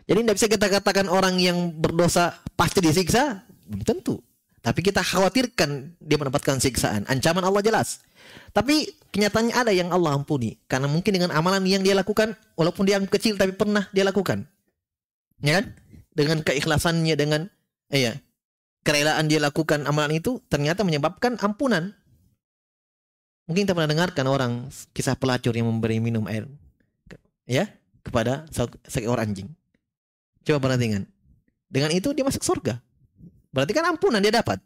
Jadi 0.10 0.26
tidak 0.26 0.36
bisa 0.42 0.48
kita 0.50 0.68
katakan 0.74 1.06
orang 1.06 1.38
yang 1.38 1.70
berdosa 1.70 2.34
pasti 2.58 2.82
disiksa, 2.82 3.46
belum 3.70 3.86
tentu. 3.86 4.18
Tapi 4.60 4.82
kita 4.82 5.06
khawatirkan 5.06 6.02
dia 6.02 6.18
mendapatkan 6.18 6.58
siksaan. 6.58 7.06
Ancaman 7.06 7.46
Allah 7.46 7.62
jelas. 7.62 8.02
Tapi 8.52 8.90
kenyataannya 9.14 9.54
ada 9.54 9.70
yang 9.70 9.94
Allah 9.94 10.18
ampuni. 10.18 10.58
Karena 10.66 10.90
mungkin 10.90 11.14
dengan 11.14 11.30
amalan 11.32 11.62
yang 11.64 11.86
dia 11.86 11.94
lakukan, 11.94 12.34
walaupun 12.58 12.90
dia 12.90 12.98
kecil 13.06 13.38
tapi 13.38 13.54
pernah 13.54 13.86
dia 13.94 14.02
lakukan. 14.02 14.50
Ya 15.46 15.62
kan? 15.62 15.78
Dengan 16.12 16.42
keikhlasannya, 16.42 17.16
dengan 17.16 17.48
eh, 17.94 18.10
ya, 18.10 18.14
kerelaan 18.82 19.30
dia 19.30 19.40
lakukan 19.40 19.86
amalan 19.86 20.18
itu, 20.18 20.42
ternyata 20.50 20.82
menyebabkan 20.82 21.38
ampunan. 21.40 21.94
Mungkin 23.46 23.70
kita 23.70 23.78
pernah 23.78 23.90
dengarkan 23.94 24.26
orang 24.26 24.52
kisah 24.92 25.14
pelacur 25.16 25.54
yang 25.54 25.70
memberi 25.70 26.02
minum 26.02 26.26
air 26.30 26.46
ya 27.50 27.66
kepada 28.06 28.46
seekor 28.86 29.18
anjing. 29.18 29.50
Coba 30.46 30.70
perhatikan. 30.70 31.06
Dengan 31.70 31.94
itu 31.94 32.12
dia 32.16 32.26
masuk 32.26 32.42
surga. 32.42 32.82
Berarti 33.54 33.72
kan 33.74 33.86
ampunan 33.90 34.22
dia 34.22 34.34
dapat. 34.34 34.62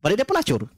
Padahal 0.00 0.18
dia 0.20 0.28
pelacur. 0.28 0.70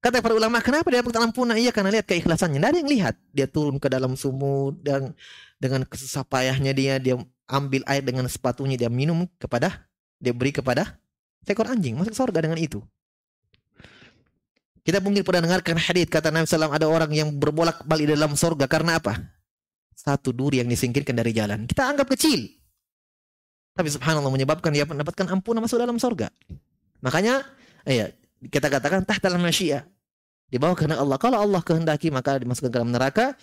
Kata 0.00 0.22
para 0.22 0.38
ulama, 0.38 0.62
kenapa 0.62 0.86
dia 0.86 1.02
dapat 1.02 1.18
ampunan? 1.18 1.58
Iya 1.58 1.74
karena 1.74 1.90
lihat 1.90 2.06
keikhlasannya. 2.06 2.62
Tidak 2.62 2.70
ada 2.70 2.78
yang 2.78 2.90
lihat. 2.90 3.14
Dia 3.34 3.46
turun 3.50 3.82
ke 3.82 3.90
dalam 3.90 4.14
sumur 4.14 4.74
dan 4.78 5.14
dengan 5.58 5.82
kesusah 5.88 6.22
payahnya 6.22 6.72
dia 6.76 7.00
dia 7.00 7.16
ambil 7.48 7.82
air 7.88 8.02
dengan 8.04 8.28
sepatunya 8.28 8.76
dia 8.76 8.90
minum 8.92 9.24
kepada 9.40 9.88
dia 10.20 10.34
beri 10.34 10.52
kepada 10.52 10.98
seekor 11.46 11.70
anjing 11.70 11.94
masuk 11.96 12.14
surga 12.14 12.42
dengan 12.42 12.58
itu. 12.58 12.82
Kita 14.86 15.02
mungkin 15.02 15.26
pernah 15.26 15.50
dengarkan 15.50 15.82
hadis 15.82 16.06
kata 16.06 16.30
Nabi 16.30 16.46
SAW 16.46 16.70
ada 16.70 16.86
orang 16.86 17.10
yang 17.10 17.34
berbolak 17.34 17.82
balik 17.82 18.06
dalam 18.06 18.38
surga 18.38 18.70
karena 18.70 19.02
apa? 19.02 19.18
Satu 19.98 20.30
duri 20.30 20.62
yang 20.62 20.70
disingkirkan 20.70 21.18
dari 21.18 21.34
jalan. 21.34 21.66
Kita 21.66 21.90
anggap 21.90 22.06
kecil. 22.14 22.46
Tapi 23.76 23.88
subhanallah 23.92 24.32
menyebabkan 24.32 24.72
dia 24.72 24.88
mendapatkan 24.88 25.28
ampunan 25.28 25.60
masuk 25.60 25.76
dalam 25.76 26.00
surga. 26.00 26.32
Makanya 27.04 27.44
ya 27.84 28.08
kita 28.48 28.72
katakan 28.72 29.04
tahtal 29.04 29.36
masyiah. 29.36 29.84
Di 30.48 30.56
bawah 30.56 30.78
kehendak 30.78 31.02
Allah. 31.02 31.18
Kalau 31.20 31.38
Allah 31.42 31.60
kehendaki 31.60 32.08
maka 32.08 32.40
dimasukkan 32.40 32.72
ke 32.72 32.76
dalam 32.80 32.88
neraka, 32.94 33.36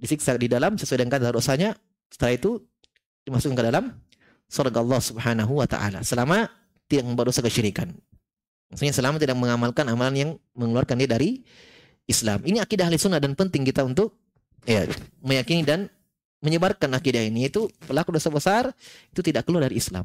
disiksa 0.00 0.38
di 0.40 0.48
dalam 0.48 0.80
sesuai 0.80 1.04
dengan 1.04 1.12
kadar 1.20 1.36
dosanya. 1.36 1.76
Setelah 2.08 2.32
itu 2.38 2.50
dimasukkan 3.28 3.56
ke 3.58 3.64
dalam 3.66 3.84
surga 4.46 4.78
Allah 4.80 5.00
Subhanahu 5.02 5.52
wa 5.58 5.66
taala 5.66 6.00
selama 6.06 6.46
tidak 6.86 7.04
membuat 7.04 7.34
dosa 7.34 7.42
kesyirikan. 7.42 7.90
Maksudnya 8.70 8.94
selama 8.94 9.18
tidak 9.18 9.36
mengamalkan 9.38 9.84
amalan 9.90 10.14
yang 10.14 10.30
mengeluarkan 10.54 10.96
dia 11.02 11.10
dari 11.10 11.42
Islam. 12.06 12.46
Ini 12.46 12.62
akidah 12.62 12.86
ahli 12.86 12.96
sunnah 12.96 13.18
dan 13.18 13.34
penting 13.34 13.66
kita 13.66 13.82
untuk 13.82 14.14
ya 14.62 14.86
meyakini 15.22 15.66
dan 15.66 15.90
menyebarkan 16.44 16.92
akidah 16.92 17.24
ini 17.24 17.48
itu 17.48 17.68
pelaku 17.88 18.16
dosa 18.16 18.28
besar 18.28 18.64
itu 19.12 19.20
tidak 19.24 19.48
keluar 19.48 19.68
dari 19.68 19.80
Islam. 19.80 20.04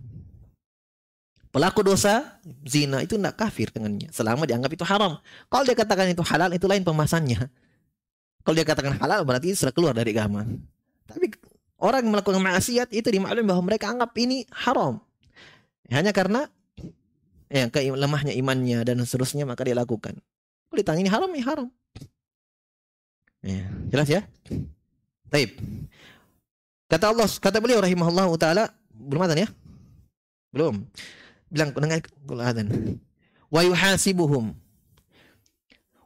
Pelaku 1.51 1.83
dosa 1.83 2.39
zina 2.63 3.03
itu 3.03 3.19
tidak 3.19 3.35
kafir 3.35 3.67
dengannya 3.75 4.07
selama 4.15 4.47
dianggap 4.47 4.71
itu 4.71 4.87
haram. 4.87 5.19
Kalau 5.51 5.63
dia 5.67 5.75
katakan 5.75 6.07
itu 6.07 6.23
halal 6.23 6.47
itu 6.55 6.63
lain 6.63 6.87
pembahasannya. 6.87 7.51
Kalau 8.41 8.55
dia 8.55 8.63
katakan 8.63 8.95
halal 8.95 9.27
berarti 9.27 9.51
sudah 9.51 9.75
keluar 9.75 9.91
dari 9.91 10.15
agama. 10.15 10.47
Tapi 11.11 11.27
orang 11.83 12.07
yang 12.07 12.11
melakukan 12.15 12.39
maksiat 12.39 12.95
itu 12.95 13.07
dimaklumi 13.11 13.51
bahwa 13.51 13.63
mereka 13.67 13.91
anggap 13.91 14.15
ini 14.15 14.47
haram. 14.63 15.03
Hanya 15.91 16.15
karena 16.15 16.47
ya 17.51 17.67
lemahnya 17.75 18.31
imannya 18.31 18.87
dan 18.87 19.03
seterusnya 19.03 19.43
maka 19.43 19.67
dia 19.67 19.75
lakukan. 19.75 20.15
Kalau 20.71 20.77
ditanya 20.79 21.01
ini 21.03 21.11
haram 21.11 21.31
ya 21.35 21.43
haram. 21.51 21.67
Ya, 23.41 23.65
jelas 23.91 24.07
ya? 24.07 24.21
Taib. 25.27 25.51
Kata 26.91 27.07
Allah, 27.15 27.23
kata 27.23 27.63
beliau 27.63 27.79
rahimahullah 27.79 28.27
taala, 28.35 28.67
belum 28.91 29.23
ada 29.23 29.39
ya? 29.39 29.47
Belum. 30.51 30.83
Bilang 31.47 31.71
kalau 31.71 32.43
adzan. 32.43 32.67
Wa 33.47 33.63
yuhasibuhum. 33.63 34.51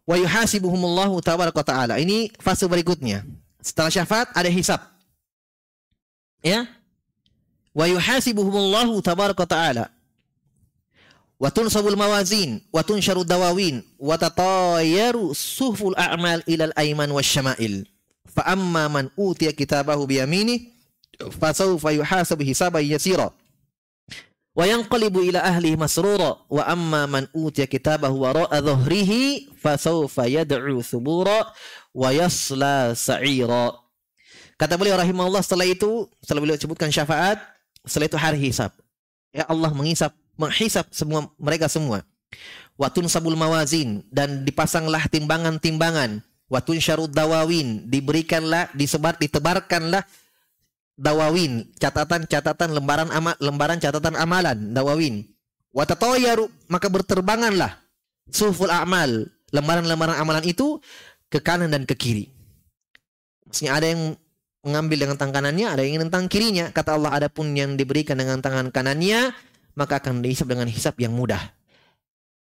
Wa 0.06 0.16
yuhasibuhum 0.22 0.78
Allah 0.94 1.10
tabaraka 1.26 1.66
taala. 1.66 1.98
Ini 1.98 2.30
fase 2.38 2.70
berikutnya. 2.70 3.26
Setelah 3.66 3.90
syafaat 3.90 4.30
ada 4.38 4.46
hisab. 4.46 4.78
Ya? 6.46 6.70
Wa 7.74 7.90
yuhasibuhum 7.90 8.54
Allah 8.54 8.90
tabaraka 9.02 9.50
taala. 9.50 9.90
Wa 11.42 11.50
tunsabul 11.50 11.98
mawazin 11.98 12.62
wa 12.70 12.86
tunsharu 12.86 13.26
dawawin 13.26 13.82
wa 13.98 14.16
tatayaru 14.22 15.34
suhful 15.34 15.98
a'mal 15.98 16.46
ilal 16.46 16.78
aiman 16.78 17.10
wasyama'il. 17.10 17.90
Fa 18.30 18.46
amma 18.54 18.86
man 18.86 19.10
utiya 19.18 19.50
kitabahu 19.50 20.06
biyaminih 20.06 20.75
fasawfa 21.20 21.92
yuhasabu 21.96 22.44
hisaban 22.44 22.86
yasira. 22.86 23.32
Wa 24.56 24.64
yanqalibu 24.64 25.20
ila 25.20 25.44
ahlihi 25.44 25.76
masrura. 25.76 26.40
Wa 26.48 26.64
amma 26.68 27.08
man 27.08 27.24
utiya 27.36 27.68
kitabahu 27.68 28.24
wara'a 28.24 28.64
dhahrihi 28.64 29.52
fasawfa 29.60 30.32
yad'u 30.32 30.80
thubura 30.80 31.52
wa 31.92 32.10
yasla 32.16 32.96
sa'ira. 32.96 33.76
Kata 34.56 34.80
beliau 34.80 34.96
rahimahullah 34.96 35.44
setelah 35.44 35.68
itu 35.68 36.08
setelah 36.24 36.40
beliau 36.40 36.56
sebutkan 36.56 36.88
syafaat 36.88 37.44
setelah 37.84 38.08
itu 38.08 38.20
hari 38.20 38.40
hisab. 38.40 38.72
Ya 39.36 39.44
Allah 39.52 39.68
menghisap 39.76 40.16
menghisap 40.40 40.88
semua 40.96 41.28
mereka 41.36 41.68
semua. 41.68 42.08
Watun 42.80 43.08
sabul 43.12 43.36
mawazin 43.36 44.04
dan 44.12 44.48
dipasanglah 44.48 45.08
timbangan-timbangan. 45.12 46.24
Watun 46.48 46.80
syarud 46.80 47.12
dawawin 47.12 47.88
diberikanlah 47.92 48.72
disebar 48.72 49.20
ditebarkanlah 49.20 50.08
dawawin, 50.96 51.68
catatan-catatan 51.80 52.72
lembaran 52.72 53.12
amal, 53.12 53.36
lembaran 53.40 53.78
catatan 53.80 54.16
amalan, 54.16 54.72
dawawin. 54.72 55.28
Watatoyaru, 55.76 56.48
maka 56.72 56.88
berterbanganlah 56.88 57.76
suful 58.32 58.72
amal, 58.72 59.28
lembaran-lembaran 59.52 60.16
amalan 60.16 60.44
itu 60.48 60.80
ke 61.28 61.44
kanan 61.44 61.68
dan 61.68 61.84
ke 61.84 61.94
kiri. 62.00 62.32
Maksudnya 63.46 63.76
ada 63.76 63.88
yang 63.92 64.16
mengambil 64.66 64.98
dengan 65.06 65.16
tangan 65.20 65.36
kanannya, 65.36 65.68
ada 65.68 65.82
yang 65.84 66.02
tentang 66.08 66.26
kirinya. 66.32 66.72
Kata 66.72 66.98
Allah, 66.98 67.12
adapun 67.14 67.54
yang 67.54 67.76
diberikan 67.76 68.18
dengan 68.18 68.40
tangan 68.40 68.72
kanannya, 68.72 69.36
maka 69.76 70.00
akan 70.00 70.24
dihisap 70.24 70.48
dengan 70.48 70.66
hisap 70.72 70.96
yang 70.98 71.14
mudah. 71.14 71.40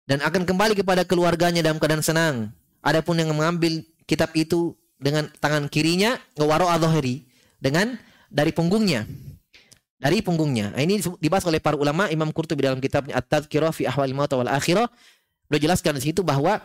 Dan 0.06 0.20
akan 0.20 0.44
kembali 0.44 0.76
kepada 0.76 1.02
keluarganya 1.08 1.64
dalam 1.64 1.80
keadaan 1.80 2.04
senang. 2.04 2.52
Adapun 2.84 3.16
yang 3.16 3.32
mengambil 3.32 3.80
kitab 4.04 4.30
itu 4.36 4.76
dengan 5.00 5.30
tangan 5.40 5.66
kirinya, 5.66 6.20
ngewaro 6.38 6.68
adhohri. 6.70 7.26
Dengan 7.62 7.94
dari 8.32 8.50
punggungnya. 8.50 9.04
Dari 10.00 10.18
punggungnya. 10.24 10.74
Nah, 10.74 10.80
ini 10.82 10.98
dibahas 11.20 11.44
oleh 11.46 11.62
para 11.62 11.78
ulama 11.78 12.10
Imam 12.10 12.32
Qurtubi 12.32 12.64
dalam 12.66 12.82
kitabnya 12.82 13.20
At-Tadhkirah 13.20 13.70
fi 13.70 13.86
Ahwal 13.86 14.10
Maut 14.16 14.32
wal 14.34 14.50
Akhirah. 14.50 14.90
Beliau 15.46 15.68
jelaskan 15.68 16.00
di 16.00 16.10
situ 16.10 16.24
bahwa 16.24 16.58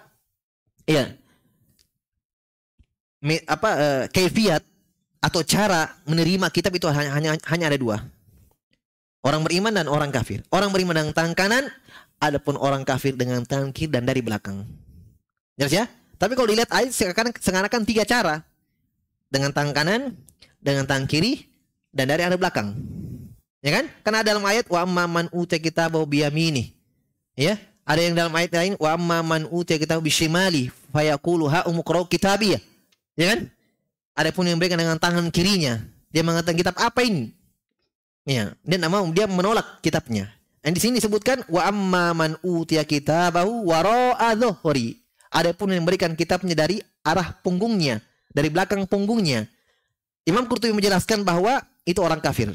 ya 0.88 1.12
me, 3.22 3.44
apa 3.46 3.70
uh, 3.76 4.04
kaifiat 4.10 4.64
atau 5.22 5.44
cara 5.44 5.92
menerima 6.08 6.48
kitab 6.50 6.72
itu 6.74 6.88
hanya 6.90 7.12
hanya 7.14 7.30
hanya 7.52 7.66
ada 7.70 7.78
dua. 7.78 8.02
Orang 9.22 9.44
beriman 9.44 9.76
dan 9.76 9.92
orang 9.92 10.08
kafir. 10.10 10.42
Orang 10.50 10.72
beriman 10.72 10.96
dengan 10.96 11.12
tangan 11.12 11.36
kanan, 11.36 11.64
adapun 12.18 12.56
orang 12.56 12.88
kafir 12.88 13.14
dengan 13.14 13.44
tangan 13.44 13.76
kiri 13.76 13.92
dan 13.92 14.08
dari 14.08 14.24
belakang. 14.24 14.64
Jelas 15.60 15.74
ya? 15.74 15.86
Tapi 16.18 16.34
kalau 16.34 16.50
dilihat 16.50 16.72
ayat 16.72 16.96
seakan 16.96 17.36
seakan 17.36 17.84
tiga 17.86 18.08
cara. 18.08 18.42
Dengan 19.28 19.52
tangan 19.52 19.76
kanan, 19.76 20.02
dengan 20.64 20.88
tangan 20.88 21.04
kiri, 21.12 21.44
dan 21.98 22.14
dari 22.14 22.22
arah 22.22 22.38
belakang. 22.38 22.78
Ya 23.66 23.82
kan? 23.82 23.90
Karena 24.06 24.22
dalam 24.22 24.46
ayat 24.46 24.70
wa 24.70 24.86
amman 24.86 25.26
uta 25.34 25.58
kitabahu 25.58 26.06
biyamini. 26.06 26.78
Ya, 27.34 27.58
ada 27.82 27.98
yang 28.06 28.14
dalam 28.14 28.34
ayat 28.38 28.54
lain 28.54 28.74
wa 28.78 28.94
amman 28.94 29.50
uta 29.50 29.74
kitabahu 29.74 30.06
bishimali 30.06 30.70
fayaqulu 30.94 31.50
ha 31.50 31.66
umqra 31.66 32.06
kitabiyah. 32.06 32.62
Ya 33.18 33.26
kan? 33.34 33.50
Ada 34.14 34.30
pun 34.30 34.46
yang 34.46 34.62
berikan 34.62 34.78
dengan 34.78 35.02
tangan 35.02 35.26
kirinya. 35.34 35.82
Dia 36.14 36.22
mengatakan 36.22 36.54
kitab 36.54 36.78
apa 36.78 37.02
ini? 37.02 37.34
Ya, 38.30 38.54
dia 38.62 38.78
tidak 38.78 38.92
mau, 38.94 39.06
dia 39.10 39.26
menolak 39.26 39.82
kitabnya. 39.82 40.30
Dan 40.62 40.76
di 40.76 40.82
sini 40.84 41.00
disebutkan 41.02 41.48
wa 41.50 41.62
amma 41.64 42.06
man 42.14 42.32
utiya 42.44 42.86
kitabahu 42.86 43.72
wara'a 43.72 44.38
dhuhri. 44.38 45.02
Ada 45.32 45.54
pun 45.54 45.72
yang 45.72 45.84
memberikan 45.86 46.14
kitabnya 46.14 46.56
dari 46.56 46.82
arah 47.06 47.36
punggungnya, 47.40 48.04
dari 48.32 48.52
belakang 48.52 48.84
punggungnya. 48.84 49.48
Imam 50.28 50.44
Qurtubi 50.44 50.76
menjelaskan 50.76 51.24
bahwa 51.24 51.64
itu 51.88 52.04
orang 52.04 52.20
kafir. 52.20 52.52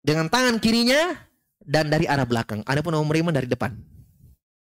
Dengan 0.00 0.32
tangan 0.32 0.56
kirinya 0.56 1.12
dan 1.60 1.92
dari 1.92 2.08
arah 2.08 2.24
belakang. 2.24 2.64
Ada 2.64 2.80
pun 2.80 2.96
orang 2.96 3.08
beriman 3.08 3.32
dari 3.36 3.48
depan. 3.48 3.76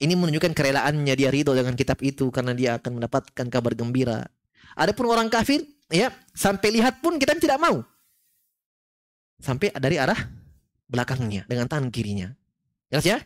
Ini 0.02 0.18
menunjukkan 0.18 0.52
kerelaannya 0.52 1.14
dia 1.14 1.30
ridho 1.30 1.54
dengan 1.54 1.78
kitab 1.78 2.02
itu 2.02 2.34
karena 2.34 2.52
dia 2.52 2.82
akan 2.82 3.00
mendapatkan 3.00 3.46
kabar 3.48 3.74
gembira. 3.78 4.26
Ada 4.76 4.92
pun 4.92 5.08
orang 5.08 5.32
kafir, 5.32 5.64
ya 5.88 6.12
sampai 6.36 6.76
lihat 6.76 7.00
pun 7.00 7.16
kita 7.16 7.38
tidak 7.40 7.62
mau 7.62 7.80
sampai 9.40 9.72
dari 9.76 10.00
arah 10.00 10.18
belakangnya 10.88 11.46
dengan 11.50 11.68
tangan 11.68 11.90
kirinya. 11.92 12.32
Jelas 12.90 13.06
ya? 13.06 13.18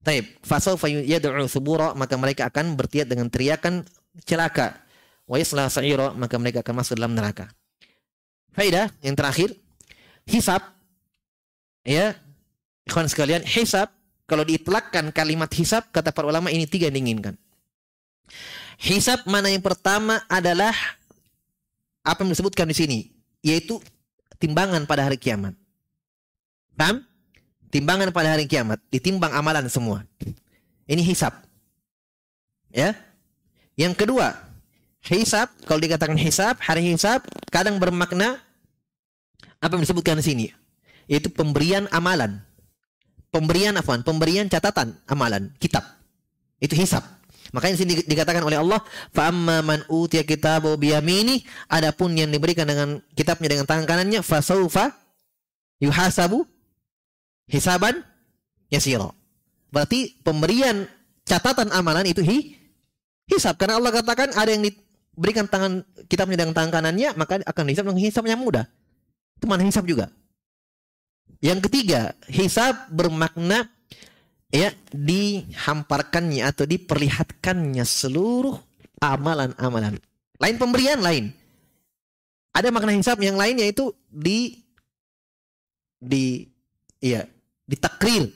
Taib. 0.00 0.24
Fasawfa 0.40 0.88
yad'u 0.88 1.44
subura 1.46 1.92
maka 1.92 2.16
mereka 2.16 2.48
akan 2.48 2.74
bertiat 2.76 3.06
dengan 3.08 3.28
teriakan 3.28 3.84
celaka. 4.24 4.80
Wa 5.28 5.36
yasla 5.38 5.70
sa'ira 5.70 6.16
maka 6.16 6.40
mereka 6.40 6.64
akan 6.64 6.74
masuk 6.82 6.98
dalam 6.98 7.14
neraka. 7.14 7.52
Faidah 8.50 8.90
yang 9.00 9.14
terakhir, 9.14 9.54
hisab 10.26 10.62
ya, 11.86 12.18
ikhwan 12.86 13.06
sekalian, 13.06 13.46
hisab 13.46 13.90
kalau 14.26 14.46
diitlakkan 14.46 15.10
kalimat 15.10 15.50
hisab 15.54 15.86
kata 15.90 16.10
para 16.14 16.26
ulama 16.30 16.50
ini 16.50 16.66
tiga 16.66 16.90
yang 16.90 17.02
diinginkan. 17.02 17.34
Hisab 18.80 19.26
mana 19.26 19.52
yang 19.52 19.60
pertama 19.60 20.22
adalah 20.30 20.72
apa 22.00 22.24
yang 22.24 22.32
disebutkan 22.32 22.66
di 22.70 22.76
sini, 22.76 22.98
yaitu 23.44 23.76
timbangan 24.40 24.86
pada 24.88 25.04
hari 25.04 25.20
kiamat. 25.20 25.52
Paham? 26.78 27.04
Timbangan 27.70 28.10
pada 28.10 28.34
hari 28.34 28.50
kiamat, 28.50 28.82
ditimbang 28.90 29.30
amalan 29.30 29.70
semua. 29.70 30.02
Ini 30.90 31.06
hisap. 31.06 31.38
Ya. 32.74 32.98
Yang 33.78 33.94
kedua, 33.94 34.34
hisap, 35.04 35.48
kalau 35.64 35.80
dikatakan 35.80 36.16
hisap, 36.16 36.60
hari 36.60 36.84
hisap 36.92 37.24
kadang 37.48 37.80
bermakna 37.80 38.40
apa 39.60 39.72
yang 39.76 39.84
disebutkan 39.84 40.20
di 40.20 40.24
sini? 40.24 40.46
Yaitu 41.08 41.28
pemberian 41.32 41.88
amalan. 41.92 42.40
Pemberian 43.30 43.78
afwan, 43.78 44.02
pemberian 44.02 44.50
catatan 44.50 44.96
amalan, 45.06 45.54
kitab. 45.62 45.86
Itu 46.58 46.74
hisap. 46.74 47.06
Makanya 47.54 47.74
di 47.74 47.80
sini 47.82 47.92
dikatakan 48.06 48.42
oleh 48.42 48.58
Allah, 48.58 48.82
"Fa'amma 49.14 49.62
man 49.62 49.80
utiya 49.90 50.22
kitabahu 50.22 50.78
biyamini", 50.78 51.42
adapun 51.66 52.14
yang 52.14 52.30
diberikan 52.30 52.66
dengan 52.66 53.02
kitabnya 53.14 53.54
dengan 53.54 53.66
tangan 53.66 53.86
kanannya, 53.86 54.22
fasaufa 54.22 54.94
yuhasabu 55.82 56.46
hisaban 57.50 58.06
yasira. 58.70 59.10
Berarti 59.70 60.14
pemberian 60.22 60.86
catatan 61.26 61.70
amalan 61.74 62.06
itu 62.06 62.22
hi, 62.22 62.54
hisab 63.30 63.58
karena 63.58 63.78
Allah 63.78 63.94
katakan 63.94 64.34
ada 64.34 64.50
yang 64.50 64.66
diberikan 65.14 65.46
tangan 65.50 65.84
kitabnya 66.06 66.44
dengan 66.44 66.54
tangan 66.56 66.70
kanannya 66.80 67.12
maka 67.18 67.42
akan 67.44 67.64
hisab 67.70 67.84
dengan 67.90 68.00
hisab 68.00 68.24
yang 68.26 68.40
mudah. 68.40 68.66
Itu 69.36 69.48
mana 69.48 69.64
hisab 69.64 69.88
juga. 69.88 70.12
Yang 71.40 71.70
ketiga, 71.70 72.12
hisab 72.28 72.92
bermakna 72.92 73.72
ya 74.52 74.74
dihamparkannya 74.92 76.44
atau 76.44 76.68
diperlihatkannya 76.68 77.84
seluruh 77.86 78.60
amalan-amalan. 79.00 79.96
Lain 80.36 80.56
pemberian 80.60 81.00
lain. 81.00 81.32
Ada 82.52 82.68
makna 82.68 82.92
hisab 82.92 83.22
yang 83.24 83.40
lain 83.40 83.62
yaitu 83.62 83.94
di 84.10 84.60
di 86.00 86.48
iya, 87.00 87.24
ditakrir, 87.64 88.28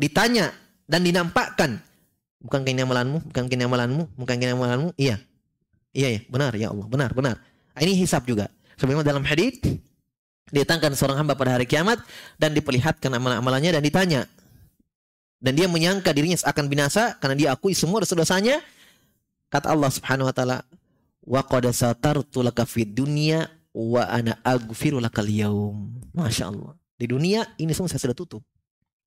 ditanya 0.00 0.52
dan 0.88 1.04
dinampakkan. 1.04 1.80
Bukan 2.40 2.62
ini 2.62 2.84
amalanmu, 2.86 3.26
bukan 3.32 3.44
ini 3.50 3.64
amalanmu, 3.66 4.02
bukan 4.14 4.34
ini 4.38 4.52
amalanmu. 4.54 4.90
Iya. 5.96 6.08
Iya. 6.12 6.20
Ya, 6.20 6.28
benar 6.28 6.52
ya 6.52 6.68
Allah, 6.68 6.86
benar, 6.92 7.10
benar. 7.16 7.40
Nah, 7.72 7.80
ini 7.80 7.96
hisab 7.96 8.28
juga. 8.28 8.52
Sebagaimana 8.76 9.08
dalam 9.08 9.24
hadis 9.24 9.56
ditangkan 10.52 10.92
seorang 10.92 11.24
hamba 11.24 11.32
pada 11.32 11.56
hari 11.56 11.64
kiamat 11.64 11.98
dan 12.36 12.52
diperlihatkan 12.52 13.08
amalan-amalannya 13.08 13.80
dan 13.80 13.82
ditanya. 13.82 14.22
Dan 15.40 15.56
dia 15.56 15.64
menyangka 15.68 16.12
dirinya 16.12 16.36
akan 16.44 16.64
binasa 16.68 17.16
karena 17.16 17.34
dia 17.36 17.48
akui 17.56 17.72
semua 17.72 18.04
dosa-dosanya. 18.04 18.60
Kata 19.48 19.72
Allah 19.72 19.88
Subhanahu 19.88 20.28
wa 20.28 20.34
taala 20.36 20.58
wa 21.24 21.40
qad 21.40 21.64
satartu 21.72 22.44
laka 22.44 22.68
fid 22.68 22.92
dunya 22.92 23.48
wa 23.72 24.04
ana 24.04 24.36
aghfiru 24.44 25.00
lakal 25.00 25.28
yaum. 25.28 25.96
Masya 26.12 26.52
Allah. 26.52 26.76
Di 26.96 27.08
dunia 27.08 27.44
ini 27.56 27.72
semua 27.72 27.88
saya 27.88 28.00
sudah 28.00 28.16
tutup. 28.16 28.44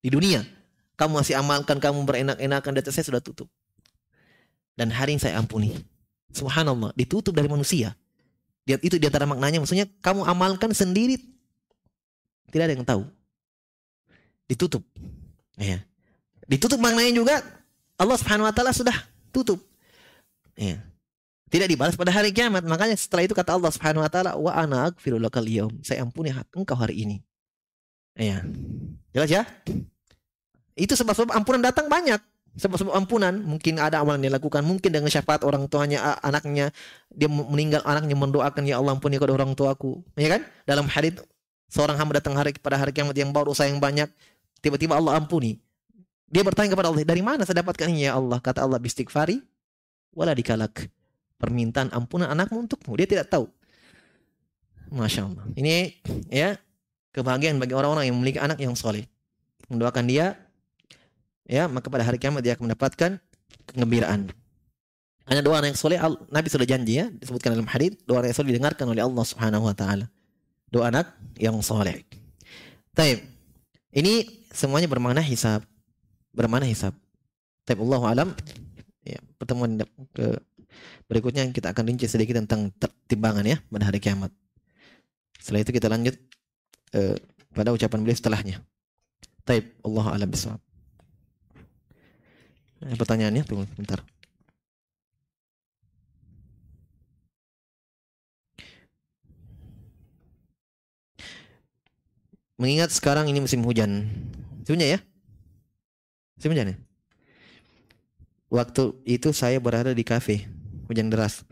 Di 0.01 0.09
dunia. 0.09 0.45
Kamu 0.97 1.21
masih 1.21 1.37
amalkan 1.39 1.79
kamu 1.79 2.03
berenak-enakan 2.05 2.71
data 2.77 2.89
saya 2.93 3.05
sudah 3.05 3.21
tutup. 3.23 3.49
Dan 4.77 4.93
hari 4.93 5.17
ini 5.17 5.21
saya 5.21 5.39
ampuni 5.39 5.75
subhanallah 6.33 6.93
ditutup 6.93 7.33
dari 7.33 7.49
manusia 7.49 7.93
itu 8.69 9.01
di 9.01 9.05
antara 9.09 9.25
maknanya 9.25 9.61
maksudnya 9.61 9.89
kamu 9.99 10.25
amalkan 10.29 10.69
sendiri 10.73 11.17
tidak 12.53 12.69
ada 12.69 12.73
yang 12.77 12.85
tahu 12.85 13.03
ditutup 14.45 14.85
ya 15.57 15.81
Ditutup 16.49 16.81
maknanya 16.81 17.13
juga 17.13 17.35
Allah 18.01 18.17
Subhanahu 18.17 18.49
wa 18.49 18.53
taala 18.53 18.73
sudah 18.73 18.97
tutup. 19.29 19.61
Ya. 20.57 20.81
Tidak 21.53 21.69
dibalas 21.69 21.93
pada 21.93 22.09
hari 22.09 22.33
kiamat. 22.33 22.65
Makanya 22.65 22.97
setelah 22.97 23.29
itu 23.29 23.37
kata 23.37 23.53
Allah 23.53 23.69
Subhanahu 23.69 24.01
wa 24.01 24.09
taala, 24.09 24.33
"Wa 24.33 24.57
ana 24.57 24.89
aghfiru 24.89 25.21
lakal 25.21 25.45
yaum." 25.45 25.69
Saya 25.85 26.01
ampuni 26.01 26.33
hak 26.33 26.49
engkau 26.57 26.73
hari 26.73 27.05
ini. 27.05 27.17
Ya. 28.17 28.41
Jelas 29.13 29.29
ya? 29.29 29.45
Itu 30.73 30.97
sebab-sebab 30.97 31.37
ampunan 31.37 31.61
datang 31.61 31.85
banyak. 31.85 32.17
Sebab-sebab 32.59 32.91
ampunan 32.91 33.39
mungkin 33.39 33.79
ada 33.79 34.03
amalan 34.03 34.19
yang 34.19 34.35
dilakukan, 34.35 34.67
mungkin 34.67 34.91
dengan 34.91 35.07
syafaat 35.07 35.47
orang 35.47 35.71
tuanya, 35.71 36.19
anaknya, 36.19 36.75
dia 37.07 37.31
meninggal 37.31 37.79
anaknya 37.87 38.19
mendoakan 38.19 38.67
ya 38.67 38.83
Allah 38.83 38.99
ampuni 38.99 39.15
kepada 39.15 39.31
orang 39.31 39.55
tuaku. 39.55 40.03
Ya 40.19 40.27
kan? 40.27 40.43
Dalam 40.67 40.91
hadis 40.91 41.15
seorang 41.71 41.95
hamba 41.95 42.19
datang 42.19 42.35
hari 42.35 42.51
pada 42.59 42.75
hari 42.75 42.91
kiamat 42.91 43.15
yang 43.15 43.31
baru 43.31 43.55
dosa 43.55 43.63
yang 43.63 43.79
banyak, 43.79 44.11
tiba-tiba 44.59 44.99
Allah 44.99 45.15
ampuni. 45.15 45.63
Dia 46.27 46.43
bertanya 46.43 46.75
kepada 46.75 46.91
Allah, 46.91 47.07
dari 47.07 47.23
mana 47.23 47.47
saya 47.47 47.63
dapatkan 47.63 47.87
ini 47.89 48.11
ya 48.11 48.19
Allah? 48.19 48.37
Kata 48.43 48.67
Allah, 48.67 48.77
bistighfari 48.77 49.39
wala 50.11 50.35
dikalak. 50.35 50.91
Permintaan 51.39 51.95
ampunan 51.95 52.27
anakmu 52.27 52.67
untukmu. 52.67 52.99
Dia 52.99 53.07
tidak 53.07 53.31
tahu. 53.31 53.47
Masya 54.91 55.31
Allah. 55.31 55.45
Ini 55.55 55.95
ya 56.27 56.59
kebahagiaan 57.15 57.55
bagi 57.55 57.71
orang-orang 57.71 58.11
yang 58.11 58.19
memiliki 58.19 58.41
anak 58.41 58.59
yang 58.59 58.75
soleh. 58.75 59.07
Mendoakan 59.71 60.05
dia, 60.09 60.35
ya 61.49 61.65
maka 61.65 61.89
pada 61.89 62.05
hari 62.05 62.21
kiamat 62.21 62.45
dia 62.45 62.53
akan 62.53 62.69
mendapatkan 62.69 63.17
kegembiraan. 63.65 64.29
Hanya 65.29 65.45
doa 65.45 65.61
yang 65.61 65.77
soleh, 65.77 65.97
Nabi 66.29 66.47
sudah 66.49 66.65
janji 66.65 67.01
ya, 67.01 67.09
disebutkan 67.09 67.53
dalam 67.53 67.69
hadis 67.69 67.97
doa 68.05 68.21
yang 68.25 68.33
soleh 68.33 68.53
didengarkan 68.53 68.85
oleh 68.89 69.01
Allah 69.01 69.25
Subhanahu 69.25 69.69
Wa 69.69 69.75
Taala. 69.77 70.05
Doa 70.69 70.89
anak 70.89 71.13
yang 71.37 71.57
soleh. 71.61 72.05
Taib. 72.93 73.21
Ini 73.89 74.45
semuanya 74.53 74.85
bermakna 74.85 75.21
hisab 75.21 75.65
bermana 76.33 76.65
hisab. 76.65 76.93
Tapi 77.65 77.79
Allah 77.85 78.01
alam 78.07 78.29
ya, 79.05 79.19
pertemuan 79.37 79.77
ke 80.13 80.39
berikutnya 81.09 81.45
kita 81.49 81.73
akan 81.73 81.93
rinci 81.93 82.07
sedikit 82.07 82.37
tentang 82.39 82.73
timbangan 83.09 83.45
ya 83.45 83.57
pada 83.69 83.89
hari 83.89 83.99
kiamat. 84.01 84.31
Setelah 85.37 85.61
itu 85.65 85.71
kita 85.73 85.87
lanjut 85.89 86.15
uh, 86.95 87.17
pada 87.53 87.73
ucapan 87.73 87.99
beliau 88.05 88.17
setelahnya. 88.17 88.57
Taib 89.45 89.65
Allah 89.85 90.05
alam 90.13 90.29
bisawab. 90.29 90.61
Eh, 92.83 92.95
pertanyaannya 92.95 93.43
tunggu 93.43 93.67
sebentar. 93.67 93.99
Mengingat 102.59 102.91
sekarang 102.91 103.31
ini 103.31 103.39
musim 103.39 103.63
hujan. 103.63 104.07
Sebenarnya 104.67 104.99
ya, 104.99 104.99
Sebenarnya. 106.39 106.79
Waktu 108.49 108.95
itu 109.05 109.29
saya 109.35 109.59
berada 109.61 109.91
di 109.93 110.01
kafe, 110.01 110.47
hujan 110.87 111.11
deras. 111.11 111.43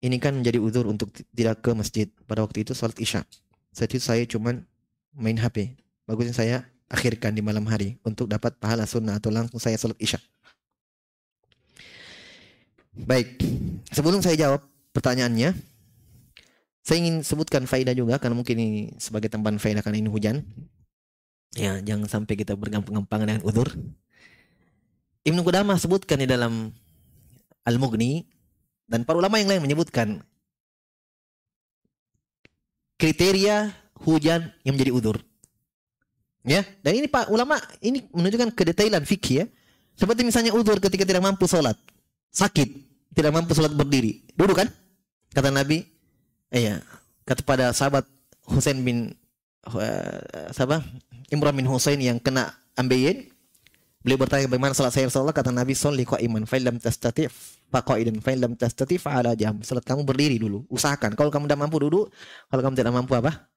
Ini 0.00 0.16
kan 0.16 0.40
menjadi 0.40 0.56
uzur 0.56 0.88
untuk 0.88 1.12
tidak 1.36 1.60
ke 1.60 1.76
masjid 1.76 2.08
pada 2.24 2.40
waktu 2.40 2.64
itu 2.64 2.72
sholat 2.72 2.96
isya. 2.96 3.28
Saat 3.76 3.92
itu 3.92 4.00
saya 4.00 4.24
cuman 4.24 4.64
main 5.12 5.36
HP. 5.36 5.76
Bagusnya 6.08 6.32
saya 6.32 6.56
akhirkan 6.90 7.30
di 7.30 7.40
malam 7.40 7.62
hari 7.70 7.96
untuk 8.02 8.26
dapat 8.26 8.58
pahala 8.58 8.82
sunnah 8.82 9.22
atau 9.22 9.30
langsung 9.30 9.62
saya 9.62 9.78
salat 9.78 9.96
isya. 10.02 10.18
Baik, 12.90 13.38
sebelum 13.94 14.18
saya 14.18 14.34
jawab 14.34 14.66
pertanyaannya, 14.90 15.54
saya 16.82 16.96
ingin 16.98 17.22
sebutkan 17.22 17.70
faedah 17.70 17.94
juga 17.94 18.18
karena 18.18 18.34
mungkin 18.34 18.58
ini 18.58 18.80
sebagai 18.98 19.30
tambahan 19.30 19.62
faedah 19.62 19.86
karena 19.86 20.02
ini 20.02 20.10
hujan. 20.10 20.42
Ya, 21.54 21.78
jangan 21.78 22.10
sampai 22.10 22.34
kita 22.34 22.58
bergampang-gampangan 22.58 23.26
dengan 23.30 23.42
udur. 23.46 23.70
Ibnu 25.22 25.46
Qudamah 25.46 25.78
sebutkan 25.78 26.18
di 26.18 26.26
dalam 26.26 26.74
Al-Mughni 27.62 28.26
dan 28.90 29.06
para 29.06 29.22
ulama 29.22 29.38
yang 29.38 29.54
lain 29.54 29.62
menyebutkan 29.62 30.26
kriteria 32.98 33.70
hujan 34.02 34.50
yang 34.66 34.74
menjadi 34.74 34.90
udur. 34.90 35.16
Ya, 36.40 36.64
dan 36.80 36.96
ini 36.96 37.04
Pak 37.04 37.28
ulama 37.28 37.60
ini 37.84 38.08
menunjukkan 38.16 38.56
kedetailan 38.56 39.04
fikih 39.04 39.44
ya. 39.44 39.46
Seperti 39.92 40.24
misalnya 40.24 40.56
udur 40.56 40.80
ketika 40.80 41.04
tidak 41.04 41.20
mampu 41.20 41.44
sholat, 41.44 41.76
sakit, 42.32 42.68
tidak 43.12 43.36
mampu 43.36 43.52
sholat 43.52 43.76
berdiri, 43.76 44.24
duduk 44.32 44.64
kan? 44.64 44.68
Kata 45.36 45.52
Nabi, 45.52 45.84
iya, 46.48 46.80
kata 47.28 47.44
pada 47.44 47.76
sahabat 47.76 48.08
Husain 48.48 48.80
bin 48.80 49.12
uh, 49.68 50.16
siapa? 50.56 50.80
Imran 51.28 51.52
bin 51.52 51.68
Husain 51.68 52.00
yang 52.00 52.16
kena 52.16 52.56
ambeien, 52.80 53.28
beliau 54.00 54.16
bertanya 54.16 54.48
bagaimana 54.48 54.72
salat 54.72 54.96
saya 54.96 55.12
Rasulullah 55.12 55.36
kata 55.36 55.52
Nabi 55.52 55.76
sholli 55.76 56.08
qa'iman 56.08 56.48
fa 56.48 56.56
lam 56.56 56.80
tastati' 56.80 57.28
fa 57.68 57.84
qa'idan 57.84 58.24
fa 58.24 58.32
lam 58.40 58.56
tastati' 58.56 58.96
fa 58.96 59.20
ala 59.20 59.36
jam. 59.36 59.60
Salat 59.60 59.84
kamu 59.84 60.08
berdiri 60.08 60.40
dulu, 60.40 60.64
usahakan. 60.72 61.12
Kalau 61.12 61.28
kamu 61.28 61.44
tidak 61.44 61.60
mampu 61.60 61.76
duduk, 61.76 62.08
kalau 62.48 62.62
kamu 62.64 62.74
tidak 62.80 62.94
mampu 62.96 63.12
apa? 63.20 63.52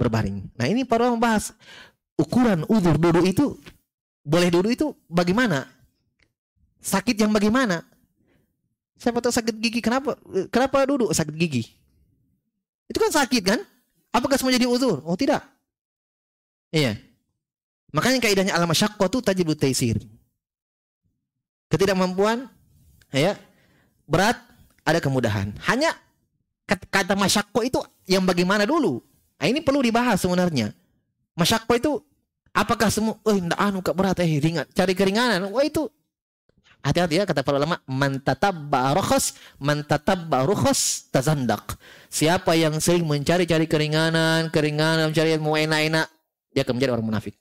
Berbaring. 0.00 0.56
Nah, 0.56 0.66
ini 0.72 0.88
para 0.88 1.12
membahas 1.12 1.52
ukuran 2.16 2.64
udur 2.66 2.96
duduk 2.96 3.24
itu 3.28 3.56
boleh 4.26 4.48
duduk 4.50 4.72
itu 4.72 4.86
bagaimana? 5.06 5.68
Sakit 6.82 7.14
yang 7.14 7.30
bagaimana? 7.30 7.84
Siapa 8.96 9.20
tahu 9.20 9.32
sakit 9.32 9.54
gigi 9.60 9.80
kenapa 9.84 10.16
kenapa 10.48 10.88
duduk 10.88 11.12
sakit 11.12 11.34
gigi? 11.36 11.68
Itu 12.88 12.98
kan 12.98 13.12
sakit 13.12 13.42
kan? 13.44 13.60
Apakah 14.10 14.40
semua 14.40 14.56
jadi 14.56 14.64
uzur? 14.64 15.04
Oh 15.04 15.14
tidak. 15.14 15.44
Iya. 16.72 16.96
Makanya 17.92 18.18
kaidahnya 18.24 18.52
alam 18.56 18.68
masyaqqah 18.68 19.06
itu 19.06 19.18
tajibu 19.20 19.52
taisir. 19.52 20.00
Ketidakmampuan 21.68 22.48
ya 23.12 23.36
berat 24.08 24.38
ada 24.86 24.98
kemudahan. 25.02 25.52
Hanya 25.66 25.92
kata 26.66 27.14
masyaqqah 27.18 27.62
itu 27.66 27.78
yang 28.08 28.24
bagaimana 28.24 28.64
dulu? 28.64 29.02
Nah, 29.36 29.46
ini 29.46 29.60
perlu 29.60 29.84
dibahas 29.84 30.22
sebenarnya. 30.22 30.72
Masyakko 31.36 31.72
itu 31.76 31.92
apakah 32.56 32.88
semua 32.88 33.20
oh 33.20 33.36
enggak 33.36 33.60
anu 33.60 33.84
kak 33.84 33.94
berat 33.94 34.18
eh 34.24 34.40
ringan. 34.40 34.66
Cari 34.72 34.96
keringanan. 34.96 35.52
Wah 35.52 35.64
itu. 35.64 35.86
Hati-hati 36.80 37.18
ya 37.18 37.26
kata 37.26 37.42
para 37.42 37.58
ulama 37.58 37.82
mantatabba 37.82 38.94
rukhas 38.94 39.34
mantatabba 39.58 40.46
rukhas 40.46 41.10
tazandak 41.10 41.74
siapa 42.06 42.54
yang 42.54 42.78
sering 42.78 43.02
mencari-cari 43.02 43.66
keringanan 43.66 44.54
keringanan 44.54 45.10
mencari 45.10 45.34
mau 45.42 45.58
enak-enak 45.58 46.06
dia 46.56 46.64
akan 46.64 46.74
menjadi 46.80 46.96
orang 46.96 47.04
munafik. 47.04 47.36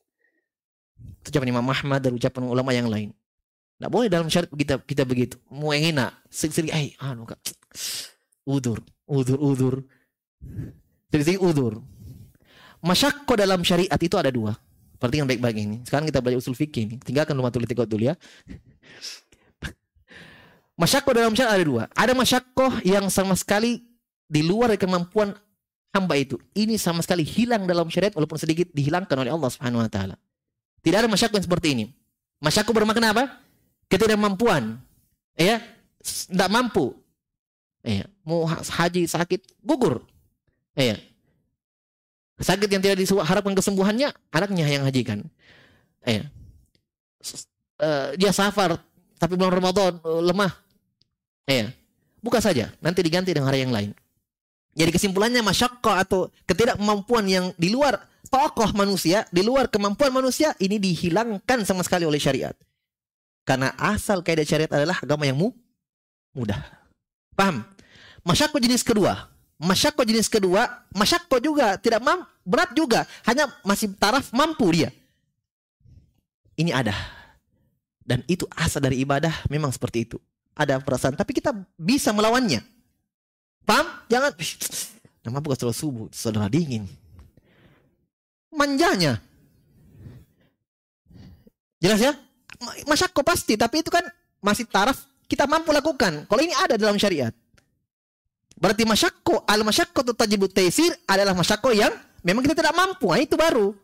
Itu 1.24 1.32
ucapan 1.32 1.56
Imam 1.56 1.68
Ahmad 1.72 2.04
dan 2.04 2.12
ucapan 2.12 2.44
ulama 2.52 2.76
yang 2.76 2.92
lain. 2.92 3.16
Tidak 3.80 3.88
boleh 3.88 4.12
dalam 4.12 4.28
syariat 4.28 4.52
kita 4.52 4.76
kita 4.84 5.04
begitu. 5.08 5.40
Mau 5.48 5.72
yang 5.72 5.96
enak, 5.96 6.12
sering-sering, 6.28 6.72
eh, 6.76 6.92
anu 7.00 7.24
kak, 7.24 7.40
udur, 8.44 8.84
udur, 9.08 9.40
udur, 9.40 9.76
sering-sering 11.08 11.40
udur. 11.40 11.80
Masyakko 12.86 13.34
dalam 13.34 13.66
syariat 13.66 13.98
itu 13.98 14.14
ada 14.14 14.30
dua. 14.30 14.54
Perhatikan 15.02 15.26
baik-baik 15.26 15.58
ini. 15.58 15.78
Sekarang 15.82 16.06
kita 16.06 16.22
belajar 16.22 16.46
usul 16.46 16.54
fikih 16.54 16.86
ini. 16.86 16.96
Tinggalkan 17.02 17.34
rumah 17.34 17.50
tulis 17.50 17.66
dulu 17.66 18.04
ya. 18.06 18.14
Masyakko 20.82 21.10
dalam 21.18 21.34
syariat 21.34 21.58
ada 21.58 21.66
dua. 21.66 21.84
Ada 21.98 22.14
masyakko 22.14 22.86
yang 22.86 23.10
sama 23.10 23.34
sekali 23.34 23.82
di 24.30 24.46
luar 24.46 24.78
kemampuan 24.78 25.34
hamba 25.98 26.14
itu. 26.14 26.38
Ini 26.54 26.78
sama 26.78 27.02
sekali 27.02 27.26
hilang 27.26 27.66
dalam 27.66 27.90
syariat 27.90 28.14
walaupun 28.14 28.38
sedikit 28.38 28.70
dihilangkan 28.70 29.18
oleh 29.18 29.34
Allah 29.34 29.50
Subhanahu 29.50 29.82
wa 29.82 29.90
taala. 29.90 30.16
Tidak 30.86 30.98
ada 31.02 31.10
masyakko 31.10 31.42
yang 31.42 31.48
seperti 31.50 31.68
ini. 31.74 31.86
Masyakko 32.44 32.70
bermakna 32.70 33.16
apa? 33.16 33.42
Ketidakmampuan. 33.90 34.78
Ya, 35.34 35.64
tidak 36.04 36.50
mampu. 36.54 36.94
Ya, 37.82 38.06
mau 38.22 38.46
haji 38.46 39.10
sakit 39.10 39.42
gugur. 39.64 40.06
Ya, 40.76 41.00
Sakit 42.36 42.68
yang 42.68 42.84
tidak 42.84 43.00
diharapkan 43.00 43.56
kesembuhannya, 43.56 44.12
anaknya 44.36 44.68
yang 44.68 44.84
hajikan. 44.84 45.24
Eh, 46.04 46.28
uh, 47.80 48.12
dia 48.20 48.36
safar, 48.36 48.76
tapi 49.16 49.40
bulan 49.40 49.56
Ramadan 49.56 49.96
uh, 50.04 50.20
lemah. 50.20 50.52
Eh, 51.48 51.72
buka 52.20 52.44
saja, 52.44 52.76
nanti 52.84 53.00
diganti 53.00 53.32
dengan 53.32 53.48
hari 53.48 53.64
yang 53.64 53.72
lain. 53.72 53.96
Jadi 54.76 54.92
kesimpulannya 54.92 55.40
masyakka 55.40 56.04
atau 56.04 56.28
ketidakmampuan 56.44 57.24
yang 57.24 57.46
di 57.56 57.72
luar 57.72 57.96
tokoh 58.28 58.76
manusia, 58.76 59.24
di 59.32 59.40
luar 59.40 59.72
kemampuan 59.72 60.12
manusia, 60.12 60.52
ini 60.60 60.76
dihilangkan 60.76 61.64
sama 61.64 61.88
sekali 61.88 62.04
oleh 62.04 62.20
syariat. 62.20 62.52
Karena 63.48 63.72
asal 63.80 64.20
kaidah 64.20 64.44
syariat 64.44 64.72
adalah 64.76 65.00
agama 65.00 65.24
yang 65.24 65.40
mu 65.40 65.56
mudah. 66.36 66.60
Paham? 67.38 67.64
Masyakko 68.26 68.58
jenis 68.60 68.84
kedua, 68.84 69.32
Masyakko 69.56 70.04
jenis 70.04 70.28
kedua, 70.28 70.68
masyakko 70.92 71.40
juga 71.40 71.80
tidak 71.80 72.04
mam, 72.04 72.28
berat 72.44 72.76
juga, 72.76 73.08
hanya 73.24 73.48
masih 73.64 73.96
taraf 73.96 74.36
mampu 74.36 74.68
dia. 74.76 74.92
Ini 76.60 76.76
ada. 76.76 76.92
Dan 78.04 78.22
itu 78.28 78.44
asal 78.52 78.84
dari 78.84 79.00
ibadah 79.00 79.32
memang 79.48 79.72
seperti 79.72 80.04
itu. 80.04 80.18
Ada 80.56 80.80
perasaan, 80.84 81.16
tapi 81.16 81.32
kita 81.36 81.56
bisa 81.80 82.12
melawannya. 82.12 82.64
Paham? 83.64 83.88
Jangan 84.12 84.32
nama 85.26 85.40
bukan 85.42 85.56
setelah 85.58 85.76
subuh, 85.76 86.08
setelah 86.12 86.48
dingin. 86.52 86.86
Manjanya. 88.54 89.20
Jelas 91.80 92.00
ya? 92.00 92.14
Masyakko 92.88 93.24
pasti, 93.24 93.60
tapi 93.60 93.84
itu 93.84 93.92
kan 93.92 94.04
masih 94.40 94.68
taraf 94.68 95.00
kita 95.26 95.50
mampu 95.50 95.74
lakukan. 95.76 96.24
Kalau 96.30 96.42
ini 96.44 96.54
ada 96.56 96.80
dalam 96.80 96.96
syariat. 96.96 97.34
Berarti 98.66 98.82
masyakko, 98.82 99.46
al 99.46 99.62
masyakko 99.62 100.02
itu 100.02 100.14
tajibut 100.18 100.50
taisir 100.50 100.90
adalah 101.06 101.38
masyakko 101.38 101.70
yang 101.70 101.94
memang 102.26 102.42
kita 102.42 102.58
tidak 102.58 102.74
mampu. 102.74 103.14
Nah, 103.14 103.22
itu 103.22 103.38
baru. 103.38 103.78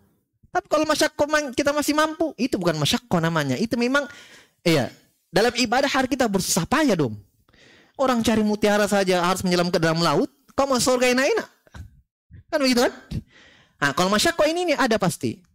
Tapi 0.50 0.66
kalau 0.66 0.90
masyakko 0.90 1.22
kita 1.54 1.70
masih 1.70 1.94
mampu, 1.94 2.34
itu 2.34 2.58
bukan 2.58 2.82
masyakko 2.82 3.22
namanya. 3.22 3.62
Itu 3.62 3.78
memang, 3.78 4.10
iya, 4.66 4.90
dalam 5.30 5.54
ibadah 5.54 5.86
hari 5.86 6.10
kita 6.10 6.26
bersusah 6.26 6.66
payah 6.66 6.98
dong. 6.98 7.14
Orang 7.94 8.26
cari 8.26 8.42
mutiara 8.42 8.90
saja 8.90 9.22
harus 9.22 9.46
menyelam 9.46 9.70
ke 9.70 9.78
dalam 9.78 10.02
laut, 10.02 10.34
kau 10.58 10.66
mau 10.66 10.82
surga 10.82 11.14
enak-enak. 11.14 11.48
Kan 12.50 12.58
begitu 12.66 12.82
kan? 12.82 12.94
Nah, 13.86 13.92
kalau 13.94 14.10
masyakko 14.10 14.50
ini, 14.50 14.66
ini 14.66 14.74
ada 14.74 14.98
pasti. 14.98 15.46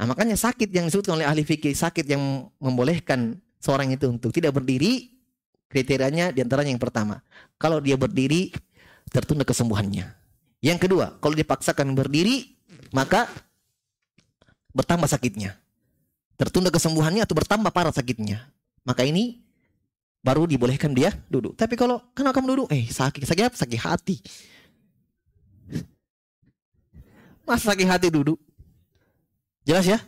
Nah, 0.00 0.08
makanya 0.08 0.40
sakit 0.40 0.72
yang 0.72 0.88
disebutkan 0.88 1.20
oleh 1.20 1.28
ahli 1.28 1.44
fikih, 1.44 1.76
sakit 1.76 2.08
yang 2.08 2.48
membolehkan 2.64 3.36
seorang 3.60 3.92
itu 3.92 4.08
untuk 4.08 4.32
tidak 4.32 4.56
berdiri, 4.56 5.15
Kriterianya 5.66 6.30
di 6.30 6.40
antaranya 6.40 6.70
yang 6.70 6.82
pertama, 6.82 7.18
kalau 7.58 7.82
dia 7.82 7.98
berdiri 7.98 8.54
tertunda 9.10 9.42
kesembuhannya. 9.42 10.06
Yang 10.62 10.78
kedua, 10.88 11.18
kalau 11.18 11.34
dipaksakan 11.34 11.94
berdiri, 11.94 12.54
maka 12.94 13.26
bertambah 14.72 15.08
sakitnya. 15.10 15.58
Tertunda 16.36 16.68
kesembuhannya 16.68 17.24
atau 17.24 17.34
bertambah 17.34 17.72
parah 17.72 17.94
sakitnya. 17.94 18.44
Maka 18.84 19.02
ini 19.02 19.40
baru 20.20 20.44
dibolehkan 20.44 20.92
dia 20.92 21.14
duduk. 21.30 21.56
Tapi 21.56 21.74
kalau 21.74 22.02
kan 22.12 22.28
kamu 22.28 22.46
duduk, 22.54 22.68
eh 22.70 22.86
sakit, 22.86 23.24
sakit 23.24 23.44
apa? 23.46 23.56
Sakit 23.56 23.80
hati. 23.80 24.16
Mas 27.46 27.62
sakit 27.62 27.86
hati 27.86 28.10
duduk. 28.10 28.42
Jelas 29.62 29.86
ya? 29.86 29.98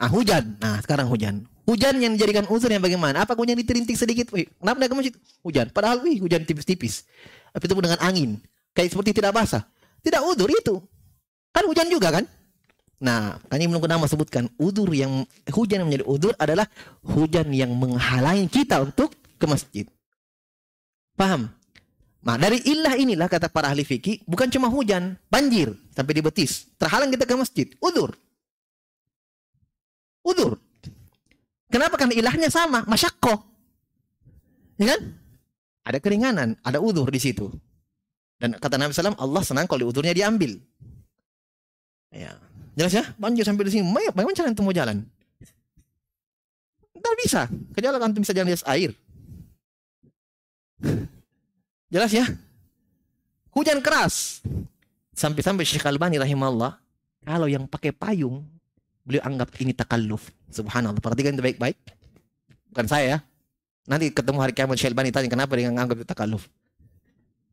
Ah 0.00 0.08
hujan. 0.08 0.56
Nah 0.58 0.80
sekarang 0.80 1.12
hujan. 1.12 1.44
Hujan 1.64 1.96
yang 1.96 2.12
dijadikan 2.12 2.44
uzur 2.52 2.68
yang 2.68 2.84
bagaimana? 2.84 3.24
Apa 3.24 3.32
hujan 3.32 3.56
diterintik 3.56 3.96
sedikit? 3.96 4.28
Wih, 4.36 4.44
kenapa 4.60 4.84
ke 4.84 4.94
masjid? 4.96 5.14
Hujan. 5.40 5.72
Padahal 5.72 6.04
wih, 6.04 6.20
hujan 6.20 6.44
tipis-tipis. 6.44 7.08
Tapi 7.56 7.64
itu 7.64 7.74
dengan 7.80 8.00
angin. 8.04 8.36
Kayak 8.76 8.92
seperti 8.92 9.16
tidak 9.16 9.32
basah. 9.32 9.64
Tidak 10.04 10.20
uzur 10.28 10.52
itu. 10.52 10.76
Kan 11.56 11.64
hujan 11.64 11.88
juga 11.88 12.12
kan? 12.12 12.28
Nah, 13.00 13.40
kan 13.48 13.56
ini 13.56 13.68
belum 13.68 13.84
nama 13.84 14.04
sebutkan 14.04 14.48
udur 14.60 14.92
yang 14.92 15.24
hujan 15.52 15.84
yang 15.84 15.88
menjadi 15.88 16.06
udur 16.08 16.32
adalah 16.36 16.68
hujan 17.04 17.48
yang 17.52 17.72
menghalangi 17.72 18.48
kita 18.48 18.84
untuk 18.84 19.16
ke 19.40 19.46
masjid. 19.48 19.86
Paham? 21.16 21.52
Nah, 22.24 22.40
dari 22.40 22.64
ilah 22.64 22.96
inilah 22.96 23.28
kata 23.28 23.52
para 23.52 23.68
ahli 23.68 23.84
fikih, 23.84 24.24
bukan 24.24 24.48
cuma 24.48 24.72
hujan, 24.72 25.20
banjir 25.28 25.76
sampai 25.92 26.12
di 26.16 26.22
betis, 26.24 26.72
terhalang 26.80 27.12
kita 27.12 27.28
ke 27.28 27.36
masjid, 27.36 27.68
udur. 27.84 28.16
Udur. 30.24 30.56
Kenapa? 31.74 31.98
Karena 31.98 32.14
ilahnya 32.14 32.46
sama, 32.54 32.86
masyakko. 32.86 33.34
Ya 34.78 34.94
kan? 34.94 35.00
Ada 35.82 35.98
keringanan, 35.98 36.54
ada 36.62 36.78
udur 36.78 37.10
di 37.10 37.18
situ. 37.18 37.50
Dan 38.38 38.54
kata 38.62 38.78
Nabi 38.78 38.94
SAW, 38.94 39.18
Allah 39.18 39.42
senang 39.42 39.66
kalau 39.66 39.90
udurnya 39.90 40.14
diambil. 40.14 40.54
Ya. 42.14 42.38
Jelas 42.78 42.94
ya? 42.94 43.02
Banjir 43.18 43.42
sampai 43.42 43.66
di 43.66 43.74
sini. 43.74 43.90
Bagaimana 43.90 44.38
cara 44.38 44.54
antum 44.54 44.70
mau 44.70 44.74
jalan? 44.74 45.02
Tidak 46.94 47.14
bisa. 47.18 47.50
Kecuali 47.50 47.98
antum 47.98 48.22
bisa 48.22 48.34
jalan 48.34 48.54
di 48.54 48.58
air. 48.70 48.90
Jelas 51.94 52.10
ya? 52.14 52.26
Hujan 53.50 53.82
keras. 53.82 54.46
Sampai-sampai 55.14 55.66
Syekh 55.66 55.90
Albani 55.90 56.22
rahimahullah, 56.22 56.78
kalau 57.26 57.46
yang 57.50 57.66
pakai 57.66 57.90
payung, 57.90 58.46
beliau 59.04 59.22
anggap 59.22 59.52
ini 59.60 59.76
takalluf. 59.76 60.32
Subhanallah. 60.50 60.98
Perhatikan 60.98 61.36
itu 61.36 61.44
baik-baik. 61.44 61.76
Bukan 62.72 62.86
saya 62.88 63.04
ya. 63.06 63.18
Nanti 63.84 64.08
ketemu 64.10 64.40
hari 64.40 64.56
kiamat 64.56 64.80
Syekh 64.80 64.96
Albani 64.96 65.12
tanya 65.12 65.28
kenapa 65.28 65.52
dia 65.60 65.68
anggap 65.68 65.96
itu 66.00 66.08
takalluf. 66.08 66.48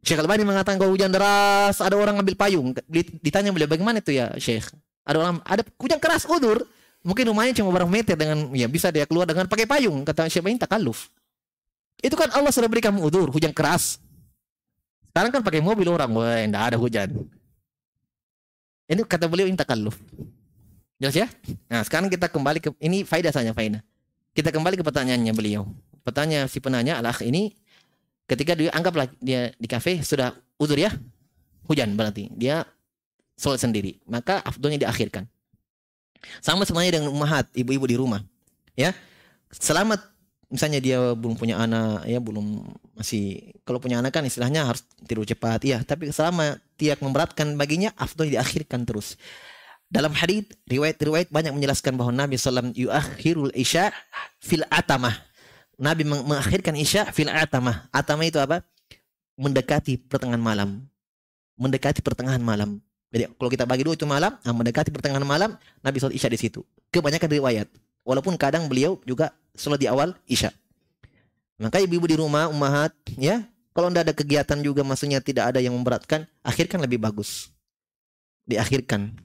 Syekh 0.02 0.24
Albani 0.24 0.48
mengatakan 0.48 0.80
kalau 0.80 0.96
hujan 0.96 1.12
deras, 1.12 1.78
ada 1.84 1.94
orang 2.00 2.18
ngambil 2.18 2.36
payung. 2.40 2.74
Ditanya 3.22 3.52
beliau 3.52 3.68
bagaimana 3.68 4.00
itu 4.00 4.16
ya 4.16 4.32
Syekh? 4.40 4.72
Ada 5.04 5.18
orang 5.20 5.44
ada 5.44 5.62
hujan 5.78 6.00
keras 6.00 6.24
udur. 6.26 6.64
Mungkin 7.04 7.34
rumahnya 7.34 7.58
cuma 7.60 7.74
berapa 7.74 7.90
meter 7.90 8.14
dengan 8.14 8.48
ya 8.54 8.70
bisa 8.70 8.94
dia 8.94 9.04
keluar 9.04 9.28
dengan 9.28 9.46
pakai 9.46 9.68
payung. 9.68 10.08
Kata 10.08 10.32
Syekh 10.32 10.42
Albani 10.42 10.58
takalluf. 10.58 11.12
Itu 12.02 12.18
kan 12.18 12.34
Allah 12.34 12.50
sudah 12.50 12.66
beri 12.66 12.82
kamu 12.82 12.98
udur, 12.98 13.30
hujan 13.30 13.54
keras. 13.54 14.02
Sekarang 15.12 15.30
kan 15.36 15.42
pakai 15.44 15.60
mobil 15.60 15.86
orang, 15.92 16.08
wah 16.16 16.40
enggak 16.40 16.74
ada 16.74 16.78
hujan. 16.80 17.12
Ini 18.88 19.04
kata 19.04 19.28
beliau 19.28 19.46
ini 19.46 19.60
takalluf. 19.60 20.00
Jelas 21.02 21.18
ya? 21.18 21.28
Nah, 21.66 21.82
sekarang 21.82 22.14
kita 22.14 22.30
kembali 22.30 22.62
ke 22.62 22.70
ini 22.78 23.02
faedah 23.02 23.34
saja 23.34 23.58
faedah. 23.58 23.82
Kita 24.38 24.54
kembali 24.54 24.78
ke 24.78 24.86
pertanyaannya 24.86 25.34
beliau. 25.34 25.66
Pertanyaan 26.06 26.46
si 26.46 26.62
penanya 26.62 27.02
al 27.02 27.10
ini 27.26 27.58
ketika 28.30 28.54
dia 28.54 28.70
anggaplah 28.70 29.10
dia 29.18 29.50
di 29.58 29.66
kafe 29.66 30.06
sudah 30.06 30.38
udur 30.62 30.78
ya? 30.78 30.94
Hujan 31.66 31.98
berarti. 31.98 32.30
Dia 32.38 32.62
sholat 33.34 33.58
sendiri. 33.58 33.98
Maka 34.06 34.46
afdolnya 34.46 34.86
diakhirkan. 34.86 35.26
Sama 36.38 36.70
semuanya 36.70 37.02
dengan 37.02 37.10
umahat 37.10 37.50
ibu-ibu 37.58 37.90
di 37.90 37.98
rumah. 37.98 38.22
Ya 38.78 38.94
selamat. 39.50 40.06
Misalnya 40.52 40.84
dia 40.84 41.00
belum 41.18 41.40
punya 41.40 41.64
anak 41.64 42.06
ya 42.06 42.20
belum 42.20 42.62
masih 42.94 43.56
kalau 43.64 43.80
punya 43.80 44.04
anak 44.04 44.12
kan 44.12 44.22
istilahnya 44.28 44.68
harus 44.68 44.84
tidur 45.08 45.24
cepat 45.24 45.64
ya 45.64 45.80
tapi 45.80 46.12
selama 46.12 46.60
tidak 46.76 47.00
memberatkan 47.00 47.56
baginya 47.56 47.96
afdol 47.96 48.28
diakhirkan 48.28 48.84
terus 48.84 49.16
dalam 49.92 50.16
hadis 50.16 50.48
riwayat-riwayat 50.72 51.28
banyak 51.28 51.52
menjelaskan 51.52 52.00
bahwa 52.00 52.16
Nabi 52.16 52.40
SAW 52.40 52.72
yuakhirul 52.72 53.52
isya 53.52 53.92
fil 54.40 54.64
atamah 54.72 55.32
Nabi 55.82 56.06
mengakhirkan 56.06 56.78
Isya 56.78 57.10
fil 57.10 57.34
atamah. 57.34 57.90
Atamah 57.90 58.30
itu 58.30 58.38
apa? 58.38 58.62
Mendekati 59.34 59.98
pertengahan 59.98 60.38
malam. 60.38 60.86
Mendekati 61.58 62.06
pertengahan 62.06 62.38
malam. 62.38 62.78
Jadi 63.10 63.34
kalau 63.34 63.50
kita 63.50 63.66
bagi 63.66 63.82
dua 63.82 63.98
itu 63.98 64.06
malam, 64.06 64.38
nah 64.46 64.54
mendekati 64.54 64.94
pertengahan 64.94 65.26
malam, 65.26 65.58
Nabi 65.82 65.98
sholat 65.98 66.14
Isya 66.14 66.30
di 66.30 66.38
situ. 66.38 66.62
Kebanyakan 66.94 67.28
riwayat. 67.34 67.68
Walaupun 68.06 68.38
kadang 68.38 68.70
beliau 68.70 69.02
juga 69.10 69.34
sholat 69.58 69.82
di 69.82 69.90
awal 69.90 70.14
Isya. 70.30 70.54
Maka 71.58 71.82
ibu-ibu 71.82 72.06
di 72.06 72.18
rumah, 72.18 72.46
umahat, 72.46 72.94
ya, 73.18 73.42
kalau 73.74 73.90
tidak 73.90 74.06
ada 74.10 74.14
kegiatan 74.14 74.58
juga 74.62 74.86
maksudnya 74.86 75.18
tidak 75.18 75.50
ada 75.50 75.60
yang 75.62 75.74
memberatkan, 75.74 76.30
akhirkan 76.46 76.78
lebih 76.78 77.02
bagus. 77.02 77.50
Diakhirkan. 78.46 79.18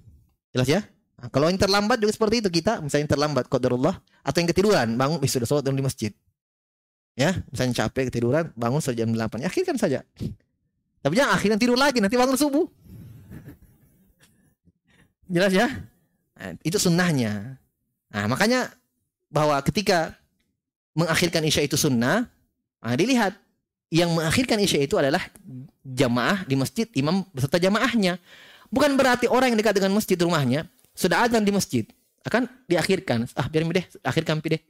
Jelas 0.57 0.69
ya? 0.73 0.81
Nah, 1.21 1.29
kalau 1.29 1.53
yang 1.53 1.61
terlambat 1.61 2.01
juga 2.01 2.13
seperti 2.17 2.41
itu 2.45 2.49
kita, 2.49 2.81
misalnya 2.81 3.09
yang 3.09 3.13
terlambat 3.13 3.45
qadarullah 3.49 4.01
atau 4.25 4.39
yang 4.41 4.49
ketiduran, 4.49 4.97
bangun 4.97 5.21
eh, 5.21 5.29
sudah 5.29 5.49
sholat 5.49 5.69
di 5.69 5.85
masjid. 5.85 6.13
Ya, 7.17 7.45
misalnya 7.49 7.85
capek 7.85 8.13
ketiduran, 8.13 8.53
bangun 8.57 8.81
jam 8.81 9.09
8. 9.09 9.41
Ya, 9.41 9.49
akhirkan 9.49 9.77
saja. 9.81 10.01
Tapi 11.01 11.13
jangan 11.17 11.33
akhirnya 11.37 11.57
tidur 11.61 11.77
lagi, 11.77 12.01
nanti 12.01 12.17
bangun 12.17 12.37
subuh. 12.37 12.69
Jelas 15.33 15.53
ya? 15.53 15.69
Nah, 16.37 16.53
itu 16.61 16.77
sunnahnya. 16.77 17.57
Nah, 18.13 18.25
makanya 18.29 18.73
bahwa 19.33 19.57
ketika 19.65 20.13
mengakhirkan 20.93 21.45
isya 21.45 21.65
itu 21.65 21.81
sunnah, 21.81 22.29
nah, 22.81 22.97
dilihat 22.97 23.33
yang 23.89 24.13
mengakhirkan 24.13 24.61
isya 24.61 24.85
itu 24.85 25.01
adalah 25.01 25.25
jamaah 25.81 26.45
di 26.45 26.57
masjid, 26.59 26.85
imam 26.93 27.25
beserta 27.33 27.57
jamaahnya. 27.57 28.21
Bukan 28.71 28.99
berarti 28.99 29.31
orang 29.31 29.55
yang 29.55 29.59
dekat 29.59 29.79
dengan 29.79 29.95
masjid 29.95 30.19
rumahnya 30.19 30.67
sudah 30.97 31.29
ada 31.29 31.39
di 31.39 31.53
masjid 31.55 31.85
akan 32.27 32.51
diakhirkan. 32.67 33.31
Ah, 33.39 33.47
biar 33.47 33.63
deh, 33.71 33.87
akhirkan 34.03 34.43
deh. 34.43 34.63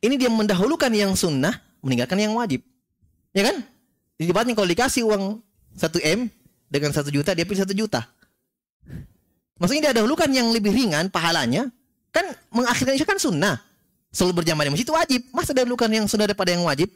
Ini 0.00 0.14
dia 0.16 0.28
mendahulukan 0.32 0.92
yang 0.92 1.12
sunnah, 1.16 1.52
meninggalkan 1.84 2.20
yang 2.20 2.32
wajib. 2.36 2.64
Ya 3.36 3.44
kan? 3.52 3.64
Di 4.16 4.28
debatnya 4.28 4.56
kalau 4.56 4.68
dikasih 4.68 5.04
uang 5.04 5.40
1 5.76 6.00
M 6.04 6.28
dengan 6.68 6.90
1 6.92 7.08
juta, 7.12 7.32
dia 7.36 7.44
pilih 7.44 7.64
1 7.64 7.72
juta. 7.76 8.04
Maksudnya 9.60 9.90
dia 9.90 10.02
dahulukan 10.02 10.28
yang 10.28 10.50
lebih 10.50 10.74
ringan 10.74 11.08
pahalanya, 11.08 11.72
kan 12.10 12.26
mengakhirkan 12.52 12.94
itu 12.96 13.06
kan 13.06 13.18
sunnah. 13.20 13.56
Selalu 14.14 14.44
berjamaah 14.44 14.66
di 14.68 14.70
masjid 14.70 14.86
itu 14.86 14.94
wajib. 14.94 15.20
Masa 15.34 15.50
dahulukan 15.50 15.90
yang 15.90 16.06
sunnah 16.06 16.30
daripada 16.30 16.54
yang 16.54 16.62
wajib? 16.62 16.86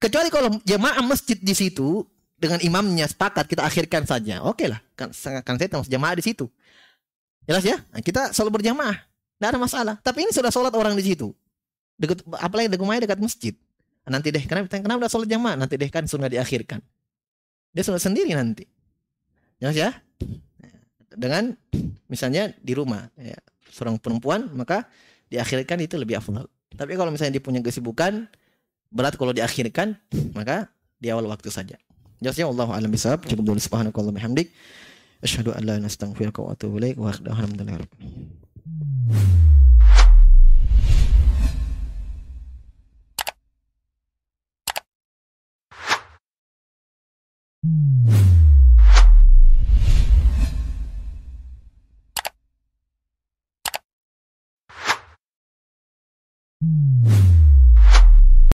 Kecuali 0.00 0.32
kalau 0.32 0.48
jamaah 0.64 1.04
masjid 1.04 1.36
di 1.36 1.52
situ 1.52 2.08
dengan 2.40 2.56
imamnya 2.64 3.04
sepakat 3.04 3.44
kita 3.44 3.60
akhirkan 3.60 4.08
saja. 4.08 4.40
Oke 4.40 4.64
lah, 4.64 4.80
kan, 4.96 5.12
kan 5.44 5.54
saya 5.60 5.68
termasuk 5.68 5.92
jamaah 5.92 6.16
di 6.16 6.24
situ. 6.24 6.48
Jelas 7.44 7.60
ya? 7.60 7.76
Nah, 7.92 8.00
kita 8.00 8.32
selalu 8.32 8.60
berjamaah. 8.60 8.96
Tidak 9.36 9.48
ada 9.52 9.60
masalah. 9.60 9.94
Tapi 10.00 10.24
ini 10.24 10.32
sudah 10.32 10.48
sholat 10.48 10.72
orang 10.72 10.96
di 10.96 11.04
situ. 11.04 11.32
Dekat, 12.00 12.24
apalagi 12.40 12.72
dekat 12.72 12.80
rumahnya 12.80 13.02
dekat 13.04 13.20
masjid. 13.20 13.54
Nanti 14.08 14.32
deh, 14.32 14.42
kenapa, 14.48 14.72
kenapa 14.72 15.06
udah 15.06 15.12
sholat 15.12 15.28
jamaah? 15.28 15.56
Nanti 15.60 15.76
deh 15.76 15.90
kan 15.92 16.08
sunnah 16.08 16.32
diakhirkan. 16.32 16.80
Dia 17.76 17.82
sholat 17.84 18.00
sendiri 18.00 18.32
nanti. 18.32 18.64
Jelas 19.60 19.76
ya? 19.76 19.90
Dengan 21.12 21.52
misalnya 22.08 22.56
di 22.56 22.72
rumah, 22.72 23.12
ya, 23.20 23.36
seorang 23.68 24.00
perempuan, 24.00 24.48
maka 24.56 24.88
diakhirkan 25.28 25.76
itu 25.84 26.00
lebih 26.00 26.16
afdal. 26.16 26.48
Tapi 26.72 26.96
kalau 26.96 27.12
misalnya 27.12 27.36
dia 27.36 27.44
punya 27.44 27.60
kesibukan, 27.60 28.30
berat 28.88 29.14
kalau 29.20 29.36
diakhirkan, 29.36 30.00
maka 30.32 30.72
di 30.96 31.12
awal 31.12 31.28
waktu 31.28 31.52
saja. 31.52 31.76
Jelasnya 32.20 32.46
Allah 32.52 32.68
alam 32.68 32.90
bisawab. 32.92 33.24
Cukup 33.24 33.44
dulu 33.44 33.60
subhanakallah 33.60 34.12
bihamdik. 34.12 34.52
Asyhadu 35.20 35.52
an 35.52 35.64
la 35.64 35.76
ilaha 35.76 35.76
illa 35.76 35.88
anta 35.88 35.92
astaghfiruka 35.92 36.40
wa 36.44 36.52
atubu 36.52 36.76
ilaik 36.80 36.96
wa 36.96 37.12
alhamdulillah. 37.12 37.88
Thank 39.10 39.24
you. 39.24 39.59